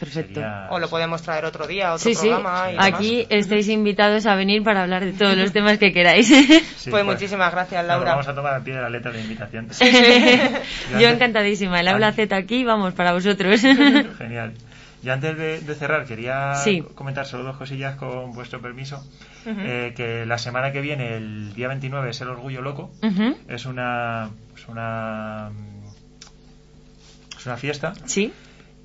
Perfecto. 0.00 0.40
O 0.70 0.78
lo 0.78 0.88
podemos 0.88 1.20
traer 1.20 1.44
otro 1.44 1.66
día, 1.66 1.92
otro 1.92 2.10
programa. 2.10 2.70
Aquí 2.78 3.26
estáis 3.28 3.68
invitados 3.68 4.24
a 4.24 4.34
venir 4.34 4.62
para 4.62 4.82
hablar 4.82 5.04
de 5.04 5.12
todos 5.12 5.36
los 5.36 5.52
temas 5.56 5.76
que 5.76 5.92
queráis. 5.92 6.30
pues, 6.48 6.88
pues, 6.88 7.04
muchísimas 7.04 7.52
gracias, 7.52 7.84
Laura. 7.84 8.12
vamos 8.12 8.26
a 8.26 8.34
tomar 8.34 8.54
al 8.54 8.62
pie 8.62 8.74
de 8.76 8.80
la 8.80 8.88
letra 8.88 9.12
de 9.12 9.20
invitación. 9.20 9.68
Yo 10.98 11.06
encantadísima. 11.06 11.80
El 11.80 11.88
aula 11.88 12.12
Z 12.12 12.34
aquí, 12.34 12.64
vamos, 12.64 12.94
para 12.94 13.12
vosotros. 13.12 13.60
Genial. 13.60 14.54
Y 15.02 15.08
antes 15.10 15.36
de, 15.36 15.74
cerrar, 15.74 16.06
quería 16.06 16.54
comentar 16.94 17.26
solo 17.26 17.44
dos 17.44 17.58
cosillas 17.58 17.96
con 17.96 18.32
vuestro 18.32 18.62
permiso. 18.62 19.04
Eh, 19.46 19.92
que 19.94 20.24
la 20.24 20.38
semana 20.38 20.72
que 20.72 20.80
viene, 20.80 21.16
el 21.16 21.52
día 21.52 21.68
29, 21.68 22.08
es 22.08 22.20
el 22.22 22.28
Orgullo 22.28 22.62
Loco. 22.62 22.90
Es 23.48 23.66
una. 23.66 24.30
Es 24.56 24.66
una. 24.66 25.50
Es 27.38 27.44
una 27.44 27.56
fiesta. 27.58 27.92
Sí 28.06 28.32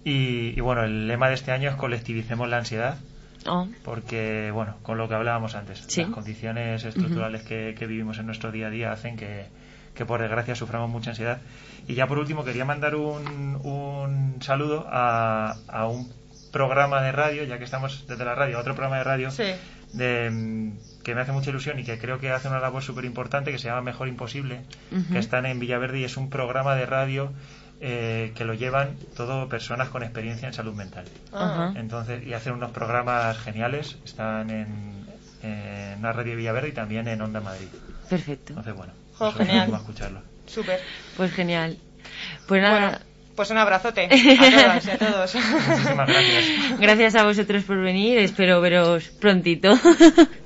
y, 0.05 0.61
bueno, 0.61 0.83
el 0.83 1.07
lema 1.07 1.29
de 1.29 1.33
este 1.33 1.51
año 1.51 1.71
es 1.71 1.75
colectivicemos 1.75 2.47
la 2.47 2.57
ansiedad. 2.57 2.99
Oh. 3.47 3.67
Porque, 3.83 4.51
bueno, 4.51 4.75
con 4.83 4.97
lo 4.97 5.09
que 5.09 5.15
hablábamos 5.15 5.55
antes, 5.55 5.97
las 5.97 6.09
condiciones 6.09 6.85
estructurales 6.85 7.41
que, 7.41 7.73
vivimos 7.87 8.19
en 8.19 8.27
nuestro 8.27 8.51
día 8.51 8.67
a 8.67 8.69
día 8.69 8.91
hacen 8.91 9.17
que, 9.17 9.47
por 10.05 10.21
desgracia 10.21 10.53
suframos 10.53 10.91
mucha 10.91 11.09
ansiedad. 11.09 11.41
Y 11.87 11.95
ya 11.95 12.07
por 12.07 12.19
último 12.19 12.45
quería 12.45 12.65
mandar 12.65 12.95
un, 12.95 13.59
un 13.63 14.41
saludo 14.41 14.85
a, 14.89 15.55
a, 15.67 15.87
un 15.87 16.11
programa 16.51 17.01
de 17.01 17.11
radio, 17.11 17.43
ya 17.43 17.57
que 17.57 17.63
estamos 17.63 18.05
desde 18.07 18.25
la 18.25 18.35
radio, 18.35 18.57
a 18.57 18.61
otro 18.61 18.75
programa 18.75 18.97
de 18.97 19.03
radio 19.03 19.29
de, 19.93 20.71
que 21.03 21.15
me 21.15 21.21
hace 21.21 21.31
mucha 21.31 21.49
ilusión 21.49 21.79
y 21.79 21.83
que 21.83 21.97
creo 21.97 22.19
que 22.19 22.31
hace 22.31 22.47
una 22.47 22.59
labor 22.59 22.83
súper 22.83 23.05
importante 23.05 23.51
que 23.51 23.57
se 23.57 23.69
llama 23.69 23.81
Mejor 23.81 24.07
Imposible, 24.07 24.61
que 25.11 25.19
están 25.19 25.45
en 25.45 25.59
Villaverde 25.59 25.99
y 25.99 26.03
es 26.03 26.17
un 26.17 26.29
programa 26.29 26.75
de 26.75 26.85
radio 26.85 27.31
eh, 27.81 28.31
que 28.35 28.45
lo 28.45 28.53
llevan 28.53 28.95
todo 29.15 29.49
personas 29.49 29.89
con 29.89 30.03
experiencia 30.03 30.47
en 30.47 30.53
salud 30.53 30.73
mental. 30.73 31.05
Entonces, 31.75 32.25
y 32.25 32.33
hacen 32.33 32.53
unos 32.53 32.71
programas 32.71 33.37
geniales, 33.39 33.97
están 34.05 34.49
en, 34.49 35.05
en 35.43 36.01
la 36.01 36.13
radio 36.13 36.35
Villaverde 36.35 36.69
y 36.69 36.73
también 36.73 37.07
en 37.07 37.21
Onda 37.21 37.41
Madrid. 37.41 37.67
Perfecto. 38.09 38.53
Entonces, 38.53 38.75
bueno, 38.75 38.93
genial. 39.37 39.73
a 39.73 39.77
escucharlo. 39.77 40.21
Súper. 40.45 40.79
Pues 41.17 41.33
genial. 41.33 41.77
Pues 42.47 42.61
nada. 42.61 43.01
pues 43.35 43.49
un 43.49 43.57
abrazote 43.57 44.05
a 44.05 44.09
todas 44.09 44.85
y 44.85 44.91
a 44.91 44.97
todos. 44.97 45.35
Muchísimas 45.35 46.07
gracias. 46.07 46.79
Gracias 46.79 47.15
a 47.15 47.23
vosotros 47.23 47.63
por 47.63 47.81
venir. 47.81 48.19
Espero 48.19 48.61
veros 48.61 49.09
prontito. 49.19 49.73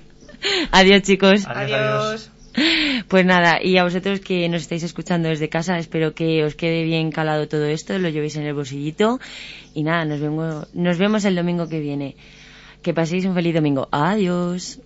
adiós, 0.72 1.02
chicos. 1.04 1.46
adiós. 1.46 2.32
Pues 3.08 3.26
nada, 3.26 3.60
y 3.64 3.78
a 3.78 3.84
vosotros 3.84 4.20
que 4.20 4.48
nos 4.50 4.62
estáis 4.62 4.84
escuchando 4.84 5.30
desde 5.30 5.50
casa, 5.50 5.78
espero 5.78 6.14
que 6.14 6.44
os 6.44 6.56
quede 6.56 6.84
bien 6.84 7.12
calado 7.12 7.48
todo 7.48 7.66
esto, 7.66 7.98
lo 7.98 8.10
llevéis 8.10 8.36
en 8.36 8.44
el 8.44 8.54
bolsillito. 8.54 9.20
Y 9.74 9.84
nada, 9.84 10.06
nos 10.06 10.20
vemos, 10.20 10.68
nos 10.74 10.98
vemos 10.98 11.26
el 11.26 11.36
domingo 11.36 11.68
que 11.68 11.80
viene. 11.80 12.16
Que 12.82 12.94
paséis 12.94 13.26
un 13.26 13.34
feliz 13.34 13.54
domingo. 13.54 13.88
Adiós. 13.92 14.80